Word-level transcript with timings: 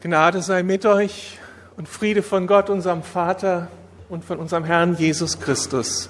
Gnade 0.00 0.42
sei 0.42 0.62
mit 0.62 0.86
euch 0.86 1.40
und 1.76 1.88
Friede 1.88 2.22
von 2.22 2.46
Gott, 2.46 2.70
unserem 2.70 3.02
Vater 3.02 3.66
und 4.08 4.24
von 4.24 4.38
unserem 4.38 4.62
Herrn 4.62 4.94
Jesus 4.96 5.40
Christus. 5.40 6.08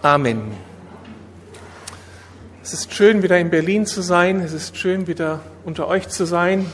Amen. 0.00 0.52
Es 2.62 2.72
ist 2.72 2.94
schön, 2.94 3.24
wieder 3.24 3.36
in 3.40 3.50
Berlin 3.50 3.84
zu 3.84 4.00
sein. 4.00 4.38
Es 4.38 4.52
ist 4.52 4.76
schön, 4.76 5.08
wieder 5.08 5.40
unter 5.64 5.88
euch 5.88 6.08
zu 6.08 6.24
sein. 6.24 6.66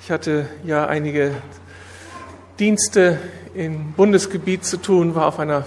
Ich 0.00 0.10
hatte 0.10 0.48
ja 0.64 0.86
einige 0.86 1.32
Dienste 2.58 3.18
im 3.52 3.92
Bundesgebiet 3.92 4.64
zu 4.64 4.78
tun, 4.78 5.14
war 5.14 5.26
auf 5.26 5.38
einer 5.38 5.66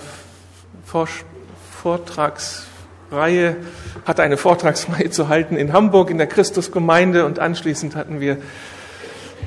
Vortragsreihe, 1.83 3.55
hatte 4.03 4.23
eine 4.23 4.37
Vortragsreihe 4.37 5.11
zu 5.11 5.27
halten 5.27 5.55
in 5.57 5.73
Hamburg 5.73 6.09
in 6.09 6.17
der 6.17 6.25
Christusgemeinde 6.25 7.23
und 7.27 7.37
anschließend 7.37 7.95
hatten 7.95 8.19
wir 8.19 8.39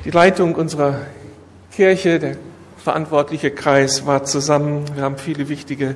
die 0.05 0.11
Leitung 0.11 0.57
unserer 0.57 1.01
Kirche, 1.71 2.19
der 2.19 2.37
verantwortliche 2.77 3.53
Kreis 3.53 4.05
war 4.05 4.25
zusammen. 4.25 4.85
Wir 4.95 5.05
haben 5.05 5.17
viele 5.17 5.49
wichtige 5.49 5.95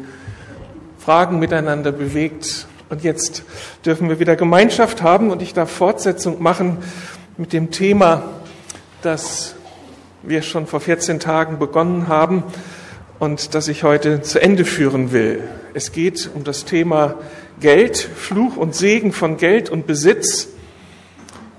Fragen 0.98 1.40
miteinander 1.40 1.90
bewegt. 1.90 2.68
Und 2.88 3.02
jetzt 3.02 3.42
dürfen 3.84 4.08
wir 4.08 4.20
wieder 4.20 4.36
Gemeinschaft 4.36 5.02
haben 5.02 5.30
und 5.30 5.42
ich 5.42 5.54
darf 5.54 5.70
Fortsetzung 5.72 6.40
machen 6.40 6.78
mit 7.36 7.52
dem 7.52 7.72
Thema, 7.72 8.22
das 9.02 9.56
wir 10.22 10.42
schon 10.42 10.68
vor 10.68 10.80
14 10.80 11.18
Tagen 11.18 11.58
begonnen 11.58 12.06
haben 12.06 12.44
und 13.18 13.56
das 13.56 13.66
ich 13.66 13.82
heute 13.82 14.22
zu 14.22 14.40
Ende 14.40 14.64
führen 14.64 15.10
will. 15.10 15.42
Es 15.74 15.90
geht 15.90 16.30
um 16.32 16.44
das 16.44 16.64
Thema 16.64 17.16
Geld, 17.58 17.96
Fluch 17.98 18.56
und 18.56 18.76
Segen 18.76 19.12
von 19.12 19.36
Geld 19.36 19.68
und 19.68 19.88
Besitz. 19.88 20.48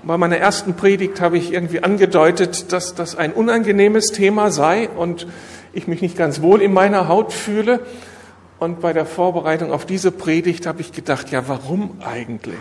Bei 0.04 0.16
meiner 0.16 0.36
ersten 0.36 0.74
Predigt 0.74 1.20
habe 1.20 1.38
ich 1.38 1.52
irgendwie 1.52 1.82
angedeutet, 1.82 2.72
dass 2.72 2.94
das 2.94 3.16
ein 3.16 3.32
unangenehmes 3.32 4.12
Thema 4.12 4.52
sei 4.52 4.88
und 4.88 5.26
ich 5.72 5.88
mich 5.88 6.00
nicht 6.02 6.16
ganz 6.16 6.40
wohl 6.40 6.62
in 6.62 6.72
meiner 6.72 7.08
Haut 7.08 7.32
fühle. 7.32 7.80
Und 8.60 8.80
bei 8.80 8.92
der 8.92 9.06
Vorbereitung 9.06 9.72
auf 9.72 9.86
diese 9.86 10.12
Predigt 10.12 10.66
habe 10.66 10.80
ich 10.80 10.92
gedacht, 10.92 11.30
ja, 11.30 11.48
warum 11.48 11.98
eigentlich? 12.00 12.54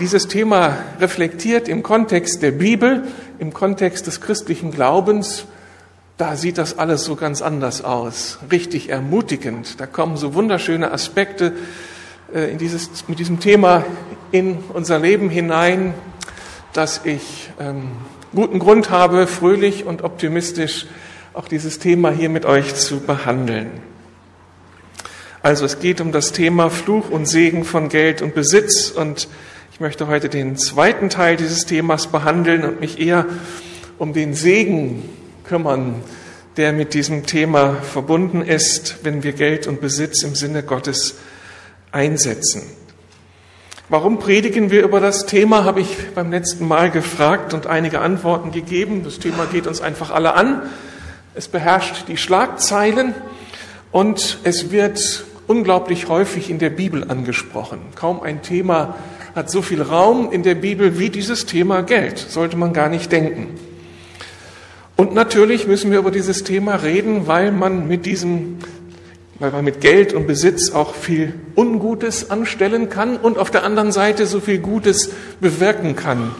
Dieses 0.00 0.28
Thema 0.28 0.78
reflektiert 0.98 1.68
im 1.68 1.82
Kontext 1.82 2.42
der 2.42 2.52
Bibel, 2.52 3.04
im 3.38 3.52
Kontext 3.52 4.06
des 4.06 4.22
christlichen 4.22 4.70
Glaubens, 4.70 5.44
da 6.16 6.36
sieht 6.36 6.56
das 6.56 6.78
alles 6.78 7.04
so 7.04 7.16
ganz 7.16 7.42
anders 7.42 7.84
aus. 7.84 8.38
Richtig 8.50 8.88
ermutigend. 8.88 9.80
Da 9.80 9.86
kommen 9.86 10.16
so 10.16 10.34
wunderschöne 10.34 10.90
Aspekte 10.90 11.52
äh, 12.34 12.50
in 12.50 12.58
dieses, 12.58 13.08
mit 13.08 13.18
diesem 13.18 13.40
Thema 13.40 13.84
in 14.32 14.58
unser 14.72 14.98
Leben 14.98 15.30
hinein, 15.30 15.94
dass 16.72 17.02
ich 17.04 17.50
ähm, 17.60 17.90
guten 18.34 18.58
Grund 18.58 18.90
habe, 18.90 19.26
fröhlich 19.26 19.84
und 19.84 20.02
optimistisch 20.02 20.86
auch 21.34 21.46
dieses 21.48 21.78
Thema 21.78 22.10
hier 22.10 22.30
mit 22.30 22.46
euch 22.46 22.74
zu 22.74 23.00
behandeln. 23.00 23.70
Also 25.42 25.66
es 25.66 25.80
geht 25.80 26.00
um 26.00 26.12
das 26.12 26.32
Thema 26.32 26.70
Fluch 26.70 27.10
und 27.10 27.26
Segen 27.26 27.64
von 27.64 27.90
Geld 27.90 28.22
und 28.22 28.34
Besitz 28.34 28.90
und 28.90 29.28
ich 29.72 29.80
möchte 29.80 30.06
heute 30.06 30.28
den 30.28 30.56
zweiten 30.56 31.10
Teil 31.10 31.36
dieses 31.36 31.66
Themas 31.66 32.06
behandeln 32.06 32.64
und 32.64 32.80
mich 32.80 32.98
eher 33.00 33.26
um 33.98 34.14
den 34.14 34.34
Segen 34.34 35.08
kümmern, 35.44 35.96
der 36.56 36.72
mit 36.72 36.94
diesem 36.94 37.26
Thema 37.26 37.76
verbunden 37.82 38.40
ist, 38.40 38.98
wenn 39.02 39.22
wir 39.22 39.32
Geld 39.32 39.66
und 39.66 39.80
Besitz 39.80 40.22
im 40.22 40.34
Sinne 40.34 40.62
Gottes 40.62 41.16
einsetzen. 41.90 42.62
Warum 43.92 44.18
predigen 44.18 44.70
wir 44.70 44.84
über 44.84 45.00
das 45.00 45.26
Thema, 45.26 45.64
habe 45.64 45.82
ich 45.82 46.14
beim 46.14 46.30
letzten 46.30 46.66
Mal 46.66 46.90
gefragt 46.90 47.52
und 47.52 47.66
einige 47.66 48.00
Antworten 48.00 48.50
gegeben. 48.50 49.02
Das 49.04 49.18
Thema 49.18 49.44
geht 49.44 49.66
uns 49.66 49.82
einfach 49.82 50.10
alle 50.10 50.32
an. 50.32 50.62
Es 51.34 51.46
beherrscht 51.46 52.08
die 52.08 52.16
Schlagzeilen 52.16 53.14
und 53.90 54.38
es 54.44 54.70
wird 54.70 55.26
unglaublich 55.46 56.08
häufig 56.08 56.48
in 56.48 56.58
der 56.58 56.70
Bibel 56.70 57.04
angesprochen. 57.10 57.80
Kaum 57.94 58.22
ein 58.22 58.40
Thema 58.40 58.94
hat 59.34 59.50
so 59.50 59.60
viel 59.60 59.82
Raum 59.82 60.32
in 60.32 60.42
der 60.42 60.54
Bibel 60.54 60.98
wie 60.98 61.10
dieses 61.10 61.44
Thema 61.44 61.82
Geld. 61.82 62.16
Sollte 62.16 62.56
man 62.56 62.72
gar 62.72 62.88
nicht 62.88 63.12
denken. 63.12 63.48
Und 64.96 65.12
natürlich 65.12 65.66
müssen 65.66 65.90
wir 65.90 65.98
über 65.98 66.10
dieses 66.10 66.44
Thema 66.44 66.76
reden, 66.76 67.26
weil 67.26 67.52
man 67.52 67.88
mit 67.88 68.06
diesem 68.06 68.56
weil 69.42 69.50
man 69.50 69.64
mit 69.64 69.80
Geld 69.80 70.12
und 70.12 70.28
Besitz 70.28 70.70
auch 70.70 70.94
viel 70.94 71.34
Ungutes 71.56 72.30
anstellen 72.30 72.88
kann 72.88 73.16
und 73.16 73.38
auf 73.38 73.50
der 73.50 73.64
anderen 73.64 73.90
Seite 73.90 74.26
so 74.26 74.38
viel 74.38 74.60
Gutes 74.60 75.10
bewirken 75.40 75.96
kann. 75.96 76.30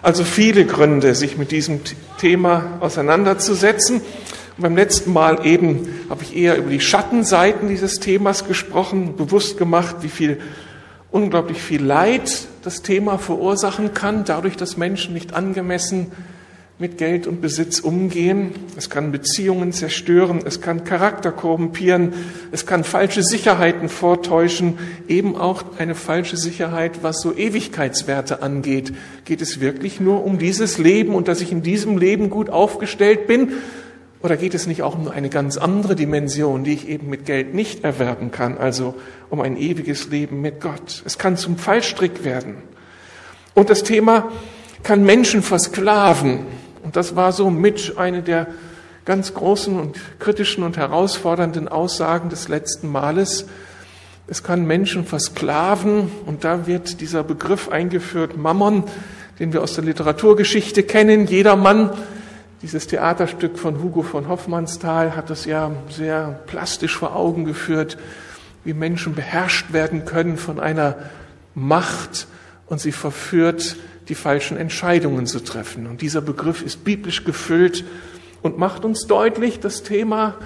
Also 0.00 0.24
viele 0.24 0.64
Gründe, 0.64 1.14
sich 1.14 1.36
mit 1.36 1.50
diesem 1.50 1.80
Thema 2.18 2.78
auseinanderzusetzen. 2.80 3.96
Und 3.96 4.62
beim 4.62 4.76
letzten 4.76 5.12
Mal 5.12 5.44
eben 5.44 6.06
habe 6.08 6.22
ich 6.22 6.34
eher 6.34 6.56
über 6.56 6.70
die 6.70 6.80
Schattenseiten 6.80 7.68
dieses 7.68 8.00
Themas 8.00 8.46
gesprochen, 8.46 9.16
bewusst 9.18 9.58
gemacht, 9.58 9.96
wie 10.00 10.08
viel 10.08 10.38
unglaublich 11.10 11.60
viel 11.60 11.84
Leid 11.84 12.46
das 12.64 12.80
Thema 12.80 13.18
verursachen 13.18 13.92
kann, 13.92 14.24
dadurch, 14.24 14.56
dass 14.56 14.78
Menschen 14.78 15.12
nicht 15.12 15.34
angemessen 15.34 16.12
mit 16.80 16.96
Geld 16.96 17.26
und 17.26 17.40
Besitz 17.40 17.80
umgehen. 17.80 18.52
Es 18.76 18.88
kann 18.88 19.10
Beziehungen 19.10 19.72
zerstören, 19.72 20.42
es 20.44 20.60
kann 20.60 20.84
Charakter 20.84 21.32
korrumpieren, 21.32 22.12
es 22.52 22.66
kann 22.66 22.84
falsche 22.84 23.24
Sicherheiten 23.24 23.88
vortäuschen, 23.88 24.78
eben 25.08 25.36
auch 25.36 25.64
eine 25.78 25.96
falsche 25.96 26.36
Sicherheit, 26.36 27.02
was 27.02 27.20
so 27.20 27.34
Ewigkeitswerte 27.34 28.42
angeht. 28.42 28.92
Geht 29.24 29.42
es 29.42 29.60
wirklich 29.60 29.98
nur 29.98 30.24
um 30.24 30.38
dieses 30.38 30.78
Leben 30.78 31.16
und 31.16 31.26
dass 31.26 31.40
ich 31.40 31.50
in 31.50 31.62
diesem 31.62 31.98
Leben 31.98 32.30
gut 32.30 32.48
aufgestellt 32.48 33.26
bin? 33.26 33.54
Oder 34.22 34.36
geht 34.36 34.54
es 34.54 34.66
nicht 34.66 34.82
auch 34.82 34.96
um 34.96 35.08
eine 35.08 35.30
ganz 35.30 35.56
andere 35.56 35.96
Dimension, 35.96 36.62
die 36.62 36.74
ich 36.74 36.88
eben 36.88 37.08
mit 37.08 37.24
Geld 37.24 37.54
nicht 37.54 37.84
erwerben 37.84 38.30
kann, 38.30 38.56
also 38.56 38.94
um 39.30 39.40
ein 39.40 39.56
ewiges 39.56 40.10
Leben 40.10 40.40
mit 40.40 40.60
Gott? 40.60 41.02
Es 41.04 41.18
kann 41.18 41.36
zum 41.36 41.56
Fallstrick 41.56 42.24
werden. 42.24 42.56
Und 43.54 43.70
das 43.70 43.82
Thema 43.82 44.30
kann 44.84 45.04
Menschen 45.04 45.42
versklaven. 45.42 46.46
Und 46.88 46.96
das 46.96 47.16
war 47.16 47.32
so 47.32 47.50
mit 47.50 47.98
eine 47.98 48.22
der 48.22 48.46
ganz 49.04 49.34
großen 49.34 49.78
und 49.78 49.98
kritischen 50.20 50.64
und 50.64 50.78
herausfordernden 50.78 51.68
Aussagen 51.68 52.30
des 52.30 52.48
letzten 52.48 52.90
Males. 52.90 53.44
Es 54.26 54.42
kann 54.42 54.64
Menschen 54.64 55.04
versklaven 55.04 56.10
und 56.24 56.44
da 56.44 56.66
wird 56.66 57.02
dieser 57.02 57.24
Begriff 57.24 57.68
eingeführt, 57.68 58.38
Mammon, 58.38 58.84
den 59.38 59.52
wir 59.52 59.62
aus 59.62 59.74
der 59.74 59.84
Literaturgeschichte 59.84 60.82
kennen. 60.82 61.26
Jeder 61.26 61.56
Mann, 61.56 61.90
dieses 62.62 62.86
Theaterstück 62.86 63.58
von 63.58 63.82
Hugo 63.82 64.00
von 64.00 64.26
Hoffmannsthal 64.26 65.14
hat 65.14 65.28
das 65.28 65.44
ja 65.44 65.70
sehr 65.90 66.40
plastisch 66.46 66.96
vor 66.96 67.14
Augen 67.14 67.44
geführt, 67.44 67.98
wie 68.64 68.72
Menschen 68.72 69.14
beherrscht 69.14 69.74
werden 69.74 70.06
können 70.06 70.38
von 70.38 70.58
einer 70.58 70.96
Macht 71.54 72.28
und 72.64 72.80
sie 72.80 72.92
verführt, 72.92 73.76
die 74.08 74.14
falschen 74.14 74.56
Entscheidungen 74.56 75.26
zu 75.26 75.40
treffen. 75.40 75.86
Und 75.86 76.00
dieser 76.00 76.20
Begriff 76.20 76.62
ist 76.62 76.84
biblisch 76.84 77.24
gefüllt 77.24 77.84
und 78.42 78.58
macht 78.58 78.84
uns 78.84 79.06
deutlich, 79.06 79.60
das 79.60 79.82
Thema 79.82 80.36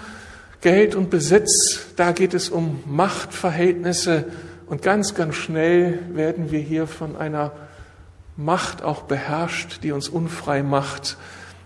Geld 0.60 0.94
und 0.94 1.10
Besitz, 1.10 1.86
da 1.96 2.12
geht 2.12 2.34
es 2.34 2.48
um 2.48 2.82
Machtverhältnisse 2.86 4.26
und 4.66 4.82
ganz, 4.82 5.14
ganz 5.14 5.34
schnell 5.34 5.98
werden 6.14 6.50
wir 6.50 6.60
hier 6.60 6.86
von 6.86 7.16
einer 7.16 7.52
Macht 8.36 8.82
auch 8.82 9.02
beherrscht, 9.02 9.81
die 9.82 9.92
uns 9.92 10.08
unfrei 10.08 10.62
macht, 10.62 11.19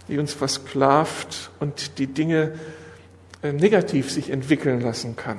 die 0.08 0.18
uns 0.18 0.32
versklavt 0.32 1.50
und 1.60 1.98
die 1.98 2.08
Dinge 2.08 2.54
äh, 3.42 3.52
negativ 3.52 4.10
sich 4.10 4.30
entwickeln 4.30 4.80
lassen 4.80 5.14
kann. 5.14 5.38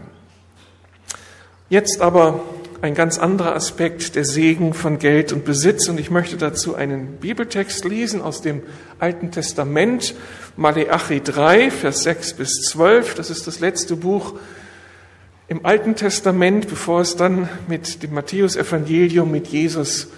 Jetzt 1.70 2.00
aber 2.00 2.44
ein 2.82 2.94
ganz 2.94 3.18
anderer 3.18 3.56
Aspekt, 3.56 4.16
der 4.16 4.26
Segen 4.26 4.74
von 4.74 5.00
Geld 5.00 5.34
und 5.34 5.46
Besitz. 5.46 5.88
Und 5.88 6.00
ich 6.00 6.12
möchte 6.12 6.38
dazu 6.38 6.76
einen 6.76 7.18
Bibeltext 7.18 7.86
lesen 7.86 8.22
aus 8.22 8.42
dem 8.42 8.62
Alten 9.00 9.32
Testament, 9.32 10.16
Maleachi 10.56 11.22
3, 11.22 11.72
Vers 11.72 12.04
6 12.04 12.34
bis 12.34 12.62
12. 12.70 13.16
Das 13.16 13.30
ist 13.30 13.48
das 13.48 13.60
letzte 13.60 13.96
Buch 13.96 14.36
im 15.48 15.66
Alten 15.66 15.96
Testament, 15.96 16.68
bevor 16.68 17.02
es 17.02 17.16
dann 17.16 17.50
mit 17.68 18.04
dem 18.04 18.14
Matthäusevangelium 18.14 19.32
mit 19.32 19.48
Jesus 19.48 20.10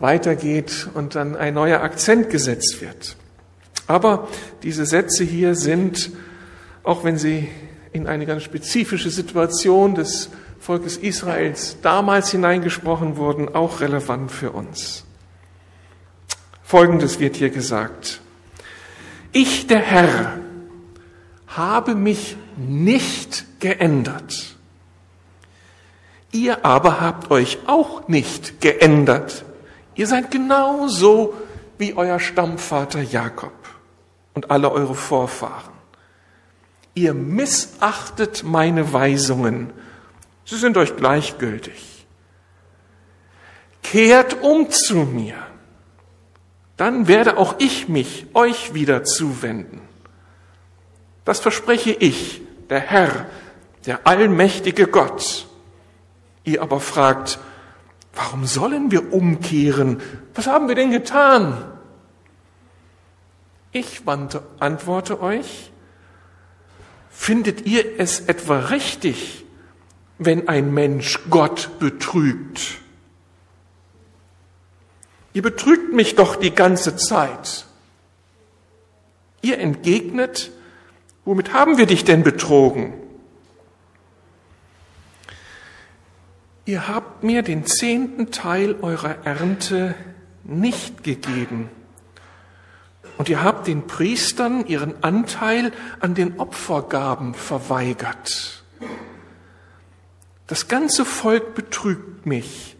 weitergeht 0.00 0.88
und 0.94 1.14
dann 1.14 1.36
ein 1.36 1.54
neuer 1.54 1.82
Akzent 1.82 2.30
gesetzt 2.30 2.80
wird. 2.80 3.16
Aber 3.86 4.28
diese 4.62 4.86
Sätze 4.86 5.24
hier 5.24 5.54
sind, 5.54 6.10
auch 6.82 7.04
wenn 7.04 7.18
sie 7.18 7.48
in 7.92 8.06
eine 8.06 8.26
ganz 8.26 8.42
spezifische 8.42 9.10
Situation 9.10 9.94
des 9.94 10.30
Volkes 10.58 10.96
Israels 10.96 11.78
damals 11.82 12.30
hineingesprochen 12.30 13.16
wurden, 13.16 13.54
auch 13.54 13.80
relevant 13.80 14.30
für 14.30 14.50
uns. 14.50 15.04
Folgendes 16.62 17.20
wird 17.20 17.36
hier 17.36 17.50
gesagt. 17.50 18.20
Ich, 19.32 19.66
der 19.66 19.80
Herr, 19.80 20.38
habe 21.46 21.94
mich 21.94 22.36
nicht 22.56 23.60
geändert. 23.60 24.56
Ihr 26.32 26.64
aber 26.64 27.00
habt 27.00 27.30
euch 27.30 27.58
auch 27.66 28.08
nicht 28.08 28.60
geändert. 28.60 29.44
Ihr 29.94 30.06
seid 30.06 30.30
genauso, 30.30 31.34
wie 31.78 31.94
euer 31.94 32.20
Stammvater 32.20 33.00
Jakob 33.00 33.52
und 34.34 34.50
alle 34.50 34.70
eure 34.70 34.94
Vorfahren. 34.94 35.72
Ihr 36.94 37.14
missachtet 37.14 38.42
meine 38.44 38.92
Weisungen. 38.92 39.72
Sie 40.48 40.56
sind 40.56 40.78
euch 40.78 40.96
gleichgültig. 40.96 42.06
Kehrt 43.82 44.42
um 44.42 44.70
zu 44.70 44.94
mir. 44.94 45.34
Dann 46.78 47.06
werde 47.06 47.36
auch 47.36 47.56
ich 47.58 47.90
mich 47.90 48.28
euch 48.32 48.72
wieder 48.72 49.04
zuwenden. 49.04 49.82
Das 51.26 51.40
verspreche 51.40 51.90
ich, 51.90 52.40
der 52.70 52.80
Herr, 52.80 53.26
der 53.84 54.06
allmächtige 54.06 54.86
Gott. 54.86 55.46
Ihr 56.44 56.62
aber 56.62 56.80
fragt, 56.80 57.38
warum 58.14 58.46
sollen 58.46 58.90
wir 58.90 59.12
umkehren? 59.12 60.00
Was 60.34 60.46
haben 60.46 60.68
wir 60.68 60.76
denn 60.76 60.92
getan? 60.92 61.62
Ich 63.70 64.00
antworte 64.60 65.20
euch, 65.20 65.72
findet 67.10 67.66
ihr 67.66 68.00
es 68.00 68.20
etwa 68.20 68.58
richtig, 68.60 69.44
wenn 70.18 70.48
ein 70.48 70.72
Mensch 70.72 71.20
Gott 71.30 71.78
betrügt? 71.78 72.78
Ihr 75.32 75.42
betrügt 75.42 75.92
mich 75.92 76.16
doch 76.16 76.36
die 76.36 76.54
ganze 76.54 76.96
Zeit. 76.96 77.66
Ihr 79.40 79.58
entgegnet, 79.58 80.50
womit 81.24 81.52
haben 81.52 81.78
wir 81.78 81.86
dich 81.86 82.04
denn 82.04 82.22
betrogen? 82.22 82.94
Ihr 86.64 86.88
habt 86.88 87.22
mir 87.22 87.42
den 87.42 87.64
zehnten 87.64 88.30
Teil 88.30 88.76
eurer 88.82 89.24
Ernte 89.24 89.94
nicht 90.44 91.02
gegeben. 91.02 91.70
Und 93.16 93.28
ihr 93.28 93.42
habt 93.42 93.66
den 93.66 93.86
Priestern 93.86 94.66
ihren 94.66 95.02
Anteil 95.02 95.72
an 96.00 96.14
den 96.14 96.38
Opfergaben 96.38 97.34
verweigert. 97.34 98.62
Das 100.48 100.66
ganze 100.66 101.04
Volk 101.04 101.54
betrügt 101.54 102.26
mich. 102.26 102.76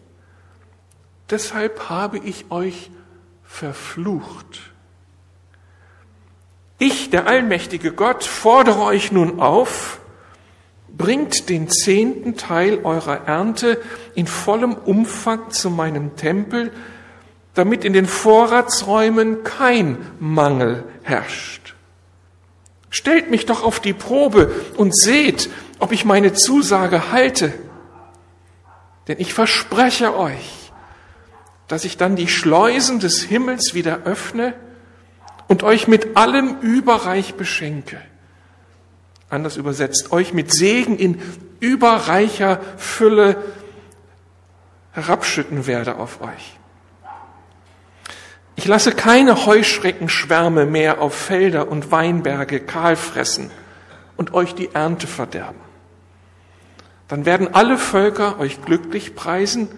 Deshalb 1.30 1.90
habe 1.90 2.18
ich 2.18 2.50
euch 2.50 2.90
verflucht. 3.44 4.72
Ich, 6.78 7.10
der 7.10 7.26
allmächtige 7.26 7.92
Gott, 7.92 8.24
fordere 8.24 8.80
euch 8.80 9.12
nun 9.12 9.40
auf, 9.40 10.00
bringt 10.96 11.50
den 11.50 11.68
zehnten 11.68 12.36
Teil 12.36 12.80
eurer 12.84 13.26
Ernte 13.26 13.78
in 14.14 14.26
vollem 14.26 14.72
Umfang 14.72 15.50
zu 15.50 15.68
meinem 15.68 16.16
Tempel, 16.16 16.72
damit 17.52 17.84
in 17.84 17.92
den 17.92 18.06
Vorratsräumen 18.06 19.44
kein 19.44 19.98
Mangel 20.20 20.84
herrscht. 21.02 21.74
Stellt 22.88 23.30
mich 23.30 23.44
doch 23.44 23.62
auf 23.62 23.80
die 23.80 23.92
Probe 23.92 24.50
und 24.78 24.96
seht, 24.96 25.50
ob 25.78 25.92
ich 25.92 26.04
meine 26.04 26.32
Zusage 26.32 27.12
halte. 27.12 27.52
Denn 29.06 29.18
ich 29.20 29.32
verspreche 29.32 30.16
euch, 30.16 30.72
dass 31.66 31.84
ich 31.84 31.96
dann 31.96 32.16
die 32.16 32.28
Schleusen 32.28 33.00
des 33.00 33.22
Himmels 33.22 33.74
wieder 33.74 34.04
öffne 34.04 34.54
und 35.48 35.62
euch 35.62 35.88
mit 35.88 36.16
allem 36.16 36.58
überreich 36.60 37.34
beschenke 37.34 38.00
anders 39.30 39.56
übersetzt, 39.56 40.12
euch 40.12 40.32
mit 40.32 40.52
Segen 40.52 40.98
in 40.98 41.20
überreicher 41.60 42.60
Fülle 42.76 43.36
herabschütten 44.92 45.66
werde 45.66 45.96
auf 45.96 46.20
euch. 46.20 46.58
Ich 48.56 48.66
lasse 48.66 48.92
keine 48.92 49.46
Heuschreckenschwärme 49.46 50.66
mehr 50.66 51.00
auf 51.00 51.14
Felder 51.14 51.68
und 51.68 51.92
Weinberge 51.92 52.58
kahl 52.60 52.96
fressen 52.96 53.50
und 54.16 54.34
euch 54.34 54.54
die 54.54 54.74
Ernte 54.74 55.06
verderben. 55.06 55.60
Dann 57.08 57.24
werden 57.24 57.54
alle 57.54 57.78
Völker 57.78 58.38
euch 58.38 58.62
glücklich 58.62 59.14
preisen, 59.14 59.68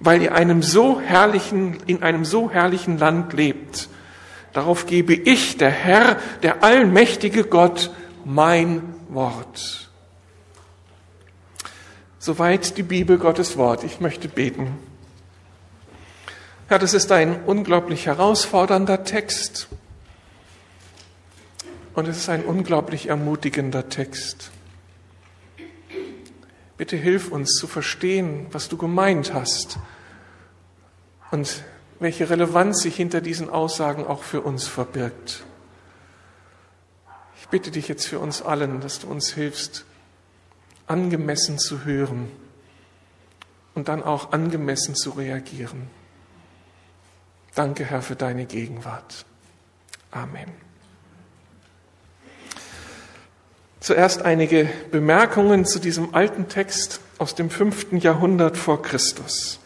weil 0.00 0.22
ihr 0.22 0.34
einem 0.34 0.62
so 0.62 1.00
herrlichen, 1.00 1.78
in 1.86 2.02
einem 2.02 2.24
so 2.24 2.50
herrlichen 2.50 2.98
Land 2.98 3.32
lebt. 3.32 3.88
Darauf 4.52 4.86
gebe 4.86 5.14
ich, 5.14 5.56
der 5.56 5.70
Herr, 5.70 6.18
der 6.42 6.62
allmächtige 6.62 7.44
Gott, 7.44 7.90
mein 8.24 8.82
Wort. 9.08 9.90
Soweit 12.18 12.78
die 12.78 12.82
Bibel 12.82 13.18
Gottes 13.18 13.56
Wort. 13.56 13.84
Ich 13.84 14.00
möchte 14.00 14.28
beten. 14.28 14.78
Herr, 16.68 16.78
das 16.78 16.94
ist 16.94 17.12
ein 17.12 17.44
unglaublich 17.44 18.06
herausfordernder 18.06 19.04
Text 19.04 19.68
und 21.94 22.08
es 22.08 22.16
ist 22.16 22.28
ein 22.28 22.44
unglaublich 22.44 23.08
ermutigender 23.08 23.88
Text. 23.90 24.50
Bitte 26.76 26.96
hilf 26.96 27.30
uns 27.30 27.54
zu 27.54 27.66
verstehen, 27.66 28.46
was 28.50 28.68
du 28.68 28.76
gemeint 28.76 29.32
hast 29.32 29.78
und 31.30 31.62
welche 32.00 32.28
Relevanz 32.28 32.82
sich 32.82 32.96
hinter 32.96 33.20
diesen 33.20 33.48
Aussagen 33.48 34.06
auch 34.06 34.22
für 34.22 34.40
uns 34.40 34.66
verbirgt. 34.66 35.44
Ich 37.40 37.48
bitte 37.48 37.70
dich 37.70 37.88
jetzt 37.88 38.06
für 38.06 38.18
uns 38.18 38.42
allen, 38.42 38.80
dass 38.80 38.98
du 38.98 39.06
uns 39.06 39.32
hilfst, 39.32 39.84
angemessen 40.86 41.58
zu 41.58 41.84
hören 41.84 42.28
und 43.74 43.88
dann 43.88 44.02
auch 44.02 44.32
angemessen 44.32 44.94
zu 44.94 45.10
reagieren. 45.10 45.88
Danke, 47.54 47.84
Herr, 47.84 48.02
für 48.02 48.16
deine 48.16 48.46
Gegenwart. 48.46 49.24
Amen. 50.10 50.63
Zuerst 53.84 54.22
einige 54.22 54.66
Bemerkungen 54.92 55.66
zu 55.66 55.78
diesem 55.78 56.14
alten 56.14 56.48
Text 56.48 57.00
aus 57.18 57.34
dem 57.34 57.50
fünften 57.50 57.98
Jahrhundert 57.98 58.56
vor 58.56 58.80
Christus. 58.80 59.60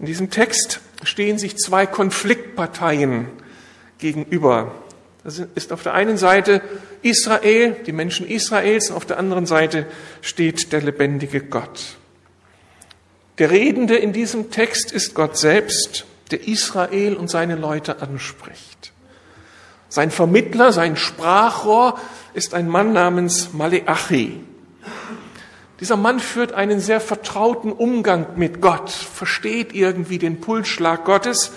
In 0.00 0.06
diesem 0.06 0.30
Text 0.30 0.80
stehen 1.04 1.38
sich 1.38 1.56
zwei 1.58 1.86
Konfliktparteien 1.86 3.28
gegenüber. 3.98 4.74
Das 5.22 5.40
ist 5.54 5.72
auf 5.72 5.84
der 5.84 5.94
einen 5.94 6.16
Seite 6.16 6.60
Israel, 7.02 7.76
die 7.86 7.92
Menschen 7.92 8.26
Israels, 8.26 8.90
und 8.90 8.96
auf 8.96 9.06
der 9.06 9.20
anderen 9.20 9.46
Seite 9.46 9.86
steht 10.20 10.72
der 10.72 10.82
lebendige 10.82 11.40
Gott. 11.40 11.98
Der 13.38 13.52
Redende 13.52 13.94
in 13.94 14.12
diesem 14.12 14.50
Text 14.50 14.90
ist 14.90 15.14
Gott 15.14 15.38
selbst, 15.38 16.04
der 16.32 16.48
Israel 16.48 17.14
und 17.14 17.30
seine 17.30 17.54
Leute 17.54 18.02
anspricht. 18.02 18.92
Sein 19.88 20.10
Vermittler, 20.10 20.72
sein 20.72 20.96
Sprachrohr 20.96 21.98
ist 22.38 22.54
ein 22.54 22.68
Mann 22.68 22.92
namens 22.92 23.52
Maleachi. 23.52 24.38
Dieser 25.80 25.96
Mann 25.96 26.20
führt 26.20 26.52
einen 26.52 26.78
sehr 26.78 27.00
vertrauten 27.00 27.72
Umgang 27.72 28.26
mit 28.36 28.60
Gott, 28.60 28.90
versteht 28.90 29.74
irgendwie 29.74 30.18
den 30.18 30.40
Pulsschlag 30.40 31.04
Gottes, 31.04 31.50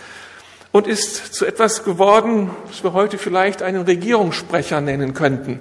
und 0.72 0.88
ist 0.88 1.36
zu 1.36 1.46
etwas 1.46 1.84
geworden, 1.84 2.50
was 2.68 2.84
wir 2.84 2.94
heute 2.94 3.20
vielleicht 3.20 3.62
einen 3.62 3.84
Regierungssprecher 3.84 4.82
nennen 4.82 5.14
könnten. 5.14 5.60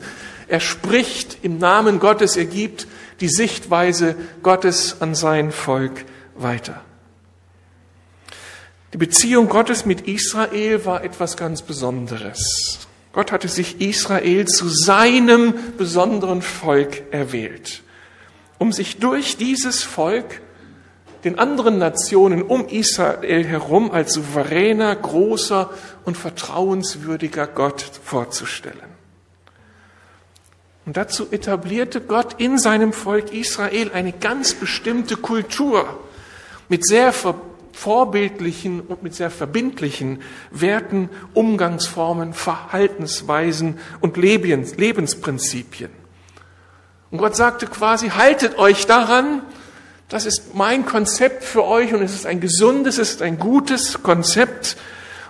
Er 0.48 0.60
spricht 0.60 1.38
im 1.42 1.58
Namen 1.58 2.00
Gottes, 2.00 2.38
er 2.38 2.46
gibt 2.46 2.86
die 3.20 3.28
Sichtweise 3.28 4.16
Gottes 4.42 5.02
an 5.02 5.14
sein 5.14 5.52
Volk 5.52 6.06
weiter. 6.34 6.80
Die 8.94 8.98
Beziehung 8.98 9.50
Gottes 9.50 9.84
mit 9.84 10.08
Israel 10.08 10.86
war 10.86 11.04
etwas 11.04 11.36
ganz 11.36 11.60
Besonderes. 11.60 12.88
Gott 13.12 13.32
hatte 13.32 13.48
sich 13.48 13.80
Israel 13.80 14.46
zu 14.46 14.68
seinem 14.68 15.54
besonderen 15.76 16.42
Volk 16.42 17.02
erwählt, 17.12 17.82
um 18.58 18.72
sich 18.72 18.98
durch 18.98 19.36
dieses 19.36 19.82
Volk 19.82 20.40
den 21.24 21.38
anderen 21.38 21.78
Nationen 21.78 22.42
um 22.42 22.66
Israel 22.68 23.44
herum 23.44 23.90
als 23.90 24.14
souveräner, 24.14 24.94
großer 24.94 25.70
und 26.04 26.16
vertrauenswürdiger 26.16 27.46
Gott 27.46 27.84
vorzustellen. 28.04 28.90
Und 30.86 30.96
dazu 30.96 31.30
etablierte 31.30 32.00
Gott 32.00 32.40
in 32.40 32.58
seinem 32.58 32.92
Volk 32.92 33.32
Israel 33.32 33.90
eine 33.92 34.12
ganz 34.12 34.54
bestimmte 34.54 35.16
Kultur 35.16 36.00
mit 36.68 36.86
sehr 36.86 37.12
vorbildlichen 37.72 38.80
und 38.80 39.02
mit 39.02 39.14
sehr 39.14 39.30
verbindlichen 39.30 40.22
Werten, 40.50 41.08
Umgangsformen, 41.34 42.32
Verhaltensweisen 42.32 43.78
und 44.00 44.16
Lebensprinzipien. 44.16 45.90
Und 47.10 47.18
Gott 47.18 47.36
sagte 47.36 47.66
quasi, 47.66 48.10
haltet 48.10 48.58
euch 48.58 48.86
daran, 48.86 49.42
das 50.08 50.26
ist 50.26 50.54
mein 50.54 50.84
Konzept 50.84 51.44
für 51.44 51.64
euch 51.64 51.94
und 51.94 52.02
es 52.02 52.14
ist 52.14 52.26
ein 52.26 52.40
gesundes, 52.40 52.98
es 52.98 53.10
ist 53.12 53.22
ein 53.22 53.38
gutes 53.38 54.02
Konzept. 54.02 54.76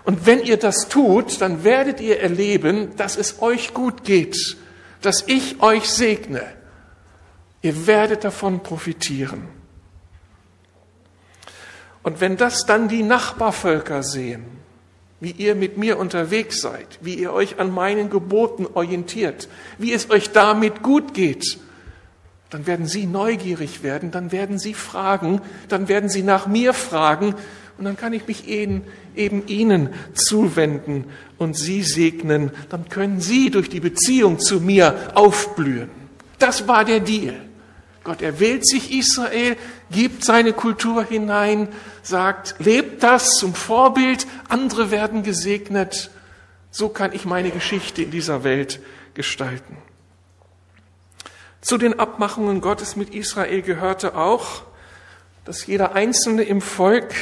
Und 0.04 0.24
wenn 0.26 0.42
ihr 0.42 0.56
das 0.56 0.88
tut, 0.88 1.40
dann 1.40 1.64
werdet 1.64 2.00
ihr 2.00 2.20
erleben, 2.20 2.96
dass 2.96 3.16
es 3.16 3.42
euch 3.42 3.74
gut 3.74 4.04
geht, 4.04 4.56
dass 5.02 5.24
ich 5.26 5.62
euch 5.62 5.88
segne. 5.88 6.42
Ihr 7.62 7.86
werdet 7.86 8.24
davon 8.24 8.62
profitieren. 8.62 9.59
Und 12.02 12.20
wenn 12.20 12.36
das 12.36 12.64
dann 12.66 12.88
die 12.88 13.02
Nachbarvölker 13.02 14.02
sehen, 14.02 14.44
wie 15.20 15.32
ihr 15.32 15.54
mit 15.54 15.76
mir 15.76 15.98
unterwegs 15.98 16.60
seid, 16.60 16.98
wie 17.02 17.14
ihr 17.14 17.32
euch 17.32 17.60
an 17.60 17.70
meinen 17.70 18.08
Geboten 18.08 18.66
orientiert, 18.72 19.48
wie 19.78 19.92
es 19.92 20.10
euch 20.10 20.30
damit 20.30 20.82
gut 20.82 21.12
geht, 21.12 21.58
dann 22.48 22.66
werden 22.66 22.86
sie 22.86 23.06
neugierig 23.06 23.82
werden, 23.82 24.10
dann 24.10 24.32
werden 24.32 24.58
sie 24.58 24.74
fragen, 24.74 25.40
dann 25.68 25.88
werden 25.88 26.08
sie 26.08 26.22
nach 26.22 26.46
mir 26.46 26.72
fragen 26.72 27.34
und 27.78 27.84
dann 27.84 27.96
kann 27.96 28.12
ich 28.12 28.26
mich 28.26 28.48
eben, 28.48 28.82
eben 29.14 29.46
ihnen 29.46 29.90
zuwenden 30.14 31.04
und 31.38 31.56
sie 31.56 31.82
segnen, 31.82 32.50
dann 32.70 32.88
können 32.88 33.20
sie 33.20 33.50
durch 33.50 33.68
die 33.68 33.80
Beziehung 33.80 34.40
zu 34.40 34.60
mir 34.60 35.12
aufblühen. 35.14 35.90
Das 36.38 36.66
war 36.66 36.84
der 36.84 37.00
Deal. 37.00 37.49
Gott 38.10 38.22
erwählt 38.22 38.66
sich 38.66 38.90
Israel, 38.90 39.56
gibt 39.92 40.24
seine 40.24 40.52
Kultur 40.52 41.04
hinein, 41.04 41.68
sagt, 42.02 42.56
lebt 42.58 43.04
das 43.04 43.36
zum 43.36 43.54
Vorbild, 43.54 44.26
andere 44.48 44.90
werden 44.90 45.22
gesegnet. 45.22 46.10
So 46.72 46.88
kann 46.88 47.12
ich 47.12 47.24
meine 47.24 47.52
Geschichte 47.52 48.02
in 48.02 48.10
dieser 48.10 48.42
Welt 48.42 48.80
gestalten. 49.14 49.76
Zu 51.60 51.78
den 51.78 52.00
Abmachungen 52.00 52.60
Gottes 52.60 52.96
mit 52.96 53.14
Israel 53.14 53.62
gehörte 53.62 54.16
auch, 54.16 54.62
dass 55.44 55.64
jeder 55.68 55.94
Einzelne 55.94 56.42
im 56.42 56.62
Volk 56.62 57.14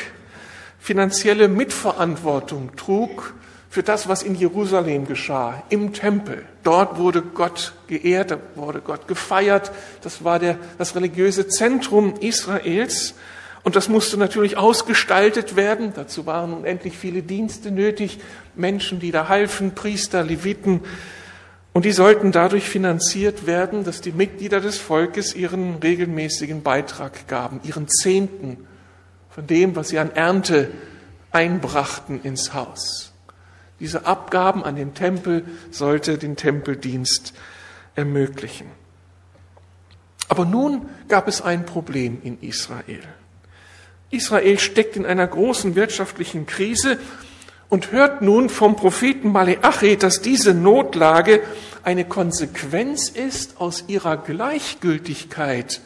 finanzielle 0.78 1.49
Mitverantwortung 1.49 2.76
trug 2.76 3.35
für 3.70 3.82
das, 3.82 4.08
was 4.08 4.22
in 4.22 4.34
Jerusalem 4.34 5.06
geschah, 5.06 5.62
im 5.68 5.92
Tempel. 5.92 6.44
Dort 6.62 6.96
wurde 6.96 7.22
Gott 7.22 7.75
geehrt, 7.87 8.30
da 8.30 8.38
wurde 8.54 8.80
Gott 8.80 9.06
gefeiert. 9.06 9.70
Das 10.02 10.25
war 10.25 10.38
der, 10.38 10.58
das 10.78 10.96
religiöse 10.96 11.48
Zentrum 11.48 12.14
Israels. 12.20 13.14
Und 13.62 13.76
das 13.76 13.88
musste 13.88 14.16
natürlich 14.16 14.56
ausgestaltet 14.56 15.54
werden. 15.56 15.92
Dazu 15.94 16.25
waren 16.25 16.54
unendlich 16.54 16.96
viele 16.96 17.22
Dienste 17.22 17.70
nötig. 17.70 18.18
Menschen, 18.54 19.00
die 19.00 19.10
da 19.10 19.28
halfen, 19.28 19.75
Priester, 19.75 20.22
Leviten. 20.22 20.80
Und 21.75 21.84
die 21.84 21.92
sollten 21.92 22.32
dadurch 22.32 22.64
finanziert 22.64 23.46
werden, 23.46 23.84
dass 23.84 24.00
die 24.00 24.12
Mitglieder 24.12 24.60
des 24.60 24.78
Volkes 24.78 25.34
ihren 25.34 25.76
regelmäßigen 25.76 26.62
Beitrag 26.62 27.28
gaben, 27.28 27.60
ihren 27.62 27.88
Zehnten 27.88 28.66
von 29.28 29.46
dem, 29.46 29.76
was 29.76 29.90
sie 29.90 29.98
an 29.98 30.10
Ernte 30.12 30.70
einbrachten 31.30 32.22
ins 32.22 32.54
Haus. 32.54 33.12
Diese 33.80 34.06
Abgaben 34.06 34.64
an 34.64 34.76
den 34.76 34.94
Tempel 34.94 35.44
sollte 35.70 36.18
den 36.18 36.37
Tempeldienst 36.37 37.32
ermöglichen. 37.94 38.66
Aber 40.28 40.44
nun 40.44 40.88
gab 41.08 41.28
es 41.28 41.40
ein 41.40 41.64
Problem 41.64 42.18
in 42.23 42.40
Israel. 42.40 43.02
Israel 44.11 44.58
steckt 44.58 44.97
in 44.97 45.06
einer 45.06 45.26
großen 45.26 45.75
wirtschaftlichen 45.75 46.47
Krise 46.47 46.99
und 47.68 47.92
hört 47.92 48.23
nun 48.23 48.49
vom 48.49 48.76
Propheten 48.76 49.30
Maleachi, 49.30 49.97
dass 49.97 50.23
diese 50.23 50.54
Notlage 50.54 51.42
eine 51.82 52.04
Konsequenz 52.04 53.08
ist 53.08 53.61
aus 53.61 53.85
ihrer 53.88 54.16
Gleichgültigkeit 54.16 55.80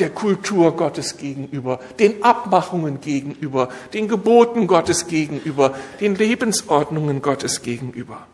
der 0.00 0.10
Kultur 0.10 0.76
Gottes 0.76 1.16
gegenüber, 1.16 1.80
den 1.98 2.22
Abmachungen 2.22 3.00
gegenüber, 3.00 3.68
den 3.92 4.08
Geboten 4.08 4.66
Gottes 4.66 5.06
gegenüber, 5.06 5.74
den 6.00 6.14
Lebensordnungen 6.14 7.22
Gottes 7.22 7.62
gegenüber. 7.62 8.26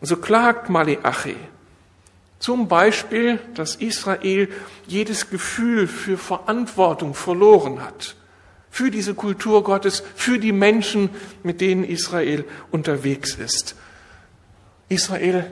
Und 0.00 0.06
so 0.06 0.16
klagt 0.16 0.68
Maleachi 0.68 1.36
zum 2.42 2.66
Beispiel, 2.66 3.38
dass 3.54 3.76
Israel 3.76 4.48
jedes 4.88 5.30
Gefühl 5.30 5.86
für 5.86 6.18
Verantwortung 6.18 7.14
verloren 7.14 7.80
hat, 7.80 8.16
für 8.68 8.90
diese 8.90 9.14
Kultur 9.14 9.62
Gottes, 9.62 10.02
für 10.16 10.40
die 10.40 10.50
Menschen, 10.50 11.10
mit 11.44 11.60
denen 11.60 11.84
Israel 11.84 12.44
unterwegs 12.72 13.36
ist. 13.36 13.76
Israel 14.88 15.48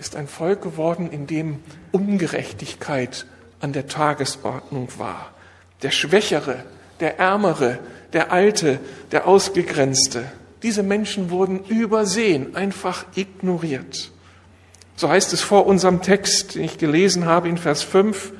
ist 0.00 0.16
ein 0.16 0.26
Volk 0.26 0.62
geworden, 0.62 1.12
in 1.12 1.28
dem 1.28 1.60
Ungerechtigkeit 1.92 3.24
an 3.60 3.72
der 3.72 3.86
Tagesordnung 3.86 4.88
war. 4.98 5.30
Der 5.82 5.90
Schwächere, 5.90 6.64
der 7.00 7.18
Ärmere, 7.18 7.78
der 8.12 8.32
Alte, 8.32 8.80
der 9.12 9.26
Ausgegrenzte. 9.26 10.24
Diese 10.62 10.82
Menschen 10.82 11.30
wurden 11.30 11.64
übersehen, 11.64 12.56
einfach 12.56 13.04
ignoriert. 13.14 14.10
So 14.96 15.08
heißt 15.08 15.32
es 15.32 15.40
vor 15.40 15.66
unserem 15.66 16.02
Text, 16.02 16.56
den 16.56 16.64
ich 16.64 16.76
gelesen 16.76 17.24
habe 17.24 17.48
in 17.48 17.56
Vers 17.56 17.82
5. 17.82 18.32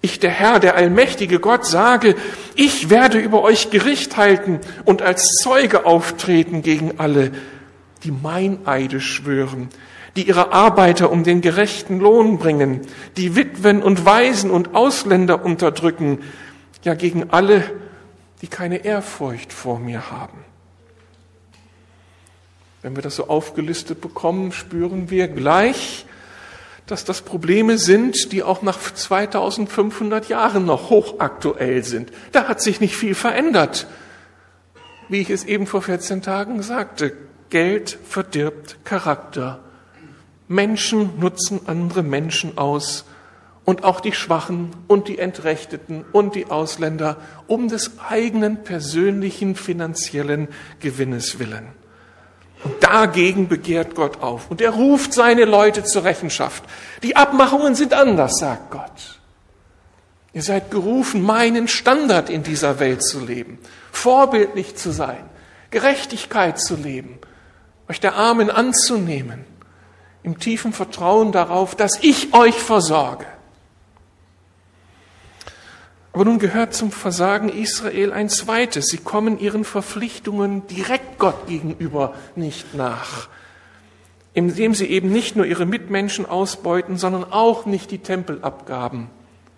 Ich, 0.00 0.20
der 0.20 0.30
Herr, 0.30 0.60
der 0.60 0.76
allmächtige 0.76 1.40
Gott, 1.40 1.66
sage, 1.66 2.14
ich 2.54 2.90
werde 2.90 3.18
über 3.18 3.42
euch 3.42 3.70
Gericht 3.70 4.16
halten 4.16 4.60
und 4.84 5.02
als 5.02 5.34
Zeuge 5.42 5.84
auftreten 5.84 6.62
gegen 6.62 6.98
alle, 6.98 7.32
die 8.04 8.12
Meineide 8.12 9.00
schwören, 9.00 9.68
die 10.16 10.26
ihre 10.26 10.52
Arbeiter 10.52 11.10
um 11.10 11.24
den 11.24 11.42
gerechten 11.42 12.00
Lohn 12.00 12.38
bringen, 12.38 12.80
die 13.16 13.36
Witwen 13.36 13.82
und 13.82 14.04
Waisen 14.06 14.50
und 14.50 14.74
Ausländer 14.74 15.44
unterdrücken, 15.44 16.20
ja 16.82 16.94
gegen 16.94 17.30
alle, 17.30 17.62
die 18.40 18.48
keine 18.48 18.84
Ehrfurcht 18.84 19.52
vor 19.52 19.78
mir 19.78 20.10
haben. 20.10 20.38
Wenn 22.82 22.96
wir 22.96 23.02
das 23.02 23.16
so 23.16 23.28
aufgelistet 23.28 24.00
bekommen, 24.00 24.52
spüren 24.52 25.10
wir 25.10 25.28
gleich, 25.28 26.06
dass 26.86 27.04
das 27.04 27.20
Probleme 27.22 27.78
sind, 27.78 28.32
die 28.32 28.42
auch 28.42 28.62
nach 28.62 28.78
2500 28.78 30.28
Jahren 30.28 30.64
noch 30.64 30.88
hochaktuell 30.88 31.82
sind. 31.82 32.12
Da 32.32 32.46
hat 32.46 32.62
sich 32.62 32.80
nicht 32.80 32.96
viel 32.96 33.14
verändert. 33.16 33.88
Wie 35.08 35.20
ich 35.20 35.30
es 35.30 35.44
eben 35.44 35.66
vor 35.66 35.82
14 35.82 36.22
Tagen 36.22 36.62
sagte, 36.62 37.12
Geld 37.50 37.98
verdirbt 38.04 38.76
Charakter 38.84 39.60
Menschen 40.48 41.18
nutzen 41.18 41.60
andere 41.66 42.02
Menschen 42.02 42.56
aus 42.56 43.04
und 43.64 43.82
auch 43.82 44.00
die 44.00 44.12
Schwachen 44.12 44.70
und 44.86 45.08
die 45.08 45.18
Entrechteten 45.18 46.04
und 46.12 46.36
die 46.36 46.46
Ausländer 46.46 47.16
um 47.48 47.68
des 47.68 47.98
eigenen 48.08 48.62
persönlichen 48.62 49.56
finanziellen 49.56 50.48
Gewinnes 50.78 51.40
willen. 51.40 51.66
Und 52.62 52.82
dagegen 52.82 53.48
begehrt 53.48 53.94
Gott 53.96 54.22
auf. 54.22 54.50
Und 54.50 54.60
er 54.60 54.70
ruft 54.70 55.12
seine 55.12 55.44
Leute 55.44 55.84
zur 55.84 56.04
Rechenschaft. 56.04 56.64
Die 57.02 57.16
Abmachungen 57.16 57.74
sind 57.74 57.92
anders, 57.92 58.38
sagt 58.38 58.70
Gott. 58.70 59.20
Ihr 60.32 60.42
seid 60.42 60.70
gerufen, 60.70 61.22
meinen 61.22 61.66
Standard 61.66 62.30
in 62.30 62.44
dieser 62.44 62.78
Welt 62.78 63.02
zu 63.02 63.24
leben, 63.24 63.58
vorbildlich 63.90 64.76
zu 64.76 64.92
sein, 64.92 65.24
Gerechtigkeit 65.70 66.60
zu 66.60 66.76
leben, 66.76 67.18
euch 67.88 68.00
der 68.00 68.14
Armen 68.14 68.50
anzunehmen 68.50 69.44
im 70.26 70.40
tiefen 70.40 70.72
Vertrauen 70.72 71.30
darauf, 71.30 71.76
dass 71.76 72.02
ich 72.02 72.34
euch 72.34 72.56
versorge. 72.56 73.24
Aber 76.12 76.24
nun 76.24 76.40
gehört 76.40 76.74
zum 76.74 76.90
Versagen 76.90 77.48
Israel 77.48 78.12
ein 78.12 78.28
zweites. 78.28 78.88
Sie 78.88 78.96
kommen 78.96 79.38
ihren 79.38 79.64
Verpflichtungen 79.64 80.66
direkt 80.66 81.20
Gott 81.20 81.46
gegenüber 81.46 82.14
nicht 82.34 82.74
nach, 82.74 83.28
indem 84.34 84.74
sie 84.74 84.86
eben 84.86 85.12
nicht 85.12 85.36
nur 85.36 85.46
ihre 85.46 85.64
Mitmenschen 85.64 86.26
ausbeuten, 86.26 86.96
sondern 86.98 87.22
auch 87.22 87.64
nicht 87.64 87.92
die 87.92 87.98
Tempelabgaben 87.98 89.08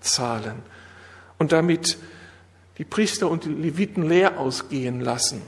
zahlen 0.00 0.56
und 1.38 1.52
damit 1.52 1.96
die 2.76 2.84
Priester 2.84 3.30
und 3.30 3.46
die 3.46 3.48
Leviten 3.48 4.06
leer 4.06 4.38
ausgehen 4.38 5.00
lassen. 5.00 5.40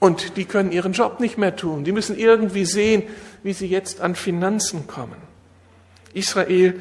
Und 0.00 0.36
die 0.36 0.44
können 0.44 0.70
ihren 0.70 0.92
Job 0.92 1.18
nicht 1.18 1.38
mehr 1.38 1.56
tun. 1.56 1.84
Die 1.84 1.92
müssen 1.92 2.18
irgendwie 2.18 2.66
sehen, 2.66 3.04
wie 3.44 3.52
sie 3.52 3.68
jetzt 3.68 4.00
an 4.00 4.16
Finanzen 4.16 4.88
kommen. 4.88 5.22
Israel 6.14 6.80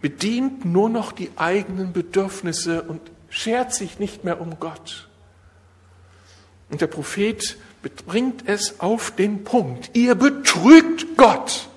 bedient 0.00 0.64
nur 0.64 0.88
noch 0.88 1.12
die 1.12 1.30
eigenen 1.36 1.92
Bedürfnisse 1.92 2.82
und 2.82 3.00
schert 3.28 3.74
sich 3.74 3.98
nicht 4.00 4.24
mehr 4.24 4.40
um 4.40 4.58
Gott. 4.58 5.08
Und 6.70 6.80
der 6.80 6.86
Prophet 6.86 7.56
bringt 8.06 8.48
es 8.48 8.80
auf 8.80 9.10
den 9.10 9.44
Punkt. 9.44 9.90
Ihr 9.94 10.14
betrügt 10.14 11.16
Gott. 11.16 11.68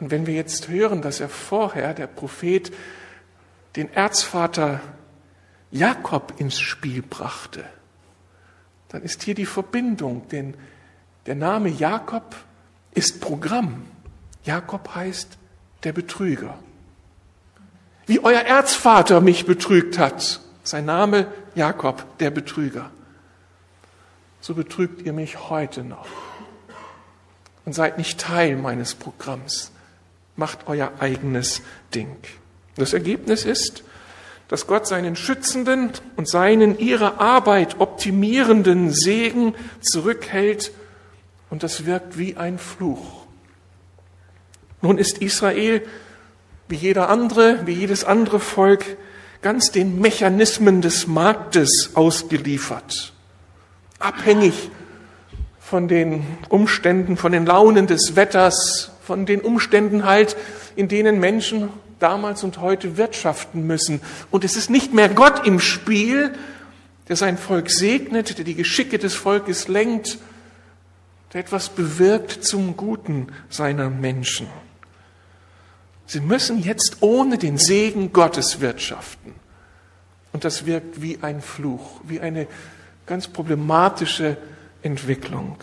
Und 0.00 0.10
wenn 0.10 0.26
wir 0.26 0.34
jetzt 0.34 0.68
hören, 0.68 1.02
dass 1.02 1.20
er 1.20 1.28
vorher, 1.28 1.94
der 1.94 2.06
Prophet, 2.06 2.72
den 3.76 3.92
Erzvater 3.92 4.80
Jakob 5.70 6.34
ins 6.38 6.58
Spiel 6.58 7.02
brachte, 7.02 7.64
dann 8.94 9.02
ist 9.02 9.24
hier 9.24 9.34
die 9.34 9.44
Verbindung, 9.44 10.28
denn 10.28 10.54
der 11.26 11.34
Name 11.34 11.68
Jakob 11.68 12.36
ist 12.92 13.20
Programm. 13.20 13.86
Jakob 14.44 14.94
heißt 14.94 15.36
der 15.82 15.92
Betrüger. 15.92 16.56
Wie 18.06 18.20
euer 18.20 18.42
Erzvater 18.42 19.20
mich 19.20 19.46
betrügt 19.46 19.98
hat, 19.98 20.40
sein 20.62 20.84
Name 20.84 21.26
Jakob, 21.56 22.18
der 22.18 22.30
Betrüger. 22.30 22.92
So 24.40 24.54
betrügt 24.54 25.02
ihr 25.02 25.12
mich 25.12 25.50
heute 25.50 25.82
noch. 25.82 26.06
Und 27.64 27.72
seid 27.72 27.98
nicht 27.98 28.20
Teil 28.20 28.54
meines 28.54 28.94
Programms. 28.94 29.72
Macht 30.36 30.68
euer 30.68 30.92
eigenes 31.00 31.62
Ding. 31.96 32.16
Das 32.76 32.92
Ergebnis 32.92 33.44
ist, 33.44 33.82
dass 34.48 34.66
Gott 34.66 34.86
seinen 34.86 35.16
schützenden 35.16 35.90
und 36.16 36.28
seinen 36.28 36.78
ihre 36.78 37.20
Arbeit 37.20 37.80
optimierenden 37.80 38.90
Segen 38.90 39.54
zurückhält 39.80 40.72
und 41.50 41.62
das 41.62 41.86
wirkt 41.86 42.18
wie 42.18 42.36
ein 42.36 42.58
Fluch. 42.58 43.24
Nun 44.82 44.98
ist 44.98 45.18
Israel 45.18 45.82
wie 46.68 46.76
jeder 46.76 47.08
andere, 47.08 47.66
wie 47.66 47.72
jedes 47.72 48.04
andere 48.04 48.40
Volk 48.40 48.96
ganz 49.42 49.70
den 49.70 50.00
Mechanismen 50.00 50.80
des 50.82 51.06
Marktes 51.06 51.90
ausgeliefert, 51.94 53.12
abhängig 53.98 54.70
von 55.60 55.88
den 55.88 56.24
Umständen, 56.48 57.16
von 57.16 57.32
den 57.32 57.46
Launen 57.46 57.86
des 57.86 58.16
Wetters, 58.16 58.92
von 59.02 59.26
den 59.26 59.40
Umständen 59.40 60.04
halt, 60.04 60.36
in 60.76 60.88
denen 60.88 61.20
Menschen 61.20 61.68
damals 61.98 62.44
und 62.44 62.60
heute 62.60 62.96
wirtschaften 62.96 63.66
müssen. 63.66 64.00
Und 64.30 64.44
es 64.44 64.56
ist 64.56 64.70
nicht 64.70 64.92
mehr 64.92 65.08
Gott 65.08 65.46
im 65.46 65.60
Spiel, 65.60 66.34
der 67.08 67.16
sein 67.16 67.38
Volk 67.38 67.70
segnet, 67.70 68.38
der 68.38 68.44
die 68.44 68.54
Geschicke 68.54 68.98
des 68.98 69.14
Volkes 69.14 69.68
lenkt, 69.68 70.18
der 71.32 71.40
etwas 71.40 71.68
bewirkt 71.68 72.44
zum 72.44 72.76
Guten 72.76 73.28
seiner 73.50 73.90
Menschen. 73.90 74.46
Sie 76.06 76.20
müssen 76.20 76.62
jetzt 76.62 76.98
ohne 77.00 77.38
den 77.38 77.58
Segen 77.58 78.12
Gottes 78.12 78.60
wirtschaften. 78.60 79.32
Und 80.32 80.44
das 80.44 80.66
wirkt 80.66 81.00
wie 81.00 81.18
ein 81.22 81.40
Fluch, 81.40 82.00
wie 82.04 82.20
eine 82.20 82.46
ganz 83.06 83.28
problematische 83.28 84.36
Entwicklung. 84.82 85.56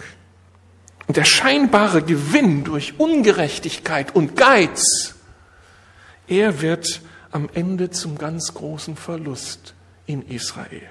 Und 1.07 1.17
der 1.17 1.25
scheinbare 1.25 2.01
Gewinn 2.01 2.63
durch 2.63 2.99
Ungerechtigkeit 2.99 4.15
und 4.15 4.35
Geiz, 4.35 5.15
er 6.31 6.61
wird 6.61 7.01
am 7.31 7.49
Ende 7.53 7.91
zum 7.91 8.17
ganz 8.17 8.53
großen 8.53 8.95
Verlust 8.95 9.73
in 10.05 10.25
Israel. 10.27 10.87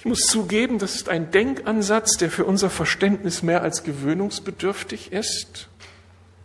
Ich 0.00 0.04
muss 0.04 0.26
zugeben, 0.26 0.78
das 0.78 0.96
ist 0.96 1.08
ein 1.08 1.30
Denkansatz, 1.30 2.16
der 2.16 2.28
für 2.28 2.44
unser 2.44 2.70
Verständnis 2.70 3.42
mehr 3.42 3.62
als 3.62 3.84
gewöhnungsbedürftig 3.84 5.12
ist. 5.12 5.68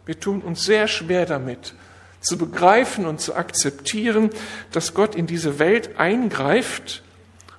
Wir 0.05 0.19
tun 0.19 0.41
uns 0.41 0.63
sehr 0.63 0.87
schwer 0.87 1.25
damit, 1.25 1.73
zu 2.19 2.37
begreifen 2.37 3.07
und 3.07 3.19
zu 3.19 3.35
akzeptieren, 3.35 4.29
dass 4.71 4.93
Gott 4.93 5.15
in 5.15 5.25
diese 5.25 5.57
Welt 5.57 5.97
eingreift 5.97 7.01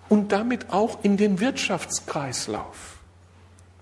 und 0.08 0.30
damit 0.30 0.70
auch 0.70 1.02
in 1.02 1.16
den 1.16 1.40
Wirtschaftskreislauf. 1.40 2.98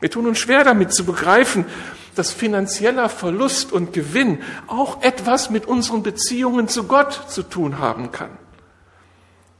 Wir 0.01 0.11
tun 0.11 0.27
uns 0.27 0.39
schwer 0.39 0.65
damit 0.65 0.93
zu 0.95 1.05
begreifen, 1.05 1.67
dass 2.15 2.33
finanzieller 2.33 3.09
Verlust 3.09 3.73
und 3.73 3.93
Gewinn 3.93 4.43
auch 4.67 5.03
etwas 5.03 5.51
mit 5.51 5.67
unseren 5.67 6.03
Beziehungen 6.03 6.69
zu 6.69 6.85
Gott 6.85 7.27
zu 7.29 7.43
tun 7.43 7.79
haben 7.79 8.13
kann. 8.13 8.31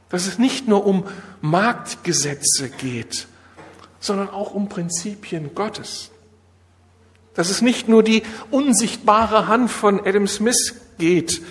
Dass 0.09 0.27
es 0.27 0.37
nicht 0.37 0.67
nur 0.67 0.85
um 0.85 1.05
Marktgesetze 1.41 2.69
geht, 2.69 3.27
sondern 3.99 4.29
auch 4.29 4.53
um 4.53 4.69
Prinzipien 4.69 5.55
Gottes 5.55 6.11
dass 7.33 7.49
es 7.49 7.61
nicht 7.61 7.87
nur 7.87 8.03
die 8.03 8.23
unsichtbare 8.51 9.47
Hand 9.47 9.71
von 9.71 10.05
Adam 10.05 10.27
Smith 10.27 10.75
geht, 10.97 11.41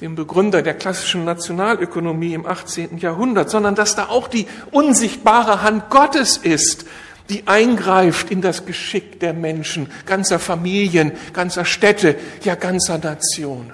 dem 0.00 0.14
Begründer 0.14 0.62
der 0.62 0.74
klassischen 0.74 1.24
Nationalökonomie 1.24 2.34
im 2.34 2.46
18. 2.46 2.98
Jahrhundert, 2.98 3.50
sondern 3.50 3.74
dass 3.74 3.94
da 3.94 4.06
auch 4.06 4.28
die 4.28 4.46
unsichtbare 4.70 5.62
Hand 5.62 5.90
Gottes 5.90 6.36
ist, 6.36 6.84
die 7.28 7.46
eingreift 7.46 8.30
in 8.30 8.42
das 8.42 8.66
Geschick 8.66 9.20
der 9.20 9.32
Menschen, 9.32 9.90
ganzer 10.06 10.38
Familien, 10.38 11.12
ganzer 11.32 11.64
Städte, 11.64 12.16
ja 12.42 12.54
ganzer 12.54 12.98
Nationen. 12.98 13.72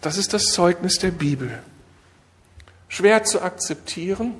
Das 0.00 0.18
ist 0.18 0.34
das 0.34 0.52
Zeugnis 0.52 0.98
der 0.98 1.12
Bibel. 1.12 1.58
Schwer 2.88 3.24
zu 3.24 3.40
akzeptieren, 3.40 4.34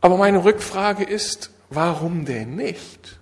aber 0.00 0.16
meine 0.16 0.44
Rückfrage 0.44 1.04
ist, 1.04 1.50
warum 1.68 2.24
denn 2.24 2.54
nicht? 2.54 3.18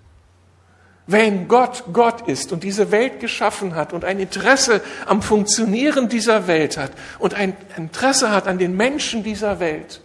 Wenn 1.07 1.49
Gott 1.49 1.85
Gott 1.95 2.29
ist 2.29 2.53
und 2.53 2.63
diese 2.63 2.91
Welt 2.91 3.21
geschaffen 3.21 3.75
hat 3.75 3.95
und 3.95 4.05
ein 4.05 4.21
Interesse 4.21 4.83
am 5.07 5.23
Funktionieren 5.23 6.11
dieser 6.11 6.47
Welt 6.47 6.77
hat 6.77 6.93
und 7.19 7.33
ein 7.33 7.57
Interesse 7.79 8.31
hat 8.31 8.47
an 8.47 8.59
den 8.59 8.77
Menschen 8.77 9.23
dieser 9.23 9.59
Welt, 9.59 10.03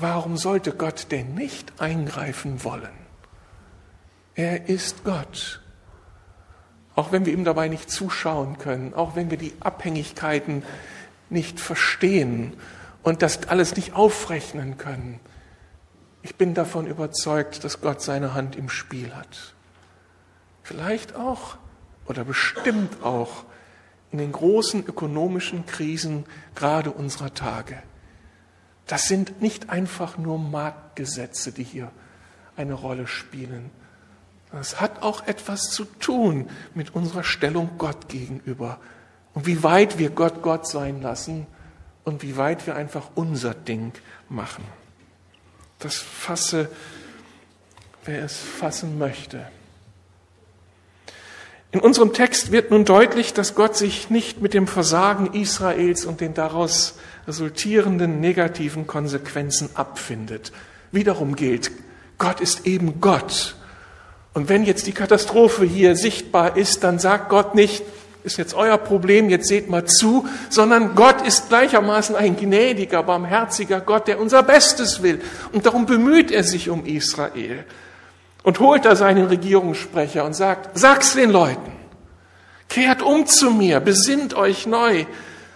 warum 0.00 0.36
sollte 0.36 0.72
Gott 0.72 1.06
denn 1.10 1.34
nicht 1.34 1.80
eingreifen 1.80 2.64
wollen? 2.64 2.88
Er 4.34 4.68
ist 4.68 5.04
Gott. 5.04 5.60
Auch 6.94 7.12
wenn 7.12 7.26
wir 7.26 7.32
ihm 7.32 7.44
dabei 7.44 7.68
nicht 7.68 7.90
zuschauen 7.90 8.58
können, 8.58 8.94
auch 8.94 9.16
wenn 9.16 9.30
wir 9.30 9.38
die 9.38 9.54
Abhängigkeiten 9.60 10.62
nicht 11.28 11.60
verstehen 11.60 12.54
und 13.02 13.22
das 13.22 13.48
alles 13.48 13.76
nicht 13.76 13.94
aufrechnen 13.94 14.76
können. 14.78 15.20
Ich 16.22 16.36
bin 16.36 16.54
davon 16.54 16.86
überzeugt, 16.86 17.64
dass 17.64 17.80
Gott 17.80 18.02
seine 18.02 18.34
Hand 18.34 18.56
im 18.56 18.68
Spiel 18.68 19.14
hat. 19.14 19.54
Vielleicht 20.62 21.16
auch 21.16 21.56
oder 22.06 22.24
bestimmt 22.24 23.02
auch 23.02 23.44
in 24.10 24.18
den 24.18 24.32
großen 24.32 24.84
ökonomischen 24.84 25.66
Krisen 25.66 26.26
gerade 26.54 26.90
unserer 26.90 27.32
Tage. 27.32 27.82
Das 28.90 29.06
sind 29.06 29.40
nicht 29.40 29.70
einfach 29.70 30.18
nur 30.18 30.36
Marktgesetze, 30.36 31.52
die 31.52 31.62
hier 31.62 31.92
eine 32.56 32.74
Rolle 32.74 33.06
spielen. 33.06 33.70
Das 34.50 34.80
hat 34.80 35.04
auch 35.04 35.28
etwas 35.28 35.70
zu 35.70 35.84
tun 35.84 36.50
mit 36.74 36.92
unserer 36.92 37.22
Stellung 37.22 37.70
Gott 37.78 38.08
gegenüber 38.08 38.80
und 39.32 39.46
wie 39.46 39.62
weit 39.62 39.98
wir 39.98 40.10
Gott 40.10 40.42
Gott 40.42 40.66
sein 40.66 41.02
lassen 41.02 41.46
und 42.02 42.24
wie 42.24 42.36
weit 42.36 42.66
wir 42.66 42.74
einfach 42.74 43.10
unser 43.14 43.54
Ding 43.54 43.92
machen. 44.28 44.64
Das 45.78 45.94
fasse, 45.94 46.68
wer 48.04 48.24
es 48.24 48.38
fassen 48.38 48.98
möchte. 48.98 49.46
In 51.72 51.80
unserem 51.80 52.12
Text 52.12 52.50
wird 52.50 52.72
nun 52.72 52.84
deutlich, 52.84 53.32
dass 53.32 53.54
Gott 53.54 53.76
sich 53.76 54.10
nicht 54.10 54.40
mit 54.40 54.54
dem 54.54 54.66
Versagen 54.66 55.34
Israels 55.34 56.04
und 56.04 56.20
den 56.20 56.34
daraus 56.34 56.94
resultierenden 57.28 58.20
negativen 58.20 58.88
Konsequenzen 58.88 59.70
abfindet. 59.74 60.50
Wiederum 60.90 61.36
gilt, 61.36 61.70
Gott 62.18 62.40
ist 62.40 62.66
eben 62.66 63.00
Gott. 63.00 63.54
Und 64.34 64.48
wenn 64.48 64.64
jetzt 64.64 64.88
die 64.88 64.92
Katastrophe 64.92 65.64
hier 65.64 65.94
sichtbar 65.94 66.56
ist, 66.56 66.82
dann 66.82 66.98
sagt 66.98 67.28
Gott 67.28 67.54
nicht, 67.54 67.84
ist 68.24 68.36
jetzt 68.36 68.54
euer 68.54 68.76
Problem, 68.76 69.30
jetzt 69.30 69.46
seht 69.46 69.70
mal 69.70 69.84
zu, 69.84 70.26
sondern 70.50 70.96
Gott 70.96 71.24
ist 71.24 71.50
gleichermaßen 71.50 72.16
ein 72.16 72.36
gnädiger, 72.36 73.04
barmherziger 73.04 73.80
Gott, 73.80 74.08
der 74.08 74.20
unser 74.20 74.42
Bestes 74.42 75.02
will. 75.04 75.20
Und 75.52 75.66
darum 75.66 75.86
bemüht 75.86 76.32
er 76.32 76.42
sich 76.42 76.68
um 76.68 76.84
Israel 76.84 77.64
und 78.42 78.60
holt 78.60 78.84
da 78.84 78.96
seinen 78.96 79.26
Regierungssprecher 79.26 80.24
und 80.24 80.34
sagt, 80.34 80.78
sag's 80.78 81.14
den 81.14 81.30
Leuten, 81.30 81.72
kehrt 82.68 83.02
um 83.02 83.26
zu 83.26 83.50
mir, 83.50 83.80
besinnt 83.80 84.34
euch 84.34 84.66
neu, 84.66 85.04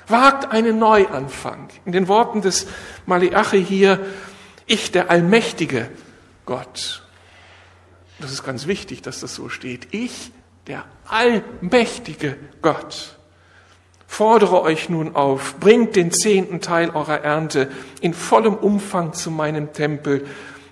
wagt 0.09 0.53
einen 0.53 0.79
Neuanfang. 0.79 1.69
In 1.85 1.93
den 1.93 2.09
Worten 2.09 2.43
des 2.43 2.67
Maleachi 3.07 3.65
hier, 3.65 4.01
ich, 4.67 4.93
der 4.93 5.11
allmächtige 5.11 5.89
Gott. 6.47 7.03
Das 8.19 8.33
ist 8.33 8.45
ganz 8.45 8.67
wichtig, 8.67 9.03
dass 9.03 9.21
das 9.21 9.35
so 9.35 9.49
steht. 9.49 9.89
Ich, 9.93 10.33
der 10.67 10.85
allmächtige 11.07 12.37
Gott. 12.63 13.17
Fordere 14.07 14.63
euch 14.63 14.89
nun 14.89 15.17
auf, 15.17 15.57
bringt 15.59 15.97
den 15.97 16.13
zehnten 16.13 16.61
Teil 16.61 16.91
eurer 16.91 17.23
Ernte 17.23 17.69
in 18.01 18.15
vollem 18.15 18.55
Umfang 18.55 19.13
zu 19.13 19.31
meinem 19.31 19.73
Tempel 19.73 20.27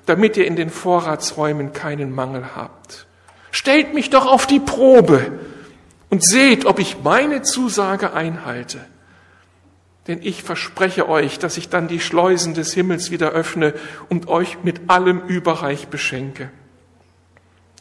damit 0.07 0.37
ihr 0.37 0.47
in 0.47 0.57
den 0.57 0.71
Vorratsräumen 0.71 1.73
keinen 1.73 2.13
Mangel 2.13 2.57
habt. 2.57 3.07
Stellt 3.51 3.95
mich 3.95 4.11
doch 4.11 4.27
auf 4.27 4.47
die 4.47 4.61
Probe 4.61 5.39
und 6.11 6.25
seht, 6.25 6.65
ob 6.65 6.79
ich 6.79 7.03
meine 7.03 7.43
Zusage 7.43 8.13
einhalte. 8.13 8.81
Denn 10.09 10.21
ich 10.23 10.43
verspreche 10.43 11.09
euch, 11.09 11.39
dass 11.39 11.57
ich 11.57 11.69
dann 11.69 11.87
die 11.87 12.01
Schleusen 12.01 12.55
des 12.55 12.75
Himmels 12.75 13.11
wieder 13.11 13.31
öffne 13.31 13.75
und 14.09 14.27
euch 14.29 14.59
mit 14.65 14.91
allem 14.91 15.21
überreich 15.29 15.89
beschenke. 15.89 16.51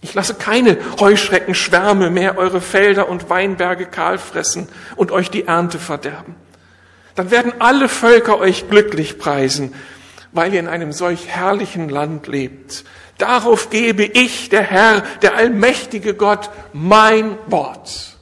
Ich 0.01 0.13
lasse 0.13 0.35
keine 0.35 0.77
Heuschreckenschwärme 0.99 2.09
mehr 2.09 2.37
eure 2.37 2.61
Felder 2.61 3.09
und 3.09 3.29
Weinberge 3.29 3.85
kahl 3.85 4.17
fressen 4.17 4.67
und 4.95 5.11
euch 5.11 5.29
die 5.29 5.45
Ernte 5.45 5.79
verderben. 5.79 6.35
Dann 7.15 7.31
werden 7.31 7.53
alle 7.59 7.89
Völker 7.89 8.39
euch 8.39 8.69
glücklich 8.69 9.17
preisen 9.19 9.73
weil 10.31 10.53
ihr 10.53 10.59
in 10.59 10.67
einem 10.67 10.91
solch 10.91 11.27
herrlichen 11.27 11.89
Land 11.89 12.27
lebt. 12.27 12.85
Darauf 13.17 13.69
gebe 13.69 14.03
ich, 14.03 14.49
der 14.49 14.63
Herr, 14.63 15.01
der 15.21 15.35
allmächtige 15.35 16.13
Gott, 16.13 16.49
mein 16.73 17.37
Wort. 17.47 18.17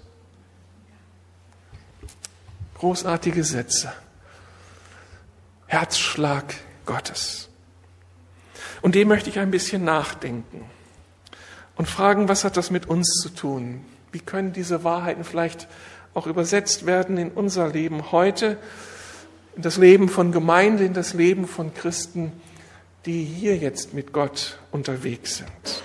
Großartige 2.75 3.43
Sätze. 3.43 3.93
Herzschlag 5.67 6.55
Gottes. 6.85 7.49
Und 8.81 8.95
dem 8.95 9.07
möchte 9.07 9.29
ich 9.29 9.39
ein 9.39 9.51
bisschen 9.51 9.83
nachdenken 9.83 10.65
und 11.75 11.87
fragen, 11.87 12.27
was 12.27 12.43
hat 12.43 12.57
das 12.57 12.71
mit 12.71 12.87
uns 12.87 13.19
zu 13.21 13.29
tun? 13.29 13.85
Wie 14.11 14.19
können 14.19 14.53
diese 14.53 14.83
Wahrheiten 14.83 15.23
vielleicht 15.23 15.67
auch 16.13 16.27
übersetzt 16.27 16.85
werden 16.85 17.17
in 17.17 17.31
unser 17.31 17.67
Leben 17.69 18.11
heute, 18.11 18.57
in 19.59 19.63
das 19.63 19.75
Leben 19.75 20.07
von 20.07 20.31
Gemeinde, 20.31 20.85
in 20.85 20.93
das 20.93 21.13
Leben 21.13 21.45
von 21.45 21.73
Christen, 21.73 22.31
die 23.05 23.25
hier 23.25 23.57
jetzt 23.57 23.93
mit 23.93 24.13
Gott 24.13 24.57
unterwegs 24.71 25.35
sind. 25.35 25.83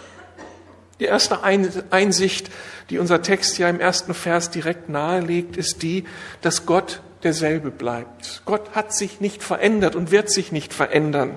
Die 1.01 1.07
erste 1.07 1.43
Einsicht, 1.43 2.53
die 2.89 2.99
unser 2.99 3.21
Text 3.21 3.59
ja 3.59 3.69
im 3.69 3.81
ersten 3.81 4.15
Vers 4.15 4.53
direkt 4.53 4.89
nahelegt, 4.89 5.57
ist 5.57 5.83
die, 5.83 6.05
dass 6.41 6.67
Gott 6.67 7.03
derselbe 7.25 7.73
bleibt. 7.73 8.43
Gott 8.45 8.77
hat 8.77 8.95
sich 8.95 9.21
nicht 9.21 9.43
verändert 9.43 9.97
und 9.97 10.13
wird 10.13 10.31
sich 10.31 10.53
nicht 10.53 10.73
verändern. 10.73 11.37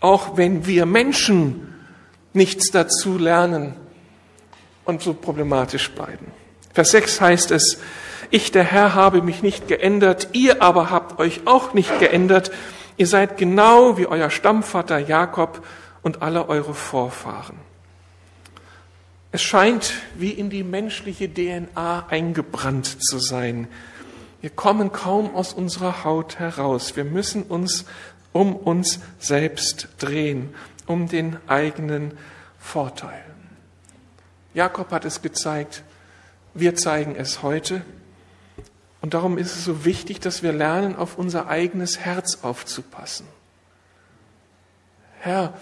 Auch 0.00 0.36
wenn 0.36 0.66
wir 0.66 0.84
Menschen 0.84 1.76
nichts 2.32 2.72
dazu 2.72 3.18
lernen 3.18 3.76
und 4.84 5.00
so 5.00 5.14
problematisch 5.14 5.92
bleiben. 5.92 6.26
Vers 6.74 6.90
6 6.90 7.20
heißt 7.20 7.50
es, 7.52 7.78
ich 8.30 8.52
der 8.52 8.64
Herr 8.64 8.94
habe 8.94 9.22
mich 9.22 9.42
nicht 9.42 9.68
geändert, 9.68 10.28
ihr 10.32 10.62
aber 10.62 10.90
habt 10.90 11.18
euch 11.18 11.42
auch 11.46 11.74
nicht 11.74 11.98
geändert. 11.98 12.50
Ihr 12.96 13.06
seid 13.06 13.36
genau 13.36 13.98
wie 13.98 14.06
euer 14.06 14.30
Stammvater 14.30 14.98
Jakob 14.98 15.64
und 16.02 16.22
alle 16.22 16.48
eure 16.48 16.74
Vorfahren. 16.74 17.56
Es 19.32 19.42
scheint 19.42 19.94
wie 20.14 20.30
in 20.30 20.48
die 20.48 20.64
menschliche 20.64 21.28
DNA 21.28 22.06
eingebrannt 22.08 23.02
zu 23.02 23.18
sein. 23.18 23.68
Wir 24.40 24.50
kommen 24.50 24.92
kaum 24.92 25.34
aus 25.34 25.52
unserer 25.52 26.04
Haut 26.04 26.38
heraus. 26.38 26.96
Wir 26.96 27.04
müssen 27.04 27.42
uns 27.42 27.84
um 28.32 28.54
uns 28.54 29.00
selbst 29.18 29.88
drehen, 29.98 30.54
um 30.86 31.08
den 31.08 31.38
eigenen 31.48 32.16
Vorteil. 32.58 33.24
Jakob 34.54 34.90
hat 34.90 35.04
es 35.04 35.20
gezeigt, 35.20 35.82
wir 36.54 36.74
zeigen 36.74 37.14
es 37.16 37.42
heute. 37.42 37.82
Und 39.06 39.14
darum 39.14 39.38
ist 39.38 39.54
es 39.54 39.64
so 39.64 39.84
wichtig, 39.84 40.18
dass 40.18 40.42
wir 40.42 40.52
lernen, 40.52 40.96
auf 40.96 41.16
unser 41.16 41.46
eigenes 41.46 42.00
Herz 42.00 42.38
aufzupassen. 42.42 43.24
Herr, 45.20 45.54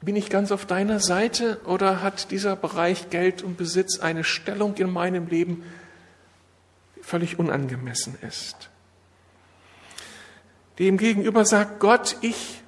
bin 0.00 0.16
ich 0.16 0.30
ganz 0.30 0.52
auf 0.52 0.64
deiner 0.64 1.00
Seite 1.00 1.60
oder 1.66 2.00
hat 2.00 2.30
dieser 2.30 2.56
Bereich 2.56 3.10
Geld 3.10 3.42
und 3.42 3.58
Besitz 3.58 4.00
eine 4.00 4.24
Stellung 4.24 4.76
in 4.76 4.90
meinem 4.90 5.26
Leben, 5.26 5.64
die 6.96 7.02
völlig 7.02 7.38
unangemessen 7.38 8.16
ist? 8.22 8.70
Dem 10.78 10.96
gegenüber 10.96 11.44
sagt 11.44 11.78
Gott, 11.78 12.16
ich 12.22 12.62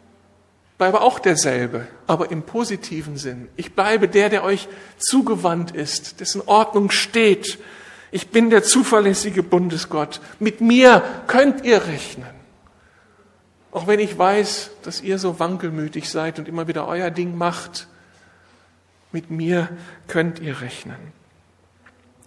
bleibe 0.77 1.01
auch 1.01 1.19
derselbe, 1.19 1.87
aber 2.07 2.31
im 2.31 2.43
positiven 2.43 3.17
Sinn. 3.17 3.49
Ich 3.57 3.75
bleibe 3.75 4.07
der, 4.07 4.29
der 4.29 4.45
euch 4.45 4.69
zugewandt 4.99 5.71
ist, 5.71 6.21
dessen 6.21 6.43
Ordnung 6.45 6.91
steht. 6.91 7.59
Ich 8.11 8.29
bin 8.29 8.51
der 8.51 8.63
zuverlässige 8.63 9.43
Bundesgott. 9.43 10.21
Mit 10.39 10.61
mir 10.61 11.03
könnt 11.27 11.65
ihr 11.65 11.87
rechnen. 11.87 12.39
Auch 13.71 13.87
wenn 13.87 14.01
ich 14.01 14.17
weiß, 14.17 14.71
dass 14.83 15.03
ihr 15.03 15.19
so 15.19 15.39
wankelmütig 15.39 16.09
seid 16.09 16.39
und 16.39 16.49
immer 16.49 16.69
wieder 16.69 16.89
euer 16.89 17.11
Ding 17.11 17.37
macht, 17.37 17.87
mit 19.13 19.31
mir 19.31 19.69
könnt 20.07 20.39
ihr 20.39 20.61
rechnen. 20.61 20.97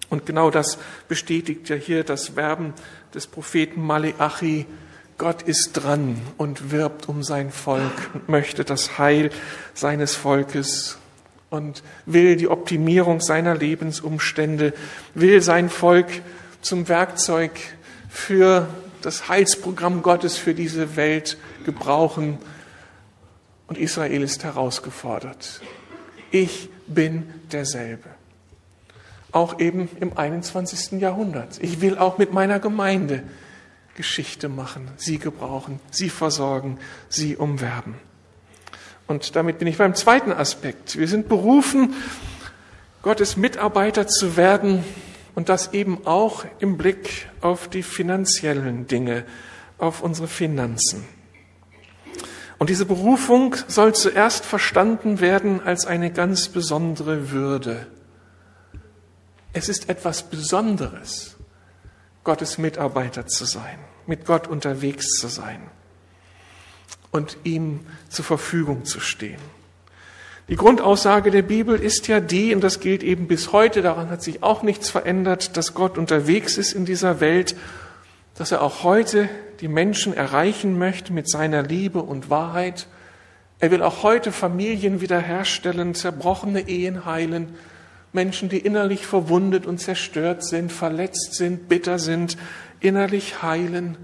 Und 0.09 0.25
genau 0.25 0.51
das 0.51 0.77
bestätigt 1.07 1.69
ja 1.69 1.75
hier 1.75 2.03
das 2.03 2.35
Werben 2.35 2.73
des 3.13 3.27
Propheten 3.27 3.81
Maleachi. 3.81 4.65
Gott 5.17 5.41
ist 5.43 5.73
dran 5.73 6.19
und 6.37 6.71
wirbt 6.71 7.07
um 7.07 7.23
sein 7.23 7.51
Volk 7.51 8.09
und 8.13 8.27
möchte 8.27 8.63
das 8.65 8.97
Heil 8.97 9.29
seines 9.73 10.15
Volkes 10.15 10.97
und 11.51 11.83
will 12.07 12.37
die 12.37 12.47
Optimierung 12.47 13.19
seiner 13.19 13.55
Lebensumstände, 13.55 14.73
will 15.13 15.41
sein 15.41 15.69
Volk 15.69 16.07
zum 16.61 16.87
Werkzeug 16.87 17.51
für 18.09 18.67
das 19.01 19.27
Heilsprogramm 19.27 20.01
Gottes 20.01 20.37
für 20.37 20.53
diese 20.53 20.95
Welt 20.95 21.37
gebrauchen. 21.65 22.39
Und 23.67 23.77
Israel 23.77 24.23
ist 24.23 24.43
herausgefordert. 24.43 25.61
Ich 26.31 26.69
bin 26.87 27.29
derselbe. 27.51 28.09
Auch 29.33 29.59
eben 29.59 29.89
im 29.99 30.17
21. 30.17 31.01
Jahrhundert. 31.01 31.61
Ich 31.61 31.81
will 31.81 31.97
auch 31.97 32.17
mit 32.17 32.33
meiner 32.33 32.59
Gemeinde 32.59 33.23
Geschichte 33.95 34.47
machen, 34.47 34.89
sie 34.95 35.19
gebrauchen, 35.19 35.81
sie 35.89 36.09
versorgen, 36.09 36.79
sie 37.09 37.35
umwerben. 37.35 37.95
Und 39.11 39.35
damit 39.35 39.59
bin 39.59 39.67
ich 39.67 39.77
beim 39.77 39.93
zweiten 39.93 40.31
Aspekt. 40.31 40.97
Wir 40.97 41.07
sind 41.09 41.27
berufen, 41.27 41.93
Gottes 43.01 43.35
Mitarbeiter 43.35 44.07
zu 44.07 44.37
werden 44.37 44.85
und 45.35 45.49
das 45.49 45.73
eben 45.73 46.07
auch 46.07 46.45
im 46.59 46.77
Blick 46.77 47.27
auf 47.41 47.67
die 47.67 47.83
finanziellen 47.83 48.87
Dinge, 48.87 49.25
auf 49.77 50.01
unsere 50.01 50.29
Finanzen. 50.29 51.03
Und 52.57 52.69
diese 52.69 52.85
Berufung 52.85 53.57
soll 53.67 53.93
zuerst 53.93 54.45
verstanden 54.45 55.19
werden 55.19 55.61
als 55.61 55.85
eine 55.85 56.09
ganz 56.13 56.47
besondere 56.47 57.31
Würde. 57.31 57.87
Es 59.51 59.67
ist 59.67 59.89
etwas 59.89 60.23
Besonderes, 60.23 61.35
Gottes 62.23 62.57
Mitarbeiter 62.57 63.27
zu 63.27 63.43
sein, 63.43 63.77
mit 64.07 64.25
Gott 64.25 64.47
unterwegs 64.47 65.17
zu 65.19 65.27
sein 65.27 65.69
und 67.11 67.37
ihm 67.43 67.81
zur 68.09 68.25
Verfügung 68.25 68.85
zu 68.85 68.99
stehen. 68.99 69.39
Die 70.47 70.55
Grundaussage 70.55 71.31
der 71.31 71.43
Bibel 71.43 71.79
ist 71.79 72.07
ja 72.07 72.19
die, 72.19 72.53
und 72.53 72.61
das 72.61 72.79
gilt 72.79 73.03
eben 73.03 73.27
bis 73.27 73.53
heute, 73.53 73.81
daran 73.81 74.09
hat 74.09 74.21
sich 74.21 74.43
auch 74.43 74.63
nichts 74.63 74.89
verändert, 74.89 75.55
dass 75.55 75.73
Gott 75.73 75.97
unterwegs 75.97 76.57
ist 76.57 76.73
in 76.73 76.85
dieser 76.85 77.21
Welt, 77.21 77.55
dass 78.35 78.51
er 78.51 78.61
auch 78.61 78.83
heute 78.83 79.29
die 79.61 79.67
Menschen 79.67 80.13
erreichen 80.13 80.77
möchte 80.77 81.13
mit 81.13 81.29
seiner 81.29 81.61
Liebe 81.61 82.01
und 82.01 82.29
Wahrheit. 82.29 82.87
Er 83.59 83.71
will 83.71 83.83
auch 83.83 84.03
heute 84.03 84.31
Familien 84.31 84.99
wiederherstellen, 84.99 85.93
zerbrochene 85.93 86.67
Ehen 86.67 87.05
heilen, 87.05 87.55
Menschen, 88.13 88.49
die 88.49 88.57
innerlich 88.57 89.05
verwundet 89.05 89.65
und 89.65 89.79
zerstört 89.79 90.43
sind, 90.43 90.71
verletzt 90.71 91.35
sind, 91.35 91.69
bitter 91.69 91.97
sind, 91.97 92.35
innerlich 92.81 93.41
heilen. 93.41 93.97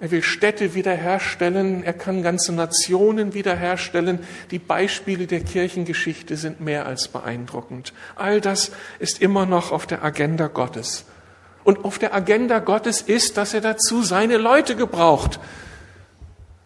Er 0.00 0.12
will 0.12 0.22
Städte 0.22 0.74
wiederherstellen, 0.74 1.82
er 1.82 1.92
kann 1.92 2.22
ganze 2.22 2.52
Nationen 2.52 3.34
wiederherstellen. 3.34 4.20
Die 4.52 4.60
Beispiele 4.60 5.26
der 5.26 5.40
Kirchengeschichte 5.40 6.36
sind 6.36 6.60
mehr 6.60 6.86
als 6.86 7.08
beeindruckend. 7.08 7.92
All 8.14 8.40
das 8.40 8.70
ist 9.00 9.20
immer 9.20 9.44
noch 9.44 9.72
auf 9.72 9.86
der 9.86 10.04
Agenda 10.04 10.46
Gottes. 10.46 11.04
Und 11.64 11.84
auf 11.84 11.98
der 11.98 12.14
Agenda 12.14 12.60
Gottes 12.60 13.02
ist, 13.02 13.36
dass 13.36 13.54
er 13.54 13.60
dazu 13.60 14.02
seine 14.02 14.36
Leute 14.36 14.76
gebraucht. 14.76 15.40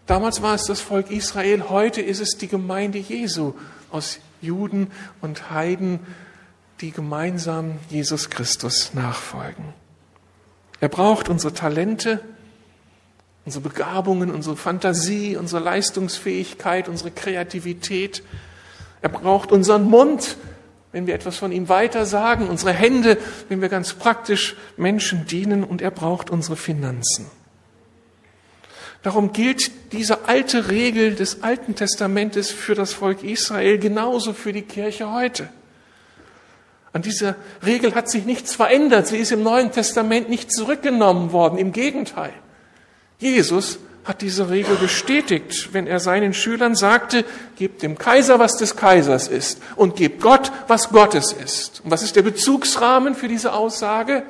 Damals 0.07 0.42
war 0.42 0.55
es 0.55 0.64
das 0.64 0.81
Volk 0.81 1.11
Israel, 1.11 1.71
heute 1.71 2.03
ist 2.03 2.21
es 2.21 2.37
die 2.37 2.49
Gemeinde 2.49 2.99
Jesu 2.99 3.55
aus 3.90 4.18
Juden 4.42 4.90
und 5.23 5.51
Heiden, 5.51 6.01
die 6.83 6.90
gemeinsam 6.90 7.79
Jesus 7.88 8.29
Christus 8.29 8.92
nachfolgen. 8.92 9.73
Er 10.81 10.88
braucht 10.88 11.29
unsere 11.29 11.55
Talente, 11.55 12.21
unsere 13.44 13.62
Begabungen, 13.62 14.31
unsere 14.31 14.57
Fantasie, 14.57 15.37
unsere 15.37 15.62
Leistungsfähigkeit, 15.62 16.88
unsere 16.88 17.11
Kreativität. 17.11 18.22
Er 19.00 19.09
braucht 19.09 19.50
unseren 19.50 19.85
Mund, 19.85 20.37
wenn 20.92 21.07
wir 21.07 21.14
etwas 21.14 21.37
von 21.37 21.52
ihm 21.52 21.68
weitersagen, 21.68 22.48
unsere 22.48 22.72
Hände, 22.72 23.18
wenn 23.48 23.61
wir 23.61 23.68
ganz 23.68 23.94
praktisch 23.94 24.57
Menschen 24.76 25.26
dienen 25.26 25.64
und 25.64 25.83
er 25.83 25.90
braucht 25.90 26.31
unsere 26.31 26.57
Finanzen. 26.57 27.26
Darum 29.02 29.33
gilt 29.33 29.72
diese 29.92 30.28
alte 30.28 30.68
Regel 30.68 31.16
des 31.16 31.42
Alten 31.42 31.74
Testamentes 31.74 32.52
für 32.52 32.76
das 32.76 32.92
Volk 32.92 33.24
Israel 33.24 33.78
genauso 33.78 34.33
für 34.33 34.52
die 34.52 34.62
Kirche 34.62 35.11
heute. 35.11 35.48
An 36.92 37.02
dieser 37.02 37.35
Regel 37.64 37.94
hat 37.96 38.09
sich 38.09 38.26
nichts 38.26 38.55
verändert. 38.55 39.09
Sie 39.09 39.16
ist 39.16 39.33
im 39.33 39.42
Neuen 39.42 39.72
Testament 39.72 40.28
nicht 40.28 40.52
zurückgenommen 40.52 41.33
worden. 41.33 41.59
Im 41.59 41.72
Gegenteil. 41.72 42.33
Jesus 43.23 43.79
hat 44.05 44.21
diese 44.21 44.51
Regel 44.51 44.75
bestätigt, 44.77 45.73
wenn 45.73 45.87
er 45.87 46.01
seinen 46.01 46.35
Schülern 46.35 46.75
sagte, 46.75 47.25
gebt 47.57 47.83
dem 47.83 47.97
Kaiser, 47.97 48.41
was 48.41 48.57
des 48.57 48.75
Kaisers 48.75 49.29
ist 49.29 49.63
und 49.77 49.95
gebt 49.95 50.21
Gott, 50.21 50.51
was 50.67 50.89
Gottes 50.89 51.33
ist. 51.33 51.83
Und 51.85 51.93
was 51.93 52.03
ist 52.03 52.17
der 52.17 52.23
Bezugsrahmen 52.23 53.15
für 53.15 53.29
diese 53.29 53.53
Aussage? 53.53 54.25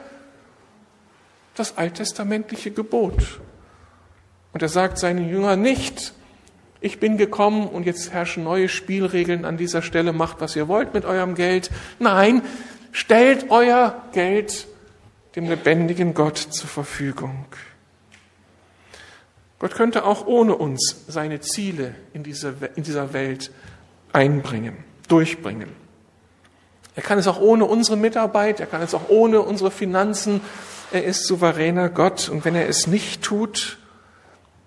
Das 1.54 1.78
alttestamentliche 1.78 2.70
Gebot. 2.70 3.40
Und 4.52 4.60
er 4.60 4.68
sagt 4.68 4.98
seinen 4.98 5.28
Jüngern 5.28 5.62
nicht, 5.62 6.12
ich 6.82 7.00
bin 7.00 7.16
gekommen 7.16 7.68
und 7.68 7.86
jetzt 7.86 8.12
herrschen 8.12 8.44
neue 8.44 8.68
Spielregeln 8.68 9.46
an 9.46 9.56
dieser 9.56 9.80
Stelle, 9.80 10.12
macht, 10.12 10.40
was 10.40 10.54
ihr 10.54 10.68
wollt 10.68 10.92
mit 10.92 11.06
eurem 11.06 11.34
Geld. 11.34 11.70
Nein, 11.98 12.42
stellt 12.90 13.50
euer 13.50 14.02
Geld 14.12 14.66
dem 15.34 15.48
lebendigen 15.48 16.12
Gott 16.12 16.36
zur 16.36 16.68
Verfügung. 16.68 17.46
Gott 19.62 19.76
könnte 19.76 20.04
auch 20.04 20.26
ohne 20.26 20.56
uns 20.56 21.04
seine 21.06 21.38
Ziele 21.40 21.94
in 22.12 22.24
dieser, 22.24 22.52
in 22.74 22.82
dieser 22.82 23.12
Welt 23.12 23.52
einbringen, 24.12 24.76
durchbringen. 25.06 25.68
Er 26.96 27.04
kann 27.04 27.16
es 27.16 27.28
auch 27.28 27.40
ohne 27.40 27.66
unsere 27.66 27.96
Mitarbeit, 27.96 28.58
er 28.58 28.66
kann 28.66 28.82
es 28.82 28.92
auch 28.92 29.08
ohne 29.08 29.40
unsere 29.40 29.70
Finanzen. 29.70 30.40
Er 30.90 31.04
ist 31.04 31.28
souveräner 31.28 31.90
Gott 31.90 32.28
und 32.28 32.44
wenn 32.44 32.56
er 32.56 32.68
es 32.68 32.88
nicht 32.88 33.22
tut, 33.22 33.78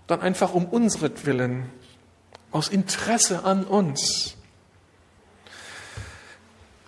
dann 0.08 0.22
einfach 0.22 0.54
um 0.54 0.64
unsretwillen, 0.64 1.66
aus 2.52 2.70
Interesse 2.70 3.44
an 3.44 3.66
uns. 3.66 4.38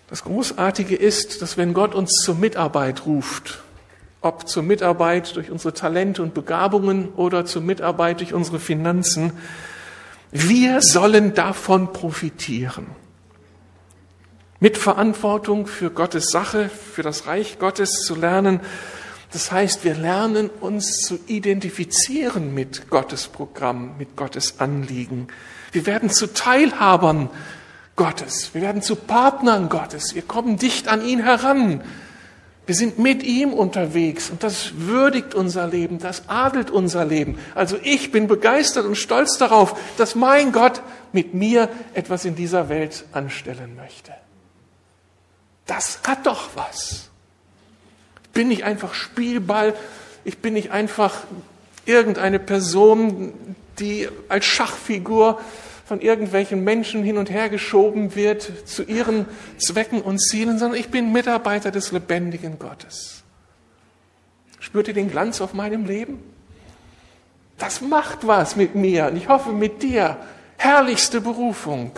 Das 0.08 0.24
Großartige 0.24 0.96
ist, 0.96 1.42
dass 1.42 1.58
wenn 1.58 1.74
Gott 1.74 1.94
uns 1.94 2.22
zur 2.24 2.36
Mitarbeit 2.36 3.04
ruft, 3.04 3.62
ob 4.20 4.48
zur 4.48 4.62
Mitarbeit 4.62 5.36
durch 5.36 5.50
unsere 5.50 5.74
Talente 5.74 6.22
und 6.22 6.34
Begabungen 6.34 7.10
oder 7.10 7.46
zur 7.46 7.62
Mitarbeit 7.62 8.20
durch 8.20 8.34
unsere 8.34 8.58
Finanzen, 8.58 9.32
wir 10.30 10.82
sollen 10.82 11.34
davon 11.34 11.92
profitieren. 11.92 12.86
Mit 14.60 14.76
Verantwortung 14.76 15.66
für 15.66 15.90
Gottes 15.90 16.30
Sache, 16.30 16.68
für 16.68 17.02
das 17.02 17.26
Reich 17.26 17.58
Gottes 17.58 18.02
zu 18.04 18.16
lernen. 18.16 18.60
Das 19.30 19.52
heißt, 19.52 19.84
wir 19.84 19.94
lernen 19.94 20.50
uns 20.60 21.02
zu 21.02 21.18
identifizieren 21.26 22.54
mit 22.54 22.90
Gottes 22.90 23.28
Programm, 23.28 23.96
mit 23.98 24.16
Gottes 24.16 24.58
Anliegen. 24.58 25.28
Wir 25.70 25.86
werden 25.86 26.10
zu 26.10 26.32
Teilhabern 26.32 27.30
Gottes. 27.94 28.50
Wir 28.52 28.62
werden 28.62 28.82
zu 28.82 28.96
Partnern 28.96 29.68
Gottes. 29.68 30.14
Wir 30.14 30.22
kommen 30.22 30.56
dicht 30.56 30.88
an 30.88 31.04
ihn 31.06 31.22
heran. 31.22 31.82
Wir 32.68 32.74
sind 32.74 32.98
mit 32.98 33.22
ihm 33.22 33.54
unterwegs 33.54 34.28
und 34.28 34.42
das 34.42 34.72
würdigt 34.76 35.34
unser 35.34 35.66
Leben, 35.66 36.00
das 36.00 36.28
adelt 36.28 36.70
unser 36.70 37.06
Leben. 37.06 37.38
Also 37.54 37.78
ich 37.82 38.12
bin 38.12 38.28
begeistert 38.28 38.84
und 38.84 38.96
stolz 38.96 39.38
darauf, 39.38 39.74
dass 39.96 40.14
mein 40.14 40.52
Gott 40.52 40.82
mit 41.14 41.32
mir 41.32 41.70
etwas 41.94 42.26
in 42.26 42.34
dieser 42.34 42.68
Welt 42.68 43.06
anstellen 43.12 43.74
möchte. 43.74 44.12
Das 45.64 46.00
hat 46.06 46.26
doch 46.26 46.50
was. 46.56 47.08
Ich 48.24 48.30
bin 48.32 48.48
nicht 48.48 48.64
einfach 48.64 48.92
Spielball, 48.92 49.72
ich 50.26 50.36
bin 50.36 50.52
nicht 50.52 50.70
einfach 50.70 51.22
irgendeine 51.86 52.38
Person, 52.38 53.32
die 53.78 54.10
als 54.28 54.44
Schachfigur 54.44 55.40
von 55.88 56.02
irgendwelchen 56.02 56.64
Menschen 56.64 57.02
hin 57.02 57.16
und 57.16 57.30
her 57.30 57.48
geschoben 57.48 58.14
wird 58.14 58.68
zu 58.68 58.82
ihren 58.82 59.24
Zwecken 59.56 60.02
und 60.02 60.18
Zielen, 60.18 60.58
sondern 60.58 60.78
ich 60.78 60.90
bin 60.90 61.12
Mitarbeiter 61.12 61.70
des 61.70 61.92
lebendigen 61.92 62.58
Gottes. 62.58 63.22
Spürt 64.60 64.88
ihr 64.88 64.94
den 64.94 65.10
Glanz 65.10 65.40
auf 65.40 65.54
meinem 65.54 65.86
Leben? 65.86 66.22
Das 67.56 67.80
macht 67.80 68.26
was 68.26 68.54
mit 68.54 68.74
mir 68.74 69.06
und 69.06 69.16
ich 69.16 69.30
hoffe 69.30 69.50
mit 69.50 69.82
dir. 69.82 70.18
Herrlichste 70.58 71.22
Berufung. 71.22 71.92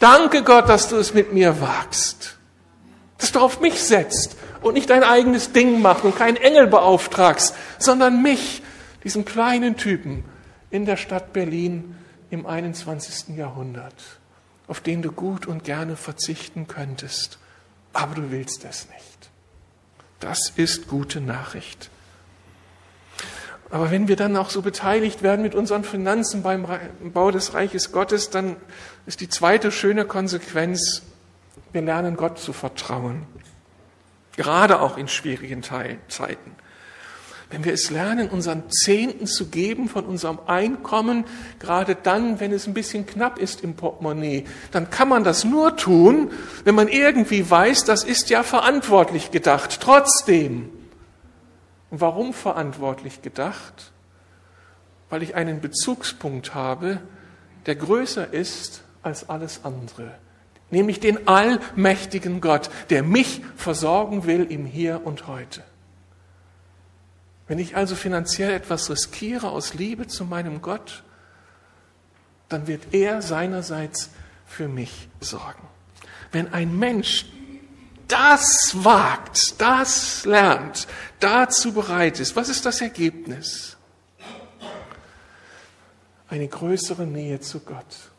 Danke 0.00 0.42
Gott, 0.42 0.70
dass 0.70 0.88
du 0.88 0.96
es 0.96 1.12
mit 1.12 1.34
mir 1.34 1.60
wagst. 1.60 2.38
Dass 3.18 3.32
du 3.32 3.40
auf 3.40 3.60
mich 3.60 3.82
setzt 3.82 4.36
und 4.62 4.72
nicht 4.72 4.88
dein 4.88 5.04
eigenes 5.04 5.52
Ding 5.52 5.82
machst 5.82 6.04
und 6.04 6.16
keinen 6.16 6.38
Engel 6.38 6.68
beauftragst, 6.68 7.54
sondern 7.78 8.22
mich, 8.22 8.62
diesen 9.04 9.26
kleinen 9.26 9.76
Typen 9.76 10.24
in 10.70 10.86
der 10.86 10.96
Stadt 10.96 11.34
Berlin, 11.34 11.96
im 12.30 12.46
21. 12.46 13.36
Jahrhundert, 13.36 13.94
auf 14.66 14.80
den 14.80 15.02
du 15.02 15.12
gut 15.12 15.46
und 15.46 15.64
gerne 15.64 15.96
verzichten 15.96 16.66
könntest, 16.66 17.38
aber 17.92 18.14
du 18.14 18.30
willst 18.30 18.64
es 18.64 18.88
nicht. 18.88 19.30
Das 20.20 20.50
ist 20.50 20.88
gute 20.88 21.20
Nachricht. 21.20 21.90
Aber 23.70 23.90
wenn 23.90 24.06
wir 24.08 24.16
dann 24.16 24.36
auch 24.36 24.50
so 24.50 24.62
beteiligt 24.62 25.22
werden 25.22 25.42
mit 25.42 25.54
unseren 25.54 25.82
Finanzen 25.82 26.42
beim 26.42 26.66
Bau 27.12 27.30
des 27.30 27.54
Reiches 27.54 27.90
Gottes, 27.90 28.30
dann 28.30 28.56
ist 29.06 29.20
die 29.20 29.28
zweite 29.28 29.72
schöne 29.72 30.04
Konsequenz, 30.04 31.02
wir 31.72 31.82
lernen 31.82 32.16
Gott 32.16 32.38
zu 32.38 32.52
vertrauen. 32.52 33.26
Gerade 34.36 34.80
auch 34.80 34.96
in 34.98 35.08
schwierigen 35.08 35.62
Zeiten. 35.62 36.52
Wenn 37.48 37.64
wir 37.64 37.72
es 37.72 37.90
lernen, 37.90 38.28
unseren 38.28 38.68
Zehnten 38.70 39.26
zu 39.26 39.46
geben 39.46 39.88
von 39.88 40.04
unserem 40.04 40.40
Einkommen, 40.46 41.24
gerade 41.60 41.94
dann, 41.94 42.40
wenn 42.40 42.52
es 42.52 42.66
ein 42.66 42.74
bisschen 42.74 43.06
knapp 43.06 43.38
ist 43.38 43.62
im 43.62 43.74
Portemonnaie, 43.74 44.44
dann 44.72 44.90
kann 44.90 45.08
man 45.08 45.22
das 45.22 45.44
nur 45.44 45.76
tun, 45.76 46.32
wenn 46.64 46.74
man 46.74 46.88
irgendwie 46.88 47.48
weiß, 47.48 47.84
das 47.84 48.02
ist 48.02 48.30
ja 48.30 48.42
verantwortlich 48.42 49.30
gedacht. 49.30 49.78
Trotzdem. 49.80 50.70
Und 51.90 52.00
warum 52.00 52.32
verantwortlich 52.32 53.22
gedacht? 53.22 53.92
Weil 55.08 55.22
ich 55.22 55.36
einen 55.36 55.60
Bezugspunkt 55.60 56.52
habe, 56.52 57.00
der 57.66 57.76
größer 57.76 58.32
ist 58.32 58.82
als 59.02 59.28
alles 59.28 59.60
andere. 59.62 60.14
Nämlich 60.72 60.98
den 60.98 61.28
allmächtigen 61.28 62.40
Gott, 62.40 62.70
der 62.90 63.04
mich 63.04 63.42
versorgen 63.54 64.26
will 64.26 64.46
im 64.50 64.66
Hier 64.66 65.02
und 65.04 65.28
heute. 65.28 65.62
Wenn 67.48 67.58
ich 67.58 67.76
also 67.76 67.94
finanziell 67.94 68.52
etwas 68.52 68.90
riskiere 68.90 69.50
aus 69.50 69.74
Liebe 69.74 70.06
zu 70.06 70.24
meinem 70.24 70.62
Gott, 70.62 71.04
dann 72.48 72.66
wird 72.66 72.92
er 72.92 73.22
seinerseits 73.22 74.10
für 74.46 74.68
mich 74.68 75.08
sorgen. 75.20 75.66
Wenn 76.32 76.52
ein 76.52 76.76
Mensch 76.76 77.26
das 78.08 78.84
wagt, 78.84 79.60
das 79.60 80.24
lernt, 80.24 80.86
dazu 81.18 81.72
bereit 81.72 82.20
ist, 82.20 82.36
was 82.36 82.48
ist 82.48 82.64
das 82.64 82.80
Ergebnis? 82.80 83.76
Eine 86.28 86.46
größere 86.48 87.06
Nähe 87.06 87.40
zu 87.40 87.60
Gott, 87.60 88.10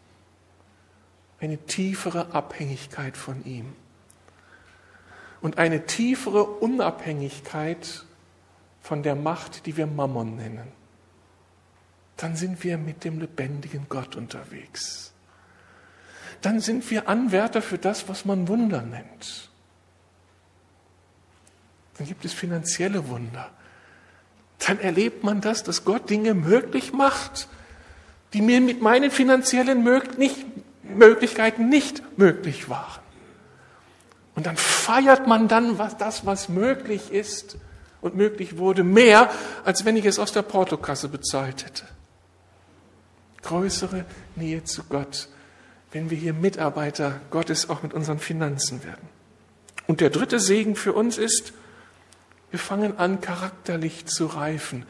eine 1.39 1.57
tiefere 1.57 2.33
Abhängigkeit 2.33 3.15
von 3.15 3.45
ihm 3.45 3.73
und 5.41 5.57
eine 5.57 5.85
tiefere 5.85 6.43
Unabhängigkeit 6.43 8.05
von 8.81 9.03
der 9.03 9.15
Macht, 9.15 9.65
die 9.65 9.77
wir 9.77 9.87
Mammon 9.87 10.35
nennen, 10.35 10.71
dann 12.17 12.35
sind 12.35 12.63
wir 12.63 12.77
mit 12.77 13.03
dem 13.03 13.19
lebendigen 13.19 13.85
Gott 13.89 14.15
unterwegs. 14.15 15.13
Dann 16.41 16.59
sind 16.59 16.89
wir 16.89 17.09
Anwärter 17.09 17.61
für 17.61 17.77
das, 17.77 18.09
was 18.09 18.25
man 18.25 18.47
Wunder 18.47 18.81
nennt. 18.81 19.49
Dann 21.97 22.07
gibt 22.07 22.25
es 22.25 22.33
finanzielle 22.33 23.07
Wunder. 23.07 23.49
Dann 24.59 24.79
erlebt 24.79 25.23
man 25.23 25.41
das, 25.41 25.63
dass 25.63 25.83
Gott 25.83 26.09
Dinge 26.09 26.33
möglich 26.33 26.93
macht, 26.93 27.47
die 28.33 28.41
mir 28.41 28.61
mit 28.61 28.81
meinen 28.81 29.11
finanziellen 29.11 29.83
Möglichkeiten 30.83 31.69
nicht 31.69 32.17
möglich 32.17 32.69
waren. 32.69 33.01
Und 34.35 34.45
dann 34.45 34.57
feiert 34.57 35.27
man 35.27 35.47
dann 35.47 35.77
was, 35.79 35.97
das, 35.97 36.25
was 36.25 36.49
möglich 36.49 37.11
ist 37.11 37.57
und 38.01 38.15
möglich 38.15 38.57
wurde, 38.57 38.83
mehr, 38.83 39.31
als 39.65 39.85
wenn 39.85 39.97
ich 39.97 40.05
es 40.05 40.19
aus 40.19 40.31
der 40.31 40.41
Portokasse 40.41 41.09
bezahlt 41.09 41.65
hätte. 41.65 41.83
Größere 43.43 44.05
Nähe 44.35 44.63
zu 44.63 44.83
Gott, 44.83 45.29
wenn 45.91 46.09
wir 46.09 46.17
hier 46.17 46.33
Mitarbeiter 46.33 47.21
Gottes 47.29 47.69
auch 47.69 47.83
mit 47.83 47.93
unseren 47.93 48.19
Finanzen 48.19 48.83
werden. 48.83 49.07
Und 49.87 50.01
der 50.01 50.09
dritte 50.09 50.39
Segen 50.39 50.75
für 50.75 50.93
uns 50.93 51.17
ist, 51.17 51.53
wir 52.51 52.59
fangen 52.59 52.97
an, 52.97 53.21
charakterlich 53.21 54.05
zu 54.05 54.25
reifen. 54.25 54.85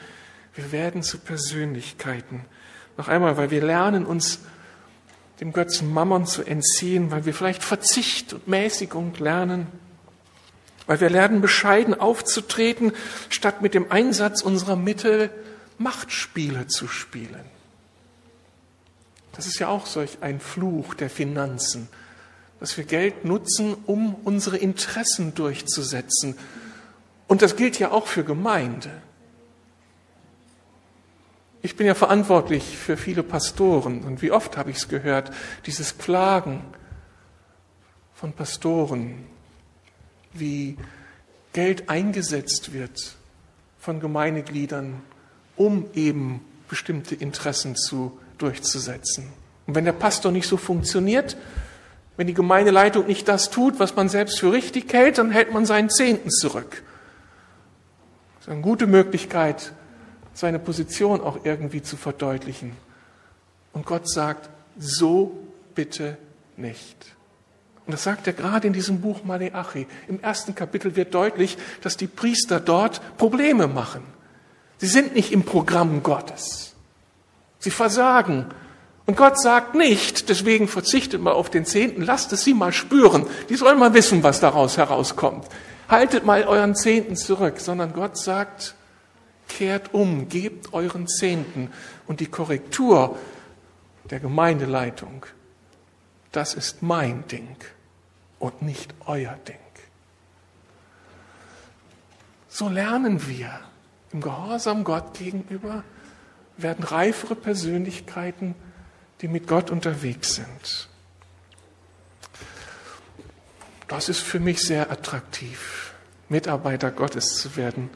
Wir 0.54 0.72
werden 0.72 1.04
zu 1.04 1.20
Persönlichkeiten. 1.20 2.46
Noch 2.98 3.08
einmal, 3.08 3.38
weil 3.38 3.52
wir 3.52 3.64
lernen, 3.64 4.06
uns 4.06 4.40
dem 5.40 5.54
Götzen 5.54 5.92
Mammon 5.94 6.26
zu 6.26 6.44
entziehen, 6.44 7.12
weil 7.12 7.26
wir 7.26 7.34
vielleicht 7.34 7.64
Verzicht 7.64 8.34
und 8.34 8.48
Mäßigung 8.48 9.14
lernen, 9.16 9.68
weil 10.88 11.00
wir 11.02 11.10
lernen, 11.10 11.42
bescheiden 11.42 11.94
aufzutreten, 12.00 12.94
statt 13.30 13.62
mit 13.62 13.74
dem 13.74 13.92
Einsatz 13.92 14.42
unserer 14.42 14.76
Mittel 14.76 15.30
Machtspiele 15.78 16.68
zu 16.68 16.88
spielen. 16.88 17.46
Das 19.34 19.46
ist 19.46 19.60
ja 19.60 19.68
auch 19.68 19.86
solch 19.86 20.18
ein 20.22 20.40
Fluch 20.40 20.96
der 20.96 21.12
Finanzen, 21.12 21.88
dass 22.60 22.76
wir 22.78 22.86
Geld 22.86 23.24
nutzen, 23.24 23.76
um 23.86 24.16
unsere 24.24 24.58
Interessen 24.58 25.36
durchzusetzen. 25.36 26.36
Und 27.28 27.44
das 27.44 27.56
gilt 27.56 27.78
ja 27.78 27.92
auch 27.92 28.08
für 28.08 28.24
Gemeinde. 28.24 28.90
Ich 31.62 31.76
bin 31.76 31.86
ja 31.86 31.94
verantwortlich 31.94 32.78
für 32.78 32.98
viele 32.98 33.24
Pastoren 33.24 34.04
und 34.04 34.22
wie 34.22 34.32
oft 34.32 34.58
habe 34.58 34.72
ich 34.72 34.78
es 34.78 34.88
gehört, 34.88 35.32
dieses 35.66 35.98
Klagen 35.98 36.64
von 38.14 38.32
Pastoren, 38.32 39.26
wie 40.40 40.78
Geld 41.54 41.90
eingesetzt 41.90 42.74
wird 42.74 43.16
von 43.80 44.00
Gemeindegliedern, 44.00 45.02
um 45.56 45.86
eben 45.94 46.42
bestimmte 46.70 47.16
Interessen 47.16 47.76
zu, 47.76 48.20
durchzusetzen. 48.38 49.28
Und 49.66 49.76
wenn 49.76 49.86
der 49.86 49.94
Pastor 49.94 50.32
nicht 50.32 50.48
so 50.48 50.58
funktioniert, 50.58 51.38
wenn 52.16 52.28
die 52.28 52.34
Gemeindeleitung 52.34 53.06
nicht 53.08 53.28
das 53.28 53.50
tut, 53.50 53.80
was 53.80 53.96
man 53.96 54.10
selbst 54.10 54.40
für 54.40 54.52
richtig 54.52 54.92
hält, 54.92 55.18
dann 55.18 55.32
hält 55.32 55.54
man 55.54 55.66
seinen 55.66 55.90
Zehnten 55.90 56.30
zurück. 56.32 56.84
Das 58.36 58.48
ist 58.48 58.52
eine 58.52 58.62
gute 58.62 58.88
Möglichkeit, 58.88 59.72
seine 60.34 60.60
Position 60.60 61.22
auch 61.22 61.46
irgendwie 61.46 61.82
zu 61.82 61.98
verdeutlichen. 61.98 62.72
Und 63.74 63.86
Gott 63.86 64.10
sagt, 64.10 64.50
so 64.78 65.38
bitte 65.76 66.18
nicht. 66.56 67.17
Und 67.88 67.94
das 67.94 68.04
sagt 68.04 68.28
er 68.28 68.34
gerade 68.34 68.68
in 68.68 68.74
diesem 68.74 69.00
Buch 69.00 69.24
Maleachi. 69.24 69.88
Im 70.10 70.20
ersten 70.20 70.54
Kapitel 70.54 70.98
wird 70.98 71.14
deutlich, 71.14 71.58
dass 71.82 71.96
die 71.96 72.08
Priester 72.08 72.60
dort 72.60 73.00
Probleme 73.18 73.68
machen. 73.68 74.04
Sie 74.78 74.88
sind 74.88 75.16
nicht 75.16 75.32
im 75.32 75.44
Programm 75.44 76.04
Gottes. 76.04 76.76
Sie 77.60 77.72
versagen. 77.72 78.48
Und 79.06 79.16
Gott 79.16 79.40
sagt 79.40 79.74
nicht, 79.74 80.28
deswegen 80.28 80.68
verzichtet 80.68 81.22
mal 81.22 81.32
auf 81.32 81.50
den 81.50 81.64
Zehnten, 81.64 82.02
lasst 82.02 82.34
es 82.34 82.44
sie 82.44 82.54
mal 82.54 82.74
spüren. 82.74 83.26
Die 83.48 83.56
sollen 83.56 83.80
mal 83.80 83.94
wissen, 83.94 84.22
was 84.22 84.42
daraus 84.42 84.76
herauskommt. 84.76 85.48
Haltet 85.88 86.26
mal 86.26 86.44
euren 86.44 86.76
Zehnten 86.76 87.16
zurück, 87.16 87.62
sondern 87.62 87.94
Gott 87.94 88.18
sagt, 88.18 88.76
kehrt 89.48 89.94
um, 89.94 90.28
gebt 90.28 90.74
euren 90.74 91.08
Zehnten. 91.08 91.72
Und 92.06 92.20
die 92.20 92.28
Korrektur 92.28 93.18
der 94.10 94.20
Gemeindeleitung, 94.20 95.26
das 96.34 96.54
ist 96.54 96.84
mein 96.84 97.26
Ding 97.30 97.56
und 98.40 98.62
nicht 98.62 98.94
euer 99.06 99.38
Ding. 99.48 99.58
So 102.48 102.70
lernen 102.70 103.28
wir 103.28 103.60
im 104.12 104.22
Gehorsam 104.22 104.84
Gott 104.84 105.14
gegenüber, 105.14 105.84
werden 106.58 106.84
reifere 106.84 107.36
Persönlichkeiten, 107.36 108.56
die 109.22 109.28
mit 109.28 109.48
Gott 109.48 109.70
unterwegs 109.70 110.36
sind. 110.36 110.90
Das 113.88 114.10
ist 114.10 114.22
für 114.22 114.40
mich 114.40 114.62
sehr 114.62 114.92
attraktiv, 114.92 115.94
Mitarbeiter 116.30 116.92
Gottes 116.92 117.36
zu 117.36 117.56
werden, 117.56 117.90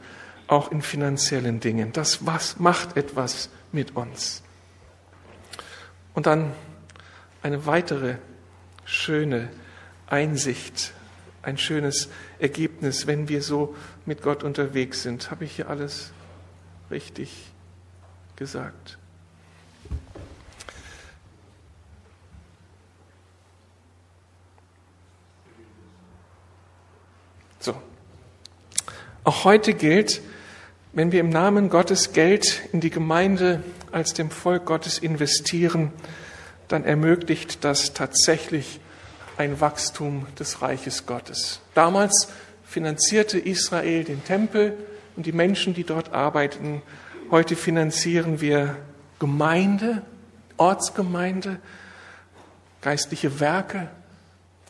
auch 0.46 0.70
in 0.70 0.80
finanziellen 0.80 1.60
Dingen. 1.60 1.92
Das 1.92 2.24
was 2.24 2.58
macht 2.58 2.96
etwas 2.96 3.48
mit 3.72 3.96
uns. 3.96 4.42
Und 6.14 6.26
dann 6.26 6.52
eine 7.42 7.66
weitere 7.66 8.16
schöne 8.84 9.48
Einsicht, 10.12 10.92
ein 11.40 11.56
schönes 11.56 12.10
Ergebnis, 12.38 13.06
wenn 13.06 13.30
wir 13.30 13.42
so 13.42 13.74
mit 14.04 14.20
Gott 14.20 14.44
unterwegs 14.44 15.02
sind. 15.02 15.30
Habe 15.30 15.46
ich 15.46 15.56
hier 15.56 15.70
alles 15.70 16.12
richtig 16.90 17.50
gesagt? 18.36 18.98
So. 27.58 27.74
Auch 29.24 29.44
heute 29.44 29.72
gilt, 29.72 30.20
wenn 30.92 31.10
wir 31.10 31.20
im 31.20 31.30
Namen 31.30 31.70
Gottes 31.70 32.12
Geld 32.12 32.60
in 32.72 32.80
die 32.80 32.90
Gemeinde 32.90 33.62
als 33.92 34.12
dem 34.12 34.30
Volk 34.30 34.66
Gottes 34.66 34.98
investieren, 34.98 35.90
dann 36.68 36.84
ermöglicht 36.84 37.64
das 37.64 37.94
tatsächlich 37.94 38.78
ein 39.36 39.60
Wachstum 39.60 40.26
des 40.38 40.62
Reiches 40.62 41.06
Gottes. 41.06 41.60
Damals 41.74 42.28
finanzierte 42.64 43.38
Israel 43.38 44.04
den 44.04 44.24
Tempel 44.24 44.76
und 45.16 45.26
die 45.26 45.32
Menschen, 45.32 45.74
die 45.74 45.84
dort 45.84 46.12
arbeiten. 46.12 46.82
Heute 47.30 47.56
finanzieren 47.56 48.40
wir 48.40 48.76
Gemeinde, 49.18 50.02
Ortsgemeinde, 50.56 51.58
geistliche 52.80 53.40
Werke. 53.40 53.88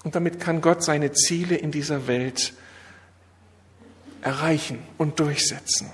Und 0.05 0.15
damit 0.15 0.41
kann 0.41 0.61
Gott 0.61 0.83
seine 0.83 1.13
Ziele 1.13 1.57
in 1.57 1.71
dieser 1.71 2.07
Welt 2.07 2.55
erreichen 4.21 4.79
und 4.99 5.21
durchsetzen. 5.21 5.91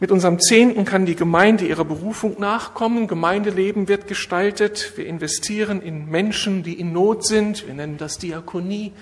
Mit 0.00 0.12
unserem 0.12 0.38
Zehnten 0.38 0.84
kann 0.84 1.06
die 1.06 1.16
Gemeinde 1.16 1.66
ihrer 1.66 1.84
Berufung 1.84 2.38
nachkommen. 2.38 3.08
Gemeindeleben 3.08 3.88
wird 3.88 4.06
gestaltet. 4.06 4.92
Wir 4.94 5.06
investieren 5.06 5.82
in 5.82 6.08
Menschen, 6.08 6.62
die 6.62 6.78
in 6.78 6.92
Not 6.92 7.26
sind. 7.26 7.66
Wir 7.66 7.74
nennen 7.74 7.96
das 7.98 8.16
Diakonie. 8.16 8.92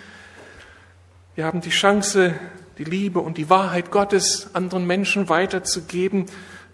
Wir 1.35 1.45
haben 1.45 1.61
die 1.61 1.69
Chance, 1.69 2.33
die 2.79 2.85
Liebe 2.85 3.21
und 3.21 3.37
die 3.37 3.51
Wahrheit 3.51 3.91
Gottes 3.91 4.55
anderen 4.55 4.87
Menschen 4.87 5.29
weiterzugeben. 5.29 6.25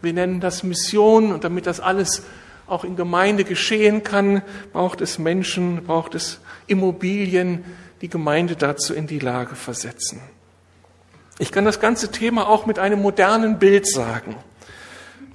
Wir 0.02 0.12
nennen 0.12 0.38
das 0.38 0.62
Mission. 0.62 1.32
Und 1.32 1.42
damit 1.42 1.66
das 1.66 1.80
alles 1.80 2.22
auch 2.68 2.84
in 2.84 2.94
Gemeinde 2.94 3.42
geschehen 3.42 4.04
kann, 4.04 4.42
braucht 4.72 5.00
es 5.00 5.18
Menschen, 5.18 5.82
braucht 5.82 6.14
es 6.14 6.38
Immobilien, 6.68 7.64
die 8.02 8.08
Gemeinde 8.08 8.54
dazu 8.54 8.94
in 8.94 9.08
die 9.08 9.18
Lage 9.18 9.56
versetzen. 9.56 10.20
Ich 11.38 11.50
kann 11.50 11.64
das 11.64 11.80
ganze 11.80 12.10
Thema 12.10 12.48
auch 12.48 12.66
mit 12.66 12.78
einem 12.78 13.00
modernen 13.00 13.58
Bild 13.58 13.86
sagen. 13.86 14.36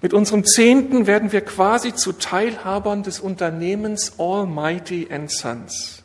Mit 0.02 0.14
unserem 0.14 0.46
Zehnten 0.46 1.08
werden 1.08 1.32
wir 1.32 1.42
quasi 1.42 1.96
zu 1.96 2.14
Teilhabern 2.14 3.04
des 3.04 3.20
Unternehmens 3.20 4.14
Almighty 4.20 5.08
and 5.12 5.32
Sons. 5.32 6.04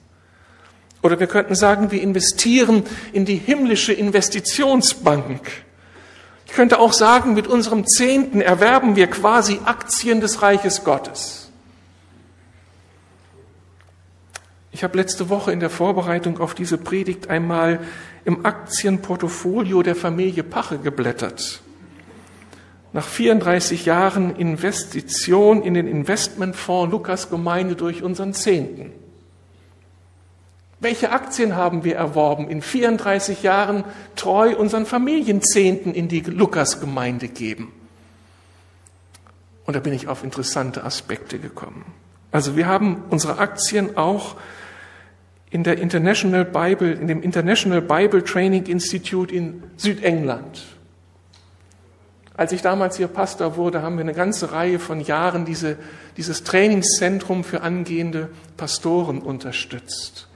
Oder 1.02 1.20
wir 1.20 1.26
könnten 1.26 1.54
sagen, 1.54 1.90
wir 1.90 2.00
investieren 2.00 2.84
in 3.12 3.24
die 3.24 3.36
himmlische 3.36 3.92
Investitionsbank. 3.92 5.40
Ich 6.46 6.52
könnte 6.52 6.78
auch 6.78 6.92
sagen, 6.92 7.34
mit 7.34 7.46
unserem 7.46 7.86
Zehnten 7.86 8.40
erwerben 8.40 8.96
wir 8.96 9.08
quasi 9.08 9.58
Aktien 9.64 10.20
des 10.20 10.42
Reiches 10.42 10.84
Gottes. 10.84 11.50
Ich 14.70 14.82
habe 14.84 14.96
letzte 14.96 15.28
Woche 15.28 15.52
in 15.52 15.60
der 15.60 15.70
Vorbereitung 15.70 16.40
auf 16.40 16.54
diese 16.54 16.78
Predigt 16.78 17.28
einmal 17.28 17.80
im 18.24 18.44
Aktienportfolio 18.46 19.82
der 19.82 19.96
Familie 19.96 20.42
Pache 20.42 20.78
geblättert. 20.78 21.60
Nach 22.92 23.06
34 23.06 23.86
Jahren 23.86 24.36
Investition 24.36 25.62
in 25.62 25.74
den 25.74 25.86
Investmentfonds 25.86 26.92
Lukas 26.92 27.30
Gemeinde 27.30 27.74
durch 27.74 28.02
unseren 28.02 28.34
Zehnten. 28.34 28.92
Welche 30.78 31.12
Aktien 31.12 31.54
haben 31.54 31.84
wir 31.84 31.96
erworben 31.96 32.48
in 32.48 32.60
34 32.60 33.42
Jahren 33.42 33.84
treu 34.16 34.56
unseren 34.56 34.84
Familienzehnten 34.84 35.94
in 35.94 36.08
die 36.08 36.20
Lukas 36.20 36.80
Gemeinde 36.80 37.28
geben? 37.28 37.72
Und 39.64 39.76
da 39.76 39.80
bin 39.80 39.92
ich 39.92 40.08
auf 40.08 40.24
interessante 40.24 40.84
Aspekte 40.84 41.38
gekommen. 41.38 41.84
Also 42.32 42.56
wir 42.56 42.66
haben 42.66 43.04
unsere 43.10 43.38
Aktien 43.38 43.96
auch 43.96 44.36
in 45.52 45.64
der 45.64 45.78
International 45.78 46.46
Bible, 46.46 46.92
in 46.92 47.06
dem 47.06 47.22
International 47.22 47.82
Bible 47.82 48.24
Training 48.24 48.64
Institute 48.64 49.32
in 49.32 49.62
Südengland. 49.76 50.62
Als 52.34 52.52
ich 52.52 52.62
damals 52.62 52.96
hier 52.96 53.08
Pastor 53.08 53.56
wurde, 53.56 53.82
haben 53.82 53.96
wir 53.96 54.00
eine 54.00 54.14
ganze 54.14 54.52
Reihe 54.52 54.78
von 54.78 55.00
Jahren 55.00 55.44
diese, 55.44 55.76
dieses 56.16 56.42
Trainingszentrum 56.44 57.44
für 57.44 57.60
angehende 57.60 58.30
Pastoren 58.56 59.20
unterstützt. 59.20 60.26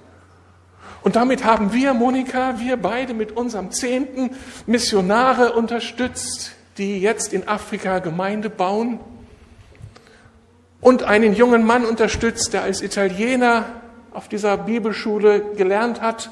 Und 1.02 1.16
damit 1.16 1.44
haben 1.44 1.72
wir, 1.72 1.94
Monika, 1.94 2.60
wir 2.60 2.76
beide 2.76 3.14
mit 3.14 3.32
unserem 3.32 3.70
Zehnten 3.70 4.36
Missionare 4.66 5.54
unterstützt, 5.54 6.52
die 6.76 7.00
jetzt 7.00 7.32
in 7.32 7.48
Afrika 7.48 8.00
Gemeinde 8.00 8.50
bauen 8.50 9.00
und 10.82 11.04
einen 11.04 11.34
jungen 11.34 11.64
Mann 11.64 11.86
unterstützt, 11.86 12.52
der 12.52 12.64
als 12.64 12.82
Italiener 12.82 13.64
auf 14.16 14.28
dieser 14.28 14.56
Bibelschule 14.56 15.42
gelernt 15.56 16.00
hat 16.00 16.30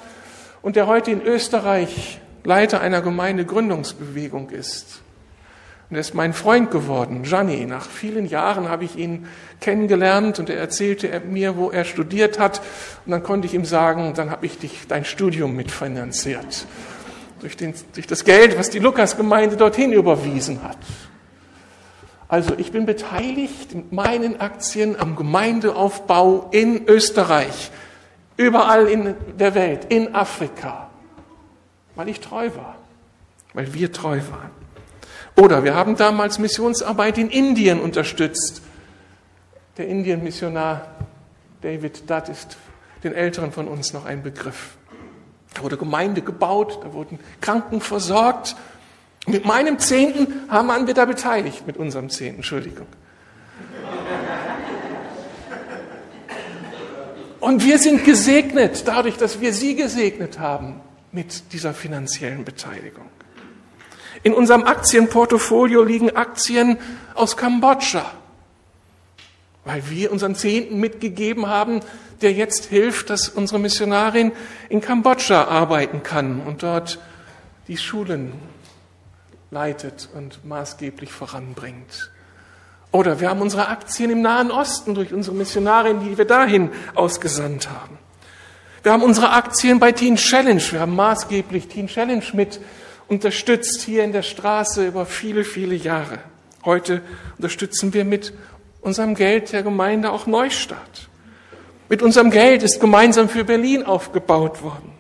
und 0.63 0.75
der 0.75 0.87
heute 0.87 1.11
in 1.11 1.21
Österreich 1.21 2.19
Leiter 2.43 2.81
einer 2.81 3.03
Gemeindegründungsbewegung 3.03 4.49
ist. 4.49 5.03
Und 5.91 5.97
er 5.97 6.01
ist 6.01 6.15
mein 6.15 6.33
Freund 6.33 6.71
geworden, 6.71 7.25
Gianni. 7.25 7.67
Nach 7.67 7.87
vielen 7.87 8.25
Jahren 8.25 8.71
habe 8.71 8.85
ich 8.85 8.97
ihn 8.97 9.29
kennengelernt 9.61 10.39
und 10.39 10.49
er 10.49 10.57
erzählte 10.57 11.21
mir, 11.21 11.59
wo 11.59 11.71
er 11.71 11.85
studiert 11.85 12.39
hat. 12.39 12.63
Und 13.05 13.13
dann 13.13 13.23
konnte 13.23 13.47
ich 13.47 13.53
ihm 13.53 13.67
sagen, 13.67 14.15
dann 14.17 14.31
habe 14.31 14.47
ich 14.47 14.59
dich 14.59 14.87
dein 14.89 15.05
Studium 15.05 15.55
mitfinanziert. 15.55 16.67
Durch, 17.41 17.57
den, 17.59 17.75
durch 17.95 18.07
das 18.07 18.25
Geld, 18.25 18.59
was 18.59 18.71
die 18.71 18.79
Lukasgemeinde 18.79 19.59
dorthin 19.59 19.93
überwiesen 19.93 20.63
hat. 20.63 20.79
Also 22.29 22.55
ich 22.57 22.73
bin 22.73 22.87
beteiligt 22.87 23.75
mit 23.75 23.93
meinen 23.93 24.41
Aktien 24.41 24.99
am 24.99 25.15
Gemeindeaufbau 25.15 26.49
in 26.51 26.87
Österreich, 26.89 27.71
überall 28.37 28.89
in 28.89 29.15
der 29.39 29.55
Welt, 29.55 29.87
in 29.89 30.15
Afrika, 30.15 30.91
weil 31.95 32.09
ich 32.09 32.21
treu 32.21 32.51
war, 32.55 32.77
weil 33.53 33.73
wir 33.75 33.93
treu 33.93 34.21
waren. 34.31 34.51
Oder 35.37 35.65
wir 35.65 35.75
haben 35.75 35.97
damals 35.97 36.39
Missionsarbeit 36.39 37.19
in 37.19 37.31
Indien 37.31 37.81
unterstützt. 37.81 38.63
Der 39.77 39.89
Indien-Missionar 39.89 40.87
David 41.63 42.09
Dutt 42.09 42.29
ist 42.29 42.57
den 43.03 43.13
Älteren 43.13 43.51
von 43.51 43.67
uns 43.67 43.93
noch 43.93 44.05
ein 44.05 44.23
Begriff. 44.23 44.77
Da 45.55 45.63
wurde 45.63 45.77
Gemeinde 45.77 46.23
gebaut, 46.23 46.81
da 46.83 46.93
wurden 46.93 47.19
Kranken 47.41 47.81
versorgt, 47.81 48.57
mit 49.27 49.45
meinem 49.45 49.79
Zehnten 49.79 50.49
haben 50.49 50.87
wir 50.87 50.95
da 50.95 51.05
beteiligt, 51.07 51.67
mit 51.67 51.77
unserem 51.77 52.11
Zehnten, 52.11 52.37
Entschuldigung. 52.37 52.87
Und 57.45 57.63
wir 57.63 57.79
sind 57.79 58.05
gesegnet 58.07 58.89
dadurch, 58.89 59.19
dass 59.19 59.39
wir 59.43 59.53
Sie 59.53 59.75
gesegnet 59.77 60.39
haben 60.39 60.81
mit 61.13 61.53
dieser 61.53 61.75
finanziellen 61.75 62.43
Beteiligung. 62.43 63.05
In 64.23 64.33
unserem 64.33 64.65
Aktienportfolio 64.65 65.83
liegen 65.83 66.17
Aktien 66.17 66.79
aus 67.15 67.37
Kambodscha. 67.37 68.11
weil 69.67 69.91
wir 69.91 70.11
unseren 70.11 70.35
Zehnten 70.35 70.81
mitgegeben 70.81 71.47
haben, 71.47 71.81
der 72.23 72.33
jetzt 72.33 72.65
hilft, 72.65 73.11
dass 73.11 73.29
unsere 73.29 73.59
Missionarin 73.59 74.33
in 74.71 74.81
Kambodscha 74.81 75.45
arbeiten 75.45 76.03
kann 76.03 76.41
und 76.41 76.63
dort 76.63 76.99
die 77.69 77.77
Schulen 77.77 78.33
leitet 79.51 80.09
und 80.15 80.47
maßgeblich 80.47 81.13
voranbringt. 81.13 82.11
Oder 82.95 83.19
wir 83.19 83.29
haben 83.29 83.41
unsere 83.41 83.67
Aktien 83.67 84.09
im 84.11 84.23
Nahen 84.23 84.53
Osten 84.53 84.95
durch 84.95 85.13
unsere 85.13 85.35
Missionarin, 85.35 85.99
die 85.99 86.17
wir 86.17 86.27
dahin 86.27 86.71
ausgesandt 86.95 87.69
haben. 87.69 87.99
Wir 88.85 88.93
haben 88.93 89.03
unsere 89.03 89.31
Aktien 89.31 89.81
bei 89.81 89.91
Teen 89.91 90.15
Challenge. 90.15 90.63
Wir 90.71 90.79
haben 90.79 90.95
maßgeblich 90.95 91.67
Teen 91.67 91.89
Challenge 91.89 92.23
mit 92.35 92.61
unterstützt 93.09 93.83
hier 93.83 94.05
in 94.05 94.13
der 94.13 94.23
Straße 94.23 94.87
über 94.87 95.07
viele, 95.07 95.43
viele 95.43 95.75
Jahre. 95.75 96.21
Heute 96.65 97.01
unterstützen 97.37 97.93
wir 97.95 98.05
mit 98.05 98.33
unserem 98.81 99.17
Geld 99.17 99.53
der 99.53 99.65
Gemeinde 99.65 100.13
auch 100.13 100.29
Neustadt. 100.29 101.09
Mit 101.89 102.01
unserem 102.01 102.31
Geld 102.31 102.63
ist 102.63 102.79
gemeinsam 102.79 103.29
für 103.29 103.43
Berlin 103.43 103.83
aufgebaut 103.83 104.63
worden. 104.63 104.93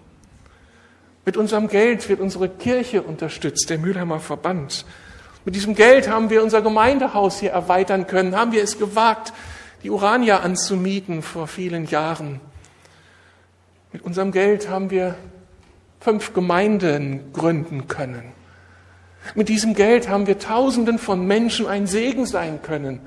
Mit 1.24 1.36
unserem 1.36 1.68
Geld 1.68 2.08
wird 2.08 2.18
unsere 2.18 2.48
Kirche 2.48 3.02
unterstützt, 3.02 3.70
der 3.70 3.78
Mülheimer 3.78 4.18
Verband. 4.18 4.84
Mit 5.44 5.54
diesem 5.54 5.74
Geld 5.74 6.08
haben 6.08 6.30
wir 6.30 6.42
unser 6.42 6.62
Gemeindehaus 6.62 7.40
hier 7.40 7.50
erweitern 7.50 8.06
können, 8.06 8.34
haben 8.34 8.52
wir 8.52 8.62
es 8.62 8.78
gewagt, 8.78 9.32
die 9.82 9.90
Urania 9.90 10.40
anzumieten 10.40 11.22
vor 11.22 11.46
vielen 11.46 11.84
Jahren. 11.86 12.40
Mit 13.92 14.02
unserem 14.02 14.32
Geld 14.32 14.70
haben 14.70 14.90
wir 14.90 15.16
fünf 16.00 16.32
Gemeinden 16.32 17.32
gründen 17.32 17.88
können. 17.88 18.32
Mit 19.34 19.48
diesem 19.48 19.74
Geld 19.74 20.08
haben 20.08 20.26
wir 20.26 20.38
Tausenden 20.38 20.98
von 20.98 21.26
Menschen 21.26 21.66
ein 21.66 21.86
Segen 21.86 22.26
sein 22.26 22.60
können 22.62 23.00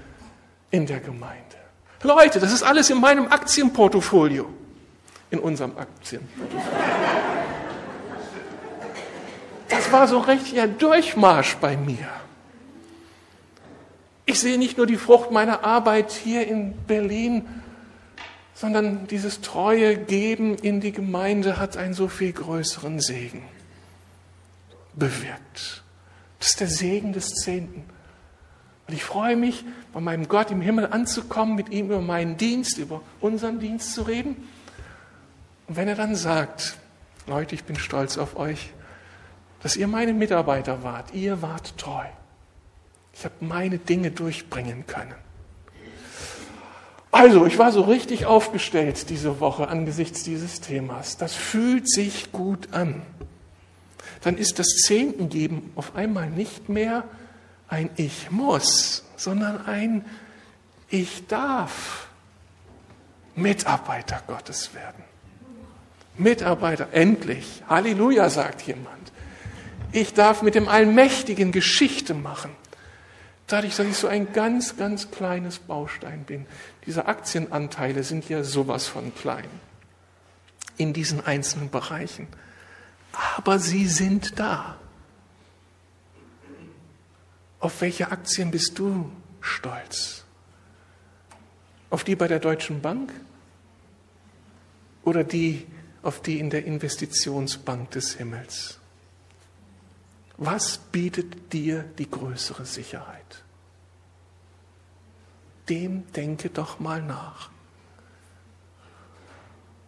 in 0.72 0.86
der 0.86 1.00
Gemeinde. 1.00 1.38
Leute, 2.04 2.40
das 2.40 2.54
ist 2.54 2.64
alles 2.64 2.90
in 2.90 3.00
meinem 3.00 3.28
Aktienportfolio. 3.28 4.48
In 5.30 5.40
unserem 5.40 5.78
Aktienportfolio. 5.78 6.62
Das 9.70 9.92
war 9.92 10.08
so 10.08 10.20
richtiger 10.20 10.68
Durchmarsch 10.68 11.58
bei 11.58 11.76
mir. 11.76 12.08
Ich 14.30 14.42
sehe 14.42 14.58
nicht 14.58 14.78
nur 14.78 14.86
die 14.86 14.98
Frucht 14.98 15.32
meiner 15.32 15.64
Arbeit 15.64 16.12
hier 16.12 16.46
in 16.46 16.74
Berlin, 16.86 17.48
sondern 18.54 19.08
dieses 19.08 19.40
treue 19.40 19.98
Geben 19.98 20.58
in 20.58 20.82
die 20.82 20.92
Gemeinde 20.92 21.58
hat 21.58 21.78
einen 21.78 21.94
so 21.94 22.10
viel 22.10 22.34
größeren 22.34 23.00
Segen 23.00 23.42
bewirkt. 24.94 25.82
Das 26.40 26.50
ist 26.50 26.60
der 26.60 26.68
Segen 26.68 27.14
des 27.14 27.36
Zehnten. 27.36 27.86
Und 28.88 28.94
ich 28.94 29.06
freue 29.06 29.38
mich, 29.38 29.64
bei 29.94 30.02
meinem 30.02 30.28
Gott 30.28 30.52
im 30.52 30.60
Himmel 30.60 30.88
anzukommen, 30.88 31.56
mit 31.56 31.70
ihm 31.70 31.86
über 31.86 32.02
meinen 32.02 32.36
Dienst, 32.36 32.78
über 32.78 33.02
unseren 33.22 33.60
Dienst 33.60 33.94
zu 33.94 34.02
reden. 34.02 34.36
Und 35.68 35.78
wenn 35.78 35.88
er 35.88 35.96
dann 35.96 36.16
sagt, 36.16 36.76
Leute, 37.28 37.56
ich 37.56 37.64
bin 37.64 37.78
stolz 37.78 38.18
auf 38.18 38.36
euch, 38.36 38.74
dass 39.64 39.78
ihr 39.78 39.88
meine 39.88 40.14
Mitarbeiter 40.14 40.84
wart, 40.84 41.14
ihr 41.14 41.42
wart 41.42 41.78
treu. 41.78 42.06
Ich 43.18 43.26
habe 43.26 43.34
meine 43.40 43.80
Dinge 43.80 44.12
durchbringen 44.12 44.86
können. 44.86 45.16
Also, 47.10 47.48
ich 47.48 47.58
war 47.58 47.72
so 47.72 47.82
richtig 47.82 48.28
aufgestellt 48.28 49.10
diese 49.10 49.40
Woche 49.40 49.70
angesichts 49.70 50.24
dieses 50.24 50.62
Themas. 50.62 51.18
Das 51.18 51.34
fühlt 51.34 51.90
sich 51.90 52.32
gut 52.32 52.74
an. 52.74 53.02
Dann 54.22 54.38
ist 54.38 54.60
das 54.60 54.68
Zehntengeben 54.68 55.72
auf 55.76 55.96
einmal 55.96 56.30
nicht 56.30 56.70
mehr 56.70 57.06
ein 57.68 57.90
Ich 57.96 58.30
muss, 58.30 59.04
sondern 59.16 59.66
ein 59.66 60.06
Ich 60.90 61.26
darf 61.26 62.08
Mitarbeiter 63.36 64.22
Gottes 64.28 64.76
werden. 64.76 65.04
Mitarbeiter, 66.18 66.90
endlich. 66.92 67.64
Halleluja, 67.68 68.30
sagt 68.30 68.62
jemand. 68.64 69.12
Ich 69.92 70.14
darf 70.14 70.44
mit 70.44 70.54
dem 70.54 70.68
Allmächtigen 70.68 71.52
Geschichte 71.52 72.14
machen. 72.14 72.52
Dadurch, 73.48 73.78
dass 73.78 73.88
ich 73.88 73.96
so 73.96 74.08
ein 74.08 74.34
ganz, 74.34 74.76
ganz 74.76 75.10
kleines 75.10 75.60
Baustein 75.60 76.26
bin. 76.26 76.46
Diese 76.86 77.06
Aktienanteile 77.06 78.04
sind 78.04 78.28
ja 78.28 78.44
sowas 78.44 78.88
von 78.88 79.16
klein 79.16 79.50
in 80.78 80.94
diesen 80.94 81.26
einzelnen 81.26 81.70
Bereichen. 81.70 82.28
Aber 83.38 83.58
sie 83.58 83.88
sind 83.88 84.38
da. 84.38 84.78
Auf 87.60 87.82
welche 87.82 88.12
Aktien 88.12 88.52
bist 88.52 88.78
du 88.78 89.12
stolz? 89.42 90.26
Auf 91.90 92.04
die 92.04 92.16
bei 92.16 92.28
der 92.28 92.40
Deutschen 92.40 92.82
Bank 92.82 93.14
oder 95.04 95.24
die 95.24 95.66
auf 96.04 96.22
die 96.22 96.40
in 96.40 96.50
der 96.50 96.66
Investitionsbank 96.66 97.92
des 97.92 98.16
Himmels? 98.16 98.77
Was 100.38 100.78
bietet 100.78 101.52
dir 101.52 101.84
die 101.84 102.10
größere 102.10 102.66
Sicherheit? 102.66 103.44
Dem 105.68 106.12
denke 106.14 106.50
doch 106.50 106.80
mal 106.80 107.02
nach. 107.02 107.50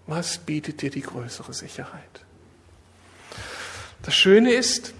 Was 0.07 0.39
bietet 0.39 0.81
dir 0.81 0.89
die 0.89 1.01
größere 1.01 1.53
Sicherheit? 1.53 2.25
Das 4.01 4.15
Schöne 4.15 4.51
ist, 4.53 4.93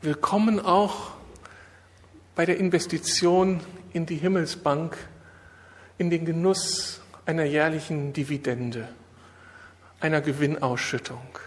wir 0.00 0.14
kommen 0.14 0.60
auch 0.60 1.10
bei 2.34 2.46
der 2.46 2.56
Investition 2.56 3.60
in 3.92 4.06
die 4.06 4.16
Himmelsbank 4.16 4.96
in 5.98 6.08
den 6.08 6.24
Genuss 6.24 7.00
einer 7.26 7.44
jährlichen 7.44 8.12
Dividende, 8.12 8.88
einer 10.00 10.20
Gewinnausschüttung. 10.22 11.38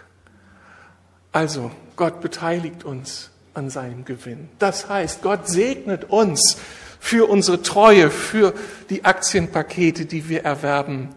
Also, 1.32 1.70
Gott 1.96 2.20
beteiligt 2.20 2.84
uns 2.84 3.30
an 3.54 3.70
seinem 3.70 4.04
Gewinn. 4.04 4.48
Das 4.58 4.88
heißt, 4.88 5.22
Gott 5.22 5.48
segnet 5.48 6.10
uns 6.10 6.56
für 6.98 7.28
unsere 7.28 7.62
Treue, 7.62 8.10
für 8.10 8.54
die 8.90 9.04
Aktienpakete, 9.04 10.06
die 10.06 10.28
wir 10.28 10.44
erwerben 10.44 11.08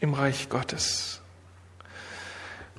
im 0.00 0.14
Reich 0.14 0.48
Gottes. 0.48 1.20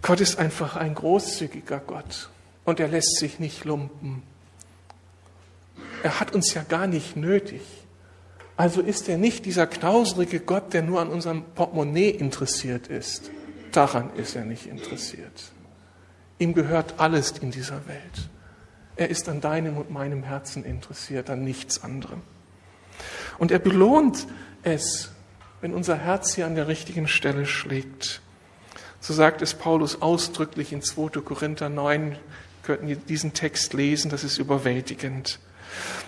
Gott 0.01 0.19
ist 0.19 0.37
einfach 0.37 0.75
ein 0.75 0.95
großzügiger 0.95 1.79
Gott 1.79 2.29
und 2.65 2.79
er 2.79 2.89
lässt 2.89 3.17
sich 3.17 3.39
nicht 3.39 3.63
lumpen. 3.63 4.23
Er 6.03 6.19
hat 6.19 6.35
uns 6.35 6.53
ja 6.53 6.63
gar 6.63 6.87
nicht 6.87 7.15
nötig. 7.15 7.61
Also 8.57 8.81
ist 8.81 9.07
er 9.07 9.17
nicht 9.17 9.45
dieser 9.45 9.65
knauserige 9.65 10.41
Gott, 10.41 10.73
der 10.73 10.81
nur 10.81 10.99
an 10.99 11.07
unserem 11.07 11.43
Portemonnaie 11.55 12.09
interessiert 12.09 12.87
ist. 12.87 13.31
Daran 13.71 14.13
ist 14.15 14.35
er 14.35 14.43
nicht 14.43 14.67
interessiert. 14.67 15.52
Ihm 16.39 16.53
gehört 16.53 16.95
alles 16.97 17.31
in 17.31 17.51
dieser 17.51 17.87
Welt. 17.87 18.29
Er 18.95 19.09
ist 19.09 19.27
an 19.29 19.41
deinem 19.41 19.77
und 19.77 19.91
meinem 19.91 20.23
Herzen 20.23 20.63
interessiert, 20.63 21.29
an 21.29 21.43
nichts 21.43 21.83
anderem. 21.83 22.21
Und 23.39 23.51
er 23.51 23.59
belohnt 23.59 24.27
es, 24.61 25.11
wenn 25.61 25.73
unser 25.73 25.97
Herz 25.97 26.35
hier 26.35 26.45
an 26.45 26.55
der 26.55 26.67
richtigen 26.67 27.07
Stelle 27.07 27.45
schlägt. 27.45 28.21
So 28.99 29.13
sagt 29.13 29.41
es 29.41 29.53
Paulus 29.53 30.01
ausdrücklich 30.01 30.71
in 30.71 30.81
2. 30.81 31.21
Korinther 31.21 31.69
9. 31.69 32.11
Wir 32.11 32.19
könnten 32.63 33.05
diesen 33.07 33.33
Text 33.33 33.73
lesen, 33.73 34.11
das 34.11 34.23
ist 34.23 34.37
überwältigend. 34.37 35.39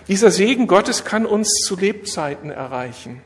Dieser 0.08 0.30
Segen 0.30 0.68
Gottes 0.68 1.04
kann 1.04 1.26
uns 1.26 1.52
zu 1.64 1.76
Lebzeiten 1.76 2.50
erreichen 2.50 3.20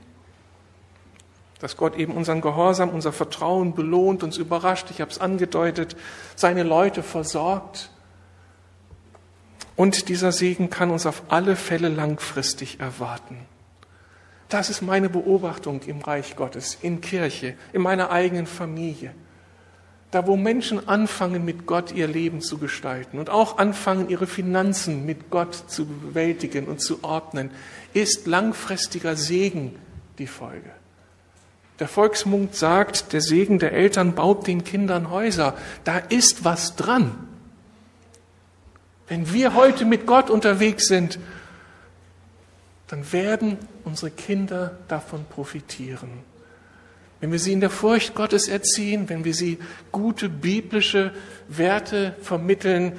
dass 1.61 1.77
Gott 1.77 1.97
eben 1.97 2.15
unseren 2.15 2.41
Gehorsam, 2.41 2.89
unser 2.89 3.13
Vertrauen 3.13 3.75
belohnt, 3.75 4.23
uns 4.23 4.39
überrascht, 4.39 4.91
ich 4.91 5.01
habe 5.01 5.11
es 5.11 5.21
angedeutet, 5.21 5.95
seine 6.35 6.63
Leute 6.63 7.03
versorgt. 7.03 7.91
Und 9.77 10.09
dieser 10.09 10.33
Segen 10.33 10.71
kann 10.71 10.91
uns 10.91 11.07
auf 11.07 11.23
alle 11.29 11.57
Fälle 11.57 11.89
langfristig 11.89 12.81
erwarten. 12.81 13.39
Das 14.49 14.69
ist 14.69 14.83
meine 14.83 15.09
Beobachtung 15.09 15.83
im 15.87 16.01
Reich 16.01 16.35
Gottes, 16.35 16.77
in 16.83 17.01
Kirche, 17.01 17.55
in 17.73 17.83
meiner 17.83 18.11
eigenen 18.11 18.47
Familie. 18.47 19.15
Da, 20.11 20.27
wo 20.27 20.37
Menschen 20.37 20.89
anfangen, 20.89 21.45
mit 21.45 21.67
Gott 21.67 21.93
ihr 21.93 22.09
Leben 22.09 22.41
zu 22.41 22.59
gestalten 22.59 23.19
und 23.19 23.31
auch 23.31 23.59
anfangen, 23.59 24.09
ihre 24.09 24.27
Finanzen 24.27 25.07
mit 25.07 25.31
Gott 25.31 25.55
zu 25.55 25.87
bewältigen 25.87 26.67
und 26.67 26.81
zu 26.81 27.05
ordnen, 27.05 27.53
ist 27.95 28.27
langfristiger 28.27 29.15
Segen 29.15 29.77
die 30.19 30.27
Folge. 30.27 30.73
Der 31.81 31.89
Volksmund 31.89 32.55
sagt, 32.55 33.15
der 33.15 33.23
Segen 33.23 33.59
der 33.59 33.73
Eltern 33.73 34.15
baut 34.15 34.47
den 34.47 34.65
Kindern 34.65 35.11
Häuser. 35.11 35.57
Da 35.85 35.97
ist 35.97 36.45
was 36.45 36.77
dran. 36.77 37.13
Wenn 39.09 39.33
wir 39.33 39.55
heute 39.55 39.87
mit 39.87 40.07
Gott 40.07 40.29
unterwegs 40.29 40.87
sind, 40.87 41.19
dann 42.87 43.13
werden 43.13 43.57
unsere 43.85 44.11
Kinder 44.11 44.79
davon 44.89 45.25
profitieren. 45.25 46.11
Wenn 47.21 47.33
wir 47.33 47.39
sie 47.39 47.53
in 47.53 47.61
der 47.61 47.71
Furcht 47.71 48.15
Gottes 48.15 48.49
erziehen, 48.49 49.09
wenn 49.09 49.25
wir 49.25 49.35
sie 49.35 49.59
gute 49.91 50.29
biblische 50.29 51.13
Werte 51.49 52.15
vermitteln, 52.21 52.99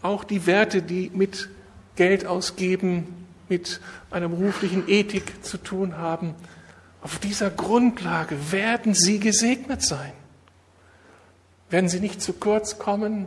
auch 0.00 0.22
die 0.24 0.46
Werte, 0.46 0.80
die 0.80 1.10
mit 1.12 1.48
Geld 1.96 2.24
ausgeben, 2.26 3.26
mit 3.48 3.80
einer 4.10 4.28
beruflichen 4.28 4.88
Ethik 4.88 5.44
zu 5.44 5.58
tun 5.58 5.98
haben. 5.98 6.34
Auf 7.02 7.18
dieser 7.18 7.50
Grundlage 7.50 8.52
werden 8.52 8.94
sie 8.94 9.18
gesegnet 9.18 9.82
sein. 9.82 10.12
Werden 11.68 11.88
sie 11.88 12.00
nicht 12.00 12.22
zu 12.22 12.32
kurz 12.32 12.78
kommen, 12.78 13.26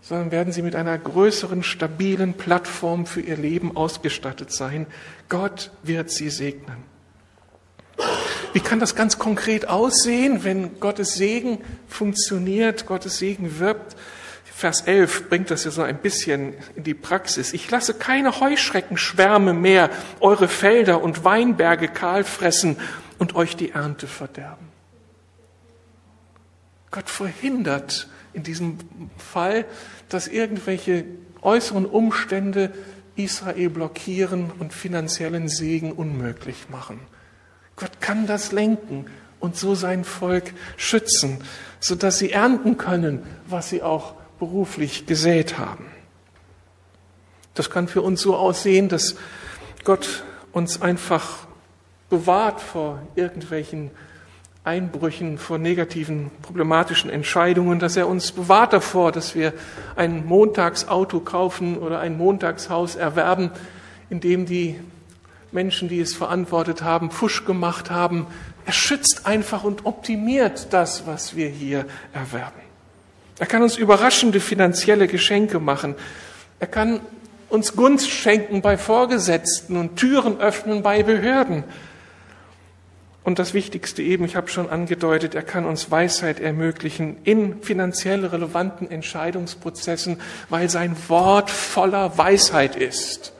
sondern 0.00 0.30
werden 0.30 0.52
sie 0.52 0.62
mit 0.62 0.74
einer 0.74 0.96
größeren, 0.96 1.62
stabilen 1.62 2.34
Plattform 2.34 3.04
für 3.04 3.20
ihr 3.20 3.36
Leben 3.36 3.76
ausgestattet 3.76 4.52
sein. 4.52 4.86
Gott 5.28 5.70
wird 5.82 6.10
sie 6.10 6.30
segnen. 6.30 6.84
Wie 8.54 8.60
kann 8.60 8.80
das 8.80 8.94
ganz 8.94 9.18
konkret 9.18 9.68
aussehen, 9.68 10.44
wenn 10.44 10.80
Gottes 10.80 11.14
Segen 11.14 11.58
funktioniert, 11.88 12.86
Gottes 12.86 13.18
Segen 13.18 13.58
wirkt? 13.58 13.96
Vers 14.58 14.80
11 14.80 15.28
bringt 15.28 15.52
das 15.52 15.62
ja 15.62 15.70
so 15.70 15.82
ein 15.82 15.98
bisschen 15.98 16.52
in 16.74 16.82
die 16.82 16.92
Praxis. 16.92 17.52
Ich 17.52 17.70
lasse 17.70 17.94
keine 17.94 18.40
Heuschreckenschwärme 18.40 19.52
mehr 19.52 19.88
eure 20.18 20.48
Felder 20.48 21.00
und 21.00 21.22
Weinberge 21.22 21.86
kahl 21.86 22.24
fressen 22.24 22.76
und 23.20 23.36
euch 23.36 23.54
die 23.54 23.70
Ernte 23.70 24.08
verderben. 24.08 24.66
Gott 26.90 27.08
verhindert 27.08 28.08
in 28.32 28.42
diesem 28.42 28.78
Fall, 29.16 29.64
dass 30.08 30.26
irgendwelche 30.26 31.04
äußeren 31.40 31.86
Umstände 31.86 32.72
Israel 33.14 33.70
blockieren 33.70 34.50
und 34.58 34.72
finanziellen 34.72 35.48
Segen 35.48 35.92
unmöglich 35.92 36.68
machen. 36.68 36.98
Gott 37.76 38.00
kann 38.00 38.26
das 38.26 38.50
lenken 38.50 39.06
und 39.38 39.54
so 39.54 39.76
sein 39.76 40.02
Volk 40.02 40.52
schützen, 40.76 41.44
sodass 41.78 42.18
sie 42.18 42.32
ernten 42.32 42.76
können, 42.76 43.22
was 43.46 43.68
sie 43.68 43.84
auch 43.84 44.17
beruflich 44.38 45.06
gesät 45.06 45.58
haben. 45.58 45.86
Das 47.54 47.70
kann 47.70 47.88
für 47.88 48.02
uns 48.02 48.20
so 48.20 48.36
aussehen, 48.36 48.88
dass 48.88 49.16
Gott 49.84 50.24
uns 50.52 50.80
einfach 50.80 51.46
bewahrt 52.08 52.60
vor 52.60 53.02
irgendwelchen 53.16 53.90
Einbrüchen, 54.64 55.38
vor 55.38 55.58
negativen, 55.58 56.30
problematischen 56.42 57.10
Entscheidungen, 57.10 57.78
dass 57.78 57.96
er 57.96 58.06
uns 58.06 58.32
bewahrt 58.32 58.72
davor, 58.72 59.12
dass 59.12 59.34
wir 59.34 59.54
ein 59.96 60.26
Montagsauto 60.26 61.20
kaufen 61.20 61.78
oder 61.78 62.00
ein 62.00 62.18
Montagshaus 62.18 62.96
erwerben, 62.96 63.50
in 64.10 64.20
dem 64.20 64.46
die 64.46 64.78
Menschen, 65.52 65.88
die 65.88 66.00
es 66.00 66.14
verantwortet 66.14 66.82
haben, 66.82 67.10
Fusch 67.10 67.44
gemacht 67.44 67.90
haben. 67.90 68.26
Er 68.66 68.72
schützt 68.72 69.26
einfach 69.26 69.64
und 69.64 69.86
optimiert 69.86 70.72
das, 70.72 71.06
was 71.06 71.34
wir 71.34 71.48
hier 71.48 71.86
erwerben. 72.12 72.67
Er 73.38 73.46
kann 73.46 73.62
uns 73.62 73.76
überraschende 73.76 74.40
finanzielle 74.40 75.06
Geschenke 75.06 75.60
machen. 75.60 75.94
Er 76.60 76.66
kann 76.66 77.00
uns 77.48 77.76
Gunst 77.76 78.10
schenken 78.10 78.62
bei 78.62 78.76
Vorgesetzten 78.76 79.76
und 79.76 79.96
Türen 79.96 80.38
öffnen 80.40 80.82
bei 80.82 81.02
Behörden. 81.02 81.64
Und 83.24 83.38
das 83.38 83.54
Wichtigste 83.54 84.02
eben, 84.02 84.24
ich 84.24 84.36
habe 84.36 84.48
schon 84.48 84.70
angedeutet, 84.70 85.34
er 85.34 85.42
kann 85.42 85.66
uns 85.66 85.90
Weisheit 85.90 86.40
ermöglichen 86.40 87.18
in 87.24 87.62
finanziell 87.62 88.24
relevanten 88.24 88.90
Entscheidungsprozessen, 88.90 90.20
weil 90.48 90.70
sein 90.70 90.96
Wort 91.08 91.50
voller 91.50 92.16
Weisheit 92.16 92.74
ist 92.74 93.32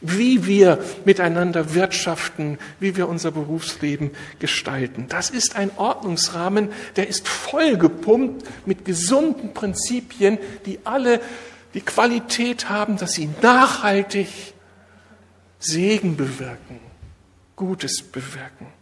wie 0.00 0.46
wir 0.46 0.82
miteinander 1.04 1.74
wirtschaften, 1.74 2.58
wie 2.78 2.96
wir 2.96 3.08
unser 3.08 3.32
Berufsleben 3.32 4.12
gestalten. 4.38 5.06
Das 5.08 5.30
ist 5.30 5.56
ein 5.56 5.70
Ordnungsrahmen, 5.76 6.70
der 6.96 7.08
ist 7.08 7.28
vollgepumpt 7.28 8.44
mit 8.66 8.84
gesunden 8.84 9.54
Prinzipien, 9.54 10.38
die 10.66 10.80
alle 10.84 11.20
die 11.74 11.80
Qualität 11.80 12.68
haben, 12.68 12.96
dass 12.96 13.12
sie 13.12 13.28
nachhaltig 13.42 14.28
Segen 15.58 16.16
bewirken, 16.16 16.80
Gutes 17.56 18.02
bewirken. 18.02 18.77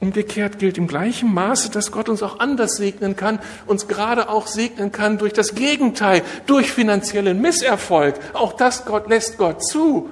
Umgekehrt 0.00 0.58
gilt 0.58 0.78
im 0.78 0.86
gleichen 0.86 1.32
Maße, 1.32 1.70
dass 1.70 1.92
Gott 1.92 2.08
uns 2.08 2.22
auch 2.22 2.40
anders 2.40 2.76
segnen 2.76 3.16
kann, 3.16 3.38
uns 3.66 3.86
gerade 3.86 4.30
auch 4.30 4.46
segnen 4.46 4.92
kann 4.92 5.18
durch 5.18 5.34
das 5.34 5.54
Gegenteil, 5.54 6.22
durch 6.46 6.72
finanziellen 6.72 7.38
Misserfolg. 7.42 8.14
Auch 8.32 8.54
das 8.54 8.86
Gott 8.86 9.10
lässt 9.10 9.36
Gott 9.36 9.62
zu. 9.62 10.08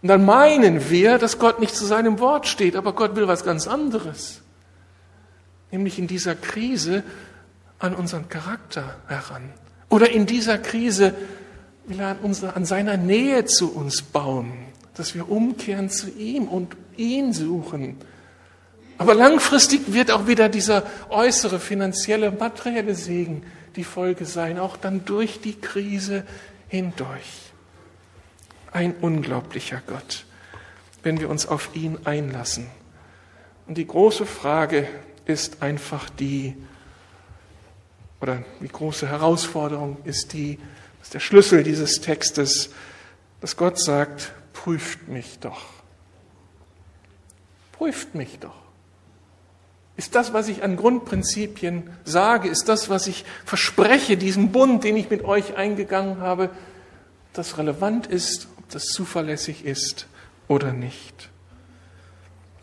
Und 0.00 0.08
dann 0.08 0.24
meinen 0.24 0.90
wir, 0.90 1.18
dass 1.18 1.40
Gott 1.40 1.58
nicht 1.58 1.74
zu 1.74 1.84
seinem 1.84 2.20
Wort 2.20 2.46
steht, 2.46 2.76
aber 2.76 2.92
Gott 2.92 3.16
will 3.16 3.26
was 3.26 3.44
ganz 3.44 3.66
anderes. 3.66 4.42
Nämlich 5.72 5.98
in 5.98 6.06
dieser 6.06 6.36
Krise 6.36 7.02
an 7.80 7.96
unseren 7.96 8.28
Charakter 8.28 8.94
heran. 9.08 9.42
Oder 9.88 10.10
in 10.10 10.26
dieser 10.26 10.56
Krise 10.56 11.14
will 11.86 11.98
er 11.98 12.10
an, 12.10 12.36
an 12.54 12.64
seiner 12.64 12.96
Nähe 12.96 13.44
zu 13.44 13.74
uns 13.74 14.02
bauen, 14.02 14.52
dass 14.94 15.16
wir 15.16 15.28
umkehren 15.28 15.90
zu 15.90 16.10
ihm 16.10 16.46
und 16.46 16.76
ihn 16.96 17.32
suchen 17.32 17.96
aber 19.00 19.14
langfristig 19.14 19.94
wird 19.94 20.10
auch 20.10 20.26
wieder 20.26 20.50
dieser 20.50 20.82
äußere 21.08 21.58
finanzielle, 21.58 22.30
materielle 22.32 22.94
Segen 22.94 23.46
die 23.74 23.82
Folge 23.82 24.26
sein, 24.26 24.58
auch 24.58 24.76
dann 24.76 25.06
durch 25.06 25.40
die 25.40 25.58
Krise 25.58 26.22
hindurch. 26.68 27.50
Ein 28.72 28.94
unglaublicher 29.00 29.80
Gott, 29.86 30.26
wenn 31.02 31.18
wir 31.18 31.30
uns 31.30 31.46
auf 31.46 31.74
ihn 31.74 32.00
einlassen. 32.04 32.66
Und 33.66 33.78
die 33.78 33.86
große 33.86 34.26
Frage 34.26 34.86
ist 35.24 35.62
einfach 35.62 36.10
die, 36.10 36.54
oder 38.20 38.44
die 38.60 38.68
große 38.68 39.08
Herausforderung 39.08 39.96
ist 40.04 40.34
die, 40.34 40.58
das 40.98 41.06
ist 41.06 41.14
der 41.14 41.20
Schlüssel 41.20 41.62
dieses 41.62 42.02
Textes, 42.02 42.68
dass 43.40 43.56
Gott 43.56 43.80
sagt, 43.80 44.34
prüft 44.52 45.08
mich 45.08 45.38
doch. 45.38 45.62
Prüft 47.72 48.14
mich 48.14 48.38
doch. 48.40 48.69
Ist 50.00 50.14
das, 50.14 50.32
was 50.32 50.48
ich 50.48 50.62
an 50.62 50.76
Grundprinzipien 50.76 51.90
sage, 52.04 52.48
ist 52.48 52.70
das, 52.70 52.88
was 52.88 53.06
ich 53.06 53.26
verspreche, 53.44 54.16
diesen 54.16 54.50
Bund, 54.50 54.82
den 54.82 54.96
ich 54.96 55.10
mit 55.10 55.26
euch 55.26 55.56
eingegangen 55.56 56.22
habe, 56.22 56.48
das 57.34 57.58
relevant 57.58 58.06
ist, 58.06 58.48
ob 58.56 58.70
das 58.70 58.84
zuverlässig 58.86 59.66
ist 59.66 60.06
oder 60.48 60.72
nicht? 60.72 61.28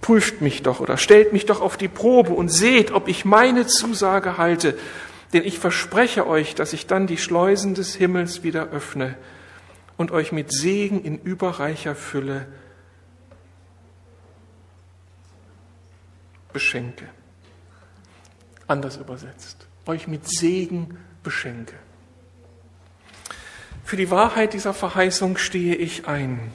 Prüft 0.01 0.41
mich 0.41 0.63
doch 0.63 0.79
oder 0.79 0.97
stellt 0.97 1.31
mich 1.31 1.45
doch 1.45 1.61
auf 1.61 1.77
die 1.77 1.87
Probe 1.87 2.33
und 2.33 2.49
seht, 2.49 2.89
ob 2.91 3.07
ich 3.07 3.23
meine 3.23 3.67
Zusage 3.67 4.39
halte, 4.39 4.75
denn 5.31 5.43
ich 5.43 5.59
verspreche 5.59 6.25
euch, 6.25 6.55
dass 6.55 6.73
ich 6.73 6.87
dann 6.87 7.05
die 7.05 7.19
Schleusen 7.19 7.75
des 7.75 7.93
Himmels 7.93 8.41
wieder 8.41 8.71
öffne 8.71 9.13
und 9.95 10.09
euch 10.09 10.31
mit 10.31 10.51
Segen 10.51 11.03
in 11.03 11.19
überreicher 11.19 11.93
Fülle 11.93 12.47
beschenke 16.51 17.07
anders 18.67 18.97
übersetzt, 18.97 19.67
euch 19.85 20.07
mit 20.07 20.27
Segen 20.27 20.97
beschenke. 21.23 21.75
Für 23.83 23.95
die 23.95 24.11
Wahrheit 24.11 24.53
dieser 24.53 24.73
Verheißung 24.73 25.37
stehe 25.37 25.75
ich 25.75 26.07
ein. 26.07 26.51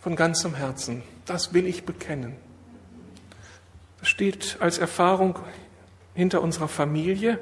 Von 0.00 0.16
ganzem 0.16 0.54
Herzen. 0.54 1.02
Das 1.24 1.54
will 1.54 1.66
ich 1.66 1.84
bekennen. 1.84 2.36
Das 4.00 4.10
steht 4.10 4.58
als 4.60 4.76
Erfahrung 4.76 5.38
hinter 6.14 6.42
unserer 6.42 6.68
Familie. 6.68 7.38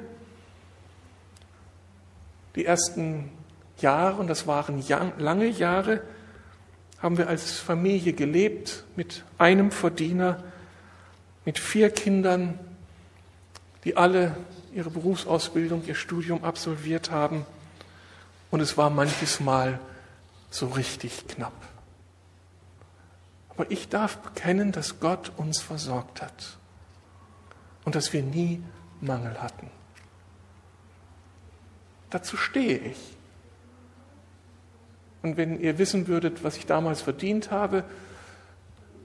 Die 2.55 2.63
ersten 2.63 3.29
Jahre, 3.79 4.21
und 4.21 4.27
das 4.27 4.47
waren 4.47 4.81
lange 5.17 5.47
Jahre, 5.47 6.01
haben 7.01 7.17
wir 7.17 7.27
als 7.27 7.59
Familie 7.59 8.13
gelebt 8.13 8.85
mit 8.95 9.25
einem 9.37 9.71
Verdiener, 9.71 10.41
mit 11.43 11.59
vier 11.59 11.89
Kindern, 11.89 12.57
die 13.83 13.97
alle 13.97 14.35
ihre 14.73 14.89
Berufsausbildung, 14.89 15.83
ihr 15.85 15.95
Studium 15.95 16.43
absolviert 16.43 17.11
haben. 17.11 17.45
Und 18.49 18.59
es 18.59 18.77
war 18.77 18.89
manches 18.89 19.39
Mal 19.39 19.79
so 20.49 20.67
richtig 20.67 21.27
knapp. 21.27 21.53
Aber 23.49 23.69
ich 23.69 23.89
darf 23.89 24.17
bekennen, 24.17 24.71
dass 24.71 24.99
Gott 24.99 25.31
uns 25.37 25.61
versorgt 25.61 26.21
hat 26.21 26.57
und 27.83 27.95
dass 27.95 28.13
wir 28.13 28.23
nie 28.23 28.63
Mangel 29.01 29.41
hatten. 29.41 29.69
Dazu 32.09 32.37
stehe 32.37 32.77
ich. 32.77 32.97
Und 35.21 35.37
wenn 35.37 35.59
ihr 35.59 35.77
wissen 35.77 36.07
würdet, 36.07 36.43
was 36.43 36.57
ich 36.57 36.65
damals 36.65 37.01
verdient 37.01 37.51
habe, 37.51 37.83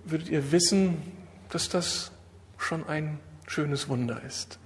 würdet 0.05 0.29
ihr 0.29 0.51
wissen, 0.53 1.12
dass 1.51 1.68
das 1.68 2.11
schon 2.57 2.87
ein 2.89 3.20
schönes 3.47 3.89
Wunder 3.89 4.22
ist 4.22 4.59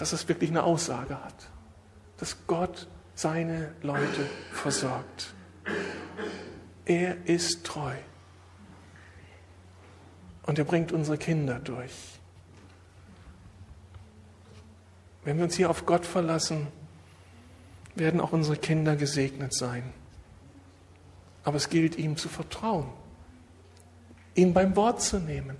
dass 0.00 0.14
es 0.14 0.26
wirklich 0.28 0.48
eine 0.48 0.62
Aussage 0.62 1.22
hat, 1.22 1.50
dass 2.16 2.46
Gott 2.46 2.88
seine 3.14 3.74
Leute 3.82 4.24
versorgt. 4.50 5.34
Er 6.86 7.26
ist 7.26 7.64
treu. 7.64 7.92
Und 10.46 10.58
er 10.58 10.64
bringt 10.64 10.90
unsere 10.90 11.18
Kinder 11.18 11.58
durch. 11.58 11.92
Wenn 15.22 15.36
wir 15.36 15.44
uns 15.44 15.56
hier 15.56 15.68
auf 15.68 15.84
Gott 15.84 16.06
verlassen, 16.06 16.68
werden 17.94 18.22
auch 18.22 18.32
unsere 18.32 18.56
Kinder 18.56 18.96
gesegnet 18.96 19.52
sein. 19.52 19.92
Aber 21.44 21.58
es 21.58 21.68
gilt 21.68 21.96
ihm 21.98 22.16
zu 22.16 22.30
vertrauen, 22.30 22.86
ihn 24.34 24.54
beim 24.54 24.74
Wort 24.76 25.02
zu 25.02 25.18
nehmen, 25.18 25.58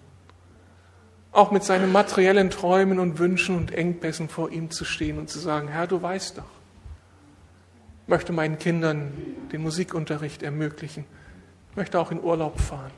auch 1.32 1.50
mit 1.50 1.62
seinen 1.62 1.92
materiellen 1.92 2.50
Träumen 2.50 2.98
und 2.98 3.18
Wünschen 3.18 3.56
und 3.56 3.72
Engpässen 3.72 4.28
vor 4.28 4.50
ihm 4.50 4.70
zu 4.70 4.84
stehen 4.84 5.18
und 5.18 5.30
zu 5.30 5.38
sagen, 5.38 5.68
Herr, 5.68 5.86
du 5.86 6.02
weißt 6.02 6.38
doch, 6.38 6.44
ich 8.02 8.08
möchte 8.08 8.32
meinen 8.32 8.58
Kindern 8.58 9.12
den 9.52 9.62
Musikunterricht 9.62 10.42
ermöglichen, 10.42 11.04
ich 11.70 11.76
möchte 11.76 12.00
auch 12.00 12.10
in 12.10 12.20
Urlaub 12.20 12.60
fahren. 12.60 12.90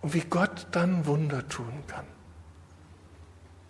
Und 0.00 0.14
wie 0.14 0.24
Gott 0.28 0.66
dann 0.72 1.06
Wunder 1.06 1.48
tun 1.48 1.84
kann. 1.86 2.04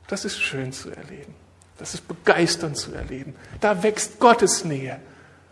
Das 0.07 0.25
ist 0.25 0.41
schön 0.41 0.73
zu 0.73 0.91
erleben. 0.91 1.35
Das 1.77 1.93
ist 1.93 2.09
begeisternd 2.09 2.77
zu 2.79 2.95
erleben. 2.95 3.35
Da 3.61 3.83
wächst 3.83 4.19
Gottes 4.19 4.65
Nähe, 4.65 4.99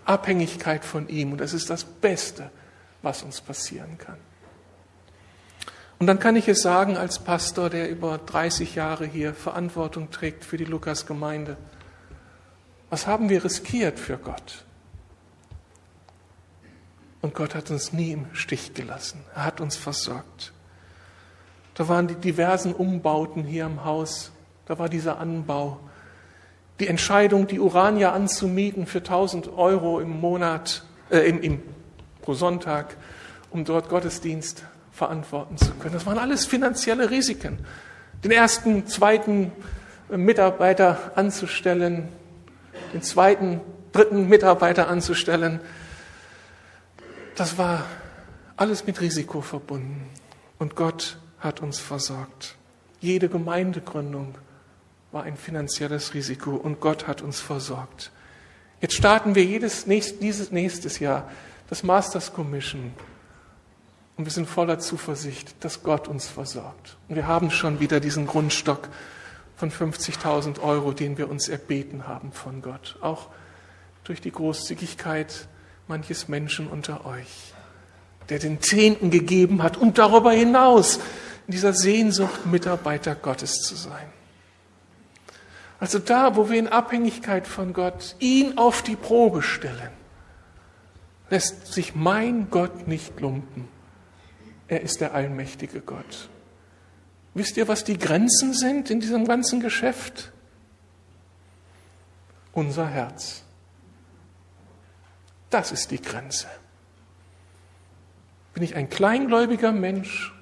Abhängigkeit 0.07 0.85
von 0.85 1.09
ihm. 1.09 1.33
Und 1.33 1.39
das 1.39 1.53
ist 1.53 1.69
das 1.69 1.85
Beste, 1.85 2.51
was 3.03 3.23
uns 3.23 3.43
passieren 3.43 3.99
kann. 3.99 4.17
Und 6.01 6.07
dann 6.07 6.19
kann 6.19 6.35
ich 6.35 6.49
es 6.49 6.63
sagen 6.63 6.97
als 6.97 7.19
Pastor, 7.19 7.69
der 7.69 7.91
über 7.91 8.17
30 8.17 8.75
Jahre 8.75 9.05
hier 9.05 9.35
Verantwortung 9.35 10.11
trägt 10.11 10.47
für 10.47 10.57
die 10.57 10.65
Lukas-Gemeinde. 10.65 11.59
Was 12.89 13.07
haben 13.07 13.29
wir 13.29 13.45
riskiert 13.45 13.99
für 13.99 14.17
Gott? 14.17 14.65
Und 17.21 17.35
Gott 17.35 17.55
hat 17.55 17.71
uns 17.71 17.93
nie 17.93 18.13
im 18.13 18.25
Stich 18.33 18.73
gelassen. 18.73 19.23
Er 19.35 19.45
hat 19.45 19.61
uns 19.61 19.77
versorgt. 19.77 20.55
Da 21.75 21.87
waren 21.87 22.09
die 22.09 22.15
diversen 22.15 22.73
Umbauten 22.73 23.45
hier 23.45 23.67
im 23.67 23.85
Haus. 23.85 24.33
Da 24.65 24.79
war 24.79 24.89
dieser 24.89 25.19
Anbau. 25.19 25.81
Die 26.81 26.89
Entscheidung, 26.89 27.47
die 27.47 27.61
Urania 27.61 28.13
anzumieten 28.13 28.87
für 28.87 29.01
1000 29.01 29.53
Euro 29.53 30.01
im 30.01 30.19
Monat, 30.19 30.83
äh, 31.11 31.29
im, 31.29 31.43
im, 31.43 31.63
pro 32.23 32.33
Sonntag, 32.33 32.97
um 33.51 33.67
dort 33.67 33.91
Gottesdienst 33.91 34.65
verantworten 35.01 35.57
zu 35.57 35.73
können. 35.77 35.95
Das 35.95 36.05
waren 36.05 36.19
alles 36.19 36.45
finanzielle 36.45 37.09
Risiken. 37.09 37.59
Den 38.23 38.33
ersten, 38.33 38.87
zweiten 38.87 39.51
Mitarbeiter 40.11 41.13
anzustellen, 41.15 42.09
den 42.93 43.01
zweiten, 43.01 43.63
dritten 43.93 44.29
Mitarbeiter 44.29 44.89
anzustellen, 44.89 45.61
das 47.35 47.57
war 47.57 47.87
alles 48.59 48.87
mit 48.87 49.01
Risiko 49.01 49.41
verbunden. 49.41 50.07
Und 50.59 50.77
Gott 50.77 51.17
hat 51.39 51.63
uns 51.63 51.79
versorgt. 51.79 52.57
Jede 53.01 53.31
Gemeindegründung 53.31 54.35
war 55.13 55.23
ein 55.23 55.39
finanzielles 55.39 56.13
Risiko 56.13 56.51
und 56.57 56.81
Gott 56.81 57.07
hat 57.07 57.23
uns 57.23 57.41
versorgt. 57.41 58.11
Jetzt 58.83 58.97
starten 58.97 59.35
wir 59.35 59.45
jedes 59.45 59.87
nächst, 59.87 60.21
dieses 60.21 60.53
nächstes 60.53 60.99
Jahr 60.99 61.31
das 61.71 61.83
Masters 61.83 62.35
Commission 62.35 62.93
und 64.21 64.27
wir 64.27 64.33
sind 64.33 64.51
voller 64.51 64.79
Zuversicht, 64.79 65.55
dass 65.65 65.83
Gott 65.83 66.07
uns 66.07 66.29
versorgt. 66.29 66.99
Und 67.09 67.17
wir 67.17 67.27
haben 67.27 67.51
schon 67.51 67.81
wieder 67.81 68.01
diesen 68.01 68.27
Grundstock 68.27 68.91
von 69.57 69.73
50.000 69.73 70.61
Euro, 70.61 70.93
den 70.93 71.17
wir 71.17 71.31
uns 71.31 71.49
erbeten 71.49 72.07
haben 72.07 72.31
von 72.31 72.61
Gott, 72.61 72.99
auch 73.01 73.29
durch 74.05 74.21
die 74.21 74.31
Großzügigkeit 74.31 75.49
manches 75.89 76.29
Menschen 76.29 76.69
unter 76.69 77.07
euch, 77.07 77.55
der 78.29 78.39
den 78.39 78.61
Zehnten 78.61 79.11
gegeben 79.11 79.63
hat 79.63 79.79
und 79.79 79.97
darüber 79.97 80.33
hinaus 80.33 80.97
in 81.47 81.53
dieser 81.53 81.73
Sehnsucht, 81.73 82.45
Mitarbeiter 82.45 83.15
Gottes 83.15 83.63
zu 83.63 83.75
sein. 83.75 84.13
Also 85.79 85.99
da, 85.99 86.37
wo 86.37 86.51
wir 86.51 86.59
in 86.59 86.69
Abhängigkeit 86.69 87.47
von 87.47 87.73
Gott 87.73 88.17
ihn 88.19 88.59
auf 88.59 88.83
die 88.83 88.97
Probe 88.97 89.41
stellen, 89.41 89.93
lässt 91.31 91.73
sich 91.73 91.95
mein 91.95 92.51
Gott 92.51 92.87
nicht 92.87 93.19
lumpen. 93.19 93.80
Er 94.71 94.83
ist 94.83 95.01
der 95.01 95.15
allmächtige 95.15 95.81
Gott. 95.81 96.29
Wisst 97.35 97.57
ihr, 97.57 97.67
was 97.67 97.83
die 97.83 97.99
Grenzen 97.99 98.55
sind 98.55 98.89
in 98.89 99.01
diesem 99.01 99.27
ganzen 99.27 99.59
Geschäft? 99.61 100.31
Unser 102.53 102.87
Herz. 102.87 103.43
Das 105.51 105.73
ist 105.73 105.91
die 105.91 106.01
Grenze. 106.01 106.47
Bin 108.55 108.63
ich 108.63 108.77
ein 108.77 108.89
kleingläubiger 108.89 109.73
Mensch 109.73 110.33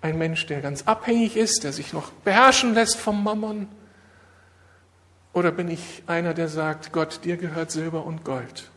ein 0.00 0.18
Mensch, 0.18 0.46
der 0.46 0.60
ganz 0.60 0.82
abhängig 0.82 1.36
ist, 1.36 1.64
der 1.64 1.72
sich 1.72 1.92
noch 1.92 2.10
beherrschen 2.10 2.74
lässt 2.74 2.96
vom 2.96 3.22
Mammon? 3.22 3.68
Oder 5.34 5.50
bin 5.50 5.68
ich 5.68 6.02
einer, 6.06 6.32
der 6.32 6.48
sagt, 6.48 6.92
Gott, 6.92 7.20
dir 7.24 7.36
gehört 7.36 7.70
Silber 7.70 8.04
und 8.06 8.24
Gold 8.24 8.70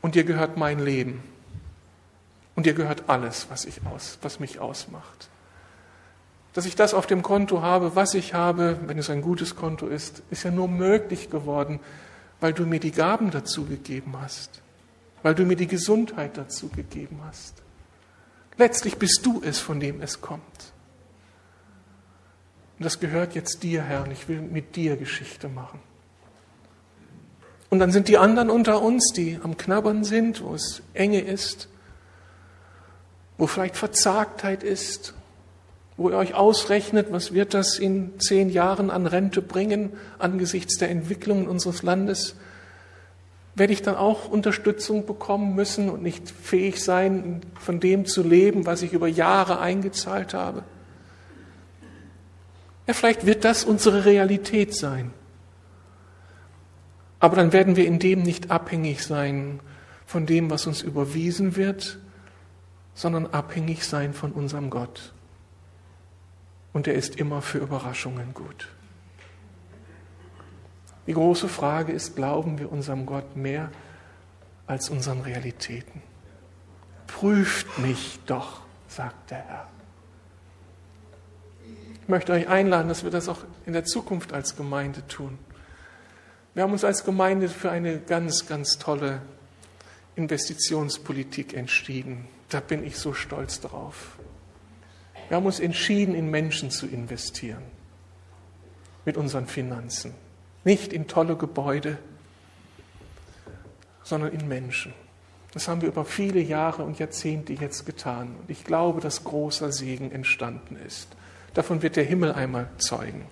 und 0.00 0.16
dir 0.16 0.24
gehört 0.24 0.56
mein 0.56 0.80
Leben 0.80 1.31
und 2.54 2.66
dir 2.66 2.74
gehört 2.74 3.08
alles, 3.08 3.46
was, 3.50 3.64
ich 3.64 3.84
aus, 3.86 4.18
was 4.22 4.40
mich 4.40 4.60
ausmacht? 4.60 5.28
Dass 6.52 6.66
ich 6.66 6.76
das 6.76 6.92
auf 6.92 7.06
dem 7.06 7.22
Konto 7.22 7.62
habe, 7.62 7.96
was 7.96 8.14
ich 8.14 8.34
habe, 8.34 8.78
wenn 8.86 8.98
es 8.98 9.08
ein 9.08 9.22
gutes 9.22 9.56
Konto 9.56 9.86
ist, 9.86 10.22
ist 10.30 10.42
ja 10.42 10.50
nur 10.50 10.68
möglich 10.68 11.30
geworden, 11.30 11.80
weil 12.40 12.52
du 12.52 12.66
mir 12.66 12.80
die 12.80 12.90
Gaben 12.90 13.30
dazu 13.30 13.64
gegeben 13.64 14.14
hast, 14.20 14.60
weil 15.22 15.34
du 15.34 15.44
mir 15.44 15.56
die 15.56 15.66
Gesundheit 15.66 16.36
dazu 16.36 16.68
gegeben 16.68 17.20
hast. 17.26 17.62
Letztlich 18.58 18.98
bist 18.98 19.24
du 19.24 19.40
es, 19.42 19.58
von 19.58 19.80
dem 19.80 20.02
es 20.02 20.20
kommt. 20.20 20.42
Und 22.78 22.84
das 22.84 23.00
gehört 23.00 23.34
jetzt 23.34 23.62
dir, 23.62 23.82
Herr, 23.82 24.02
und 24.02 24.10
ich 24.10 24.28
will 24.28 24.42
mit 24.42 24.76
dir 24.76 24.96
Geschichte 24.96 25.48
machen. 25.48 25.80
Und 27.70 27.78
dann 27.78 27.92
sind 27.92 28.08
die 28.08 28.18
anderen 28.18 28.50
unter 28.50 28.82
uns, 28.82 29.12
die 29.14 29.38
am 29.42 29.56
Knabbern 29.56 30.04
sind, 30.04 30.42
wo 30.42 30.54
es 30.54 30.82
enge 30.92 31.20
ist, 31.20 31.68
wo 33.38 33.46
vielleicht 33.46 33.76
Verzagtheit 33.76 34.62
ist, 34.62 35.14
wo 35.96 36.10
ihr 36.10 36.16
euch 36.16 36.34
ausrechnet, 36.34 37.08
was 37.10 37.32
wird 37.32 37.54
das 37.54 37.78
in 37.78 38.18
zehn 38.18 38.50
Jahren 38.50 38.90
an 38.90 39.06
Rente 39.06 39.42
bringen 39.42 39.92
angesichts 40.18 40.78
der 40.78 40.90
Entwicklung 40.90 41.46
unseres 41.46 41.82
Landes 41.82 42.36
werde 43.54 43.72
ich 43.72 43.82
dann 43.82 43.96
auch 43.96 44.28
Unterstützung 44.28 45.04
bekommen 45.04 45.54
müssen 45.54 45.90
und 45.90 46.02
nicht 46.02 46.30
fähig 46.30 46.82
sein, 46.82 47.42
von 47.58 47.80
dem 47.80 48.06
zu 48.06 48.22
leben, 48.22 48.66
was 48.66 48.82
ich 48.82 48.92
über 48.92 49.08
Jahre 49.08 49.60
eingezahlt 49.60 50.32
habe? 50.32 50.64
Ja, 52.86 52.94
vielleicht 52.94 53.26
wird 53.26 53.44
das 53.44 53.64
unsere 53.64 54.04
Realität 54.04 54.74
sein. 54.74 55.12
Aber 57.20 57.36
dann 57.36 57.52
werden 57.52 57.76
wir 57.76 57.86
in 57.86 57.98
dem 57.98 58.22
nicht 58.22 58.50
abhängig 58.50 59.04
sein 59.04 59.60
von 60.06 60.26
dem, 60.26 60.50
was 60.50 60.66
uns 60.66 60.82
überwiesen 60.82 61.54
wird, 61.56 61.98
sondern 62.94 63.26
abhängig 63.26 63.84
sein 63.86 64.14
von 64.14 64.32
unserem 64.32 64.70
Gott. 64.70 65.12
Und 66.72 66.86
er 66.86 66.94
ist 66.94 67.16
immer 67.16 67.42
für 67.42 67.58
Überraschungen 67.58 68.34
gut. 68.34 68.68
Die 71.06 71.14
große 71.14 71.48
Frage 71.48 71.92
ist, 71.92 72.14
glauben 72.14 72.58
wir 72.58 72.70
unserem 72.70 73.06
Gott 73.06 73.36
mehr 73.36 73.70
als 74.66 74.88
unseren 74.88 75.20
Realitäten? 75.20 76.02
Prüft 77.06 77.78
mich 77.78 78.20
doch, 78.26 78.60
sagt 78.88 79.30
der 79.30 79.38
Herr. 79.38 79.66
Ich 82.02 82.08
möchte 82.08 82.32
euch 82.32 82.48
einladen, 82.48 82.88
dass 82.88 83.04
wir 83.04 83.10
das 83.10 83.28
auch 83.28 83.38
in 83.66 83.72
der 83.72 83.84
Zukunft 83.84 84.32
als 84.32 84.56
Gemeinde 84.56 85.06
tun. 85.06 85.38
Wir 86.54 86.62
haben 86.62 86.72
uns 86.72 86.84
als 86.84 87.04
Gemeinde 87.04 87.48
für 87.48 87.70
eine 87.70 87.98
ganz, 87.98 88.46
ganz 88.46 88.78
tolle 88.78 89.22
Investitionspolitik 90.16 91.54
entschieden. 91.54 92.26
Da 92.52 92.60
bin 92.60 92.84
ich 92.84 92.98
so 92.98 93.14
stolz 93.14 93.60
drauf. 93.60 94.18
Wir 95.28 95.38
haben 95.38 95.46
uns 95.46 95.58
entschieden, 95.58 96.14
in 96.14 96.30
Menschen 96.30 96.70
zu 96.70 96.86
investieren 96.86 97.62
mit 99.06 99.16
unseren 99.16 99.46
Finanzen. 99.46 100.14
Nicht 100.64 100.92
in 100.92 101.08
tolle 101.08 101.36
Gebäude, 101.36 101.96
sondern 104.02 104.32
in 104.32 104.46
Menschen. 104.48 104.92
Das 105.52 105.66
haben 105.66 105.80
wir 105.80 105.88
über 105.88 106.04
viele 106.04 106.40
Jahre 106.40 106.82
und 106.82 106.98
Jahrzehnte 106.98 107.54
jetzt 107.54 107.86
getan. 107.86 108.36
Und 108.40 108.50
ich 108.50 108.64
glaube, 108.64 109.00
dass 109.00 109.24
großer 109.24 109.72
Segen 109.72 110.12
entstanden 110.12 110.76
ist. 110.76 111.08
Davon 111.54 111.82
wird 111.82 111.96
der 111.96 112.04
Himmel 112.04 112.32
einmal 112.32 112.68
zeugen. 112.76 113.26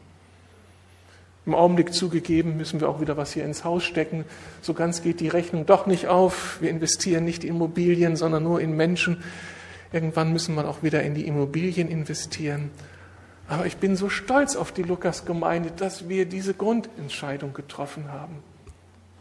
Im 1.51 1.57
Augenblick 1.57 1.93
zugegeben 1.93 2.57
müssen 2.57 2.81
wir 2.81 2.89
auch 2.89 3.01
wieder 3.01 3.17
was 3.17 3.33
hier 3.33 3.45
ins 3.45 3.65
Haus 3.65 3.83
stecken. 3.83 4.25
So 4.63 4.73
ganz 4.73 5.03
geht 5.03 5.19
die 5.19 5.27
Rechnung 5.27 5.67
doch 5.67 5.85
nicht 5.87 6.07
auf. 6.07 6.59
Wir 6.61 6.71
investieren 6.71 7.25
nicht 7.25 7.43
in 7.43 7.57
Immobilien, 7.57 8.15
sondern 8.15 8.45
nur 8.45 8.61
in 8.61 8.77
Menschen. 8.77 9.25
Irgendwann 9.93 10.33
müssen 10.33 10.55
wir 10.55 10.69
auch 10.69 10.85
wieder 10.85 11.03
in 11.03 11.17
die 11.17 11.27
Immobilien 11.27 11.89
investieren. 11.89 12.71
Aber 13.49 13.67
ich 13.67 13.79
bin 13.79 13.97
so 13.97 14.09
stolz 14.09 14.55
auf 14.55 14.71
die 14.71 14.85
Lukas-Gemeinde, 14.85 15.73
dass 15.73 16.09
wir 16.09 16.25
diese 16.25 16.55
Grundentscheidung 16.55 17.53
getroffen 17.53 18.13
haben. 18.13 18.37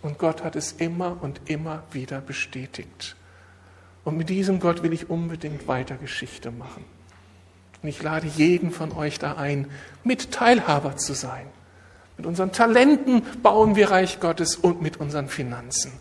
Und 0.04 0.20
Gott 0.20 0.44
hat 0.44 0.56
es 0.56 0.74
immer 0.74 1.18
und 1.22 1.42
immer 1.46 1.82
wieder 1.94 2.22
bestätigt. 2.22 3.16
Und 4.04 4.18
mit 4.18 4.30
diesem 4.30 4.60
Gott 4.60 4.84
will 4.84 4.94
ich 4.94 5.10
unbedingt 5.10 5.68
weiter 5.68 5.96
Geschichte 5.96 6.52
machen. 6.52 6.86
Und 7.82 7.90
ich 7.90 8.04
lade 8.04 8.28
jeden 8.28 8.70
von 8.70 8.92
euch 8.92 9.18
da 9.18 9.34
ein, 9.34 9.66
mit 10.04 10.30
Teilhaber 10.32 10.96
zu 10.96 11.14
sein. 11.14 11.48
Mit 12.20 12.26
unseren 12.26 12.52
Talenten 12.52 13.22
bauen 13.42 13.78
wir 13.78 13.92
Reich 13.92 14.20
Gottes 14.20 14.58
und 14.58 14.82
mit 14.82 14.98
unseren 14.98 15.30
Finanzen. 15.30 15.94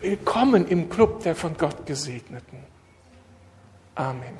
Willkommen 0.00 0.66
im 0.66 0.88
Club 0.88 1.22
der 1.22 1.36
von 1.36 1.54
Gott 1.58 1.84
Gesegneten. 1.84 2.60
Amen. 3.94 4.38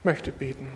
Ich 0.00 0.04
möchte 0.04 0.32
beten. 0.32 0.66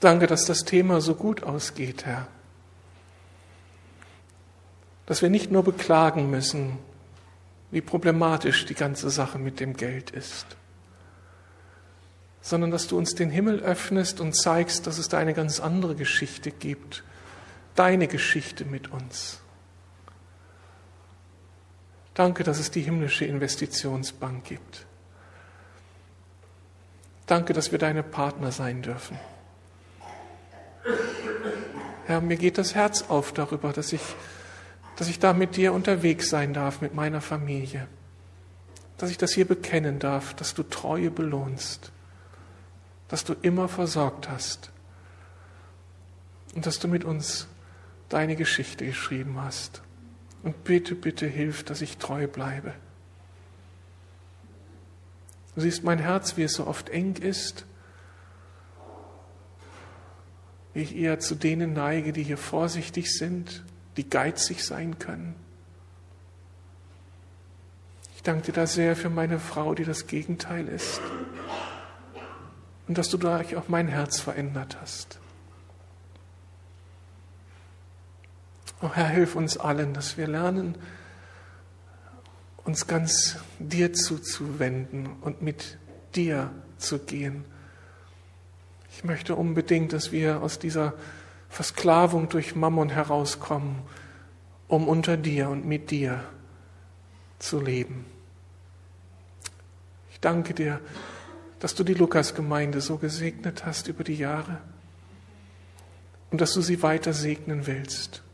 Danke, 0.00 0.26
dass 0.26 0.44
das 0.44 0.64
Thema 0.64 1.00
so 1.00 1.14
gut 1.14 1.44
ausgeht, 1.44 2.04
Herr. 2.04 2.26
Dass 5.06 5.22
wir 5.22 5.30
nicht 5.30 5.52
nur 5.52 5.62
beklagen 5.62 6.30
müssen, 6.30 6.80
wie 7.70 7.80
problematisch 7.80 8.66
die 8.66 8.74
ganze 8.74 9.10
Sache 9.10 9.38
mit 9.38 9.60
dem 9.60 9.76
Geld 9.76 10.10
ist, 10.10 10.46
sondern 12.40 12.70
dass 12.70 12.86
du 12.86 12.96
uns 12.96 13.14
den 13.14 13.30
Himmel 13.30 13.60
öffnest 13.60 14.20
und 14.20 14.34
zeigst, 14.34 14.86
dass 14.86 14.98
es 14.98 15.08
da 15.08 15.18
eine 15.18 15.34
ganz 15.34 15.60
andere 15.60 15.94
Geschichte 15.94 16.50
gibt, 16.50 17.02
deine 17.74 18.06
Geschichte 18.06 18.64
mit 18.64 18.92
uns. 18.92 19.40
Danke, 22.14 22.44
dass 22.44 22.60
es 22.60 22.70
die 22.70 22.82
himmlische 22.82 23.24
Investitionsbank 23.24 24.44
gibt. 24.44 24.86
Danke, 27.26 27.54
dass 27.54 27.72
wir 27.72 27.78
deine 27.78 28.02
Partner 28.02 28.52
sein 28.52 28.82
dürfen. 28.82 29.18
Herr, 32.06 32.20
mir 32.20 32.36
geht 32.36 32.58
das 32.58 32.74
Herz 32.74 33.06
auf 33.08 33.32
darüber, 33.32 33.72
dass 33.72 33.92
ich, 33.92 34.02
dass 34.96 35.08
ich 35.08 35.18
da 35.18 35.32
mit 35.32 35.56
dir 35.56 35.72
unterwegs 35.72 36.28
sein 36.28 36.54
darf, 36.54 36.80
mit 36.80 36.94
meiner 36.94 37.20
Familie. 37.20 37.88
Dass 38.98 39.10
ich 39.10 39.18
das 39.18 39.32
hier 39.32 39.46
bekennen 39.46 39.98
darf, 39.98 40.34
dass 40.34 40.54
du 40.54 40.62
Treue 40.62 41.10
belohnst, 41.10 41.90
dass 43.08 43.24
du 43.24 43.34
immer 43.42 43.68
versorgt 43.68 44.28
hast 44.30 44.70
und 46.54 46.66
dass 46.66 46.78
du 46.78 46.88
mit 46.88 47.04
uns 47.04 47.48
deine 48.08 48.36
Geschichte 48.36 48.86
geschrieben 48.86 49.40
hast. 49.40 49.82
Und 50.42 50.62
bitte, 50.64 50.94
bitte 50.94 51.26
hilf, 51.26 51.64
dass 51.64 51.80
ich 51.80 51.96
treu 51.96 52.26
bleibe. 52.26 52.74
Du 55.54 55.60
siehst 55.60 55.84
mein 55.84 55.98
Herz, 55.98 56.36
wie 56.36 56.42
es 56.42 56.54
so 56.54 56.66
oft 56.66 56.88
eng 56.90 57.16
ist 57.16 57.64
wie 60.74 60.82
ich 60.82 60.96
eher 60.96 61.20
zu 61.20 61.36
denen 61.36 61.72
neige, 61.72 62.12
die 62.12 62.24
hier 62.24 62.36
vorsichtig 62.36 63.16
sind, 63.16 63.62
die 63.96 64.08
geizig 64.08 64.64
sein 64.64 64.98
können. 64.98 65.34
Ich 68.16 68.22
danke 68.22 68.46
dir 68.46 68.52
da 68.52 68.66
sehr 68.66 68.96
für 68.96 69.10
meine 69.10 69.38
Frau, 69.38 69.74
die 69.74 69.84
das 69.84 70.06
Gegenteil 70.06 70.68
ist. 70.68 71.00
Und 72.86 72.98
dass 72.98 73.08
du 73.08 73.16
dadurch 73.16 73.56
auch 73.56 73.68
mein 73.68 73.88
Herz 73.88 74.20
verändert 74.20 74.76
hast. 74.80 75.18
Oh 78.82 78.90
Herr, 78.92 79.08
hilf 79.08 79.36
uns 79.36 79.56
allen, 79.56 79.94
dass 79.94 80.16
wir 80.16 80.26
lernen, 80.26 80.76
uns 82.64 82.86
ganz 82.86 83.38
dir 83.58 83.92
zuzuwenden 83.92 85.08
und 85.20 85.40
mit 85.42 85.78
dir 86.14 86.50
zu 86.78 86.98
gehen 86.98 87.44
ich 88.96 89.02
möchte 89.02 89.34
unbedingt, 89.34 89.92
dass 89.92 90.12
wir 90.12 90.40
aus 90.40 90.60
dieser 90.60 90.94
Versklavung 91.54 92.28
durch 92.28 92.56
Mammon 92.56 92.88
herauskommen, 92.88 93.82
um 94.66 94.88
unter 94.88 95.16
dir 95.16 95.48
und 95.50 95.64
mit 95.64 95.92
dir 95.92 96.24
zu 97.38 97.60
leben. 97.60 98.06
Ich 100.10 100.18
danke 100.18 100.52
dir, 100.52 100.80
dass 101.60 101.76
du 101.76 101.84
die 101.84 101.94
Lukasgemeinde 101.94 102.80
so 102.80 102.96
gesegnet 102.96 103.64
hast 103.64 103.86
über 103.86 104.02
die 104.02 104.16
Jahre 104.16 104.58
und 106.32 106.40
dass 106.40 106.54
du 106.54 106.60
sie 106.60 106.82
weiter 106.82 107.12
segnen 107.12 107.68
willst. 107.68 108.24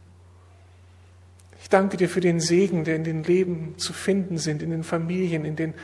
Ich 1.60 1.68
danke 1.68 1.98
dir 1.98 2.08
für 2.08 2.22
den 2.22 2.40
Segen, 2.40 2.84
der 2.84 2.96
in 2.96 3.04
den 3.04 3.22
Leben 3.22 3.76
zu 3.76 3.92
finden 3.92 4.38
sind, 4.38 4.62
in 4.62 4.70
den 4.70 4.82
Familien, 4.82 5.44
in 5.44 5.56
den 5.56 5.74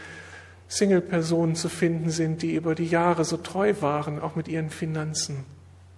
Single-Personen 0.69 1.55
zu 1.55 1.69
finden 1.69 2.09
sind, 2.09 2.41
die 2.41 2.55
über 2.55 2.75
die 2.75 2.87
Jahre 2.87 3.27
so 3.27 3.37
treu 3.37 3.75
waren, 3.81 4.21
auch 4.21 4.37
mit 4.37 4.49
ihren 4.49 4.71
Finanzen. 4.71 5.45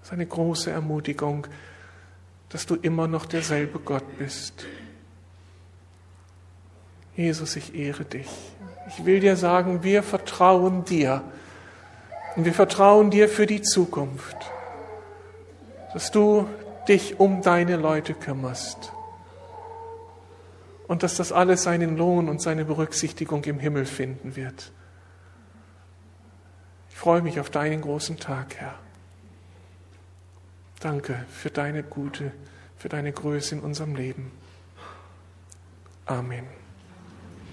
Das 0.08 0.14
ist 0.14 0.20
eine 0.20 0.26
große 0.26 0.70
Ermutigung, 0.70 1.46
dass 2.48 2.64
du 2.64 2.76
immer 2.76 3.06
noch 3.06 3.26
derselbe 3.26 3.78
Gott 3.78 4.16
bist. 4.16 4.64
Jesus, 7.14 7.56
ich 7.56 7.74
ehre 7.74 8.06
dich. 8.06 8.26
Ich 8.88 9.04
will 9.04 9.20
dir 9.20 9.36
sagen, 9.36 9.82
wir 9.82 10.02
vertrauen 10.02 10.86
dir. 10.86 11.22
Und 12.36 12.46
wir 12.46 12.54
vertrauen 12.54 13.10
dir 13.10 13.28
für 13.28 13.44
die 13.44 13.60
Zukunft, 13.60 14.38
dass 15.92 16.10
du 16.10 16.48
dich 16.88 17.20
um 17.20 17.42
deine 17.42 17.76
Leute 17.76 18.14
kümmerst 18.14 18.94
und 20.86 21.02
dass 21.02 21.18
das 21.18 21.32
alles 21.32 21.64
seinen 21.64 21.98
Lohn 21.98 22.30
und 22.30 22.40
seine 22.40 22.64
Berücksichtigung 22.64 23.44
im 23.44 23.58
Himmel 23.58 23.84
finden 23.84 24.36
wird. 24.36 24.72
Ich 26.88 26.96
freue 26.96 27.20
mich 27.20 27.40
auf 27.40 27.50
deinen 27.50 27.82
großen 27.82 28.16
Tag, 28.18 28.54
Herr. 28.56 28.87
Danke 30.80 31.24
für 31.30 31.50
deine 31.50 31.82
Gute, 31.82 32.32
für 32.76 32.88
deine 32.88 33.12
Größe 33.12 33.56
in 33.56 33.60
unserem 33.60 33.96
Leben. 33.96 34.30
Amen. 36.06 36.57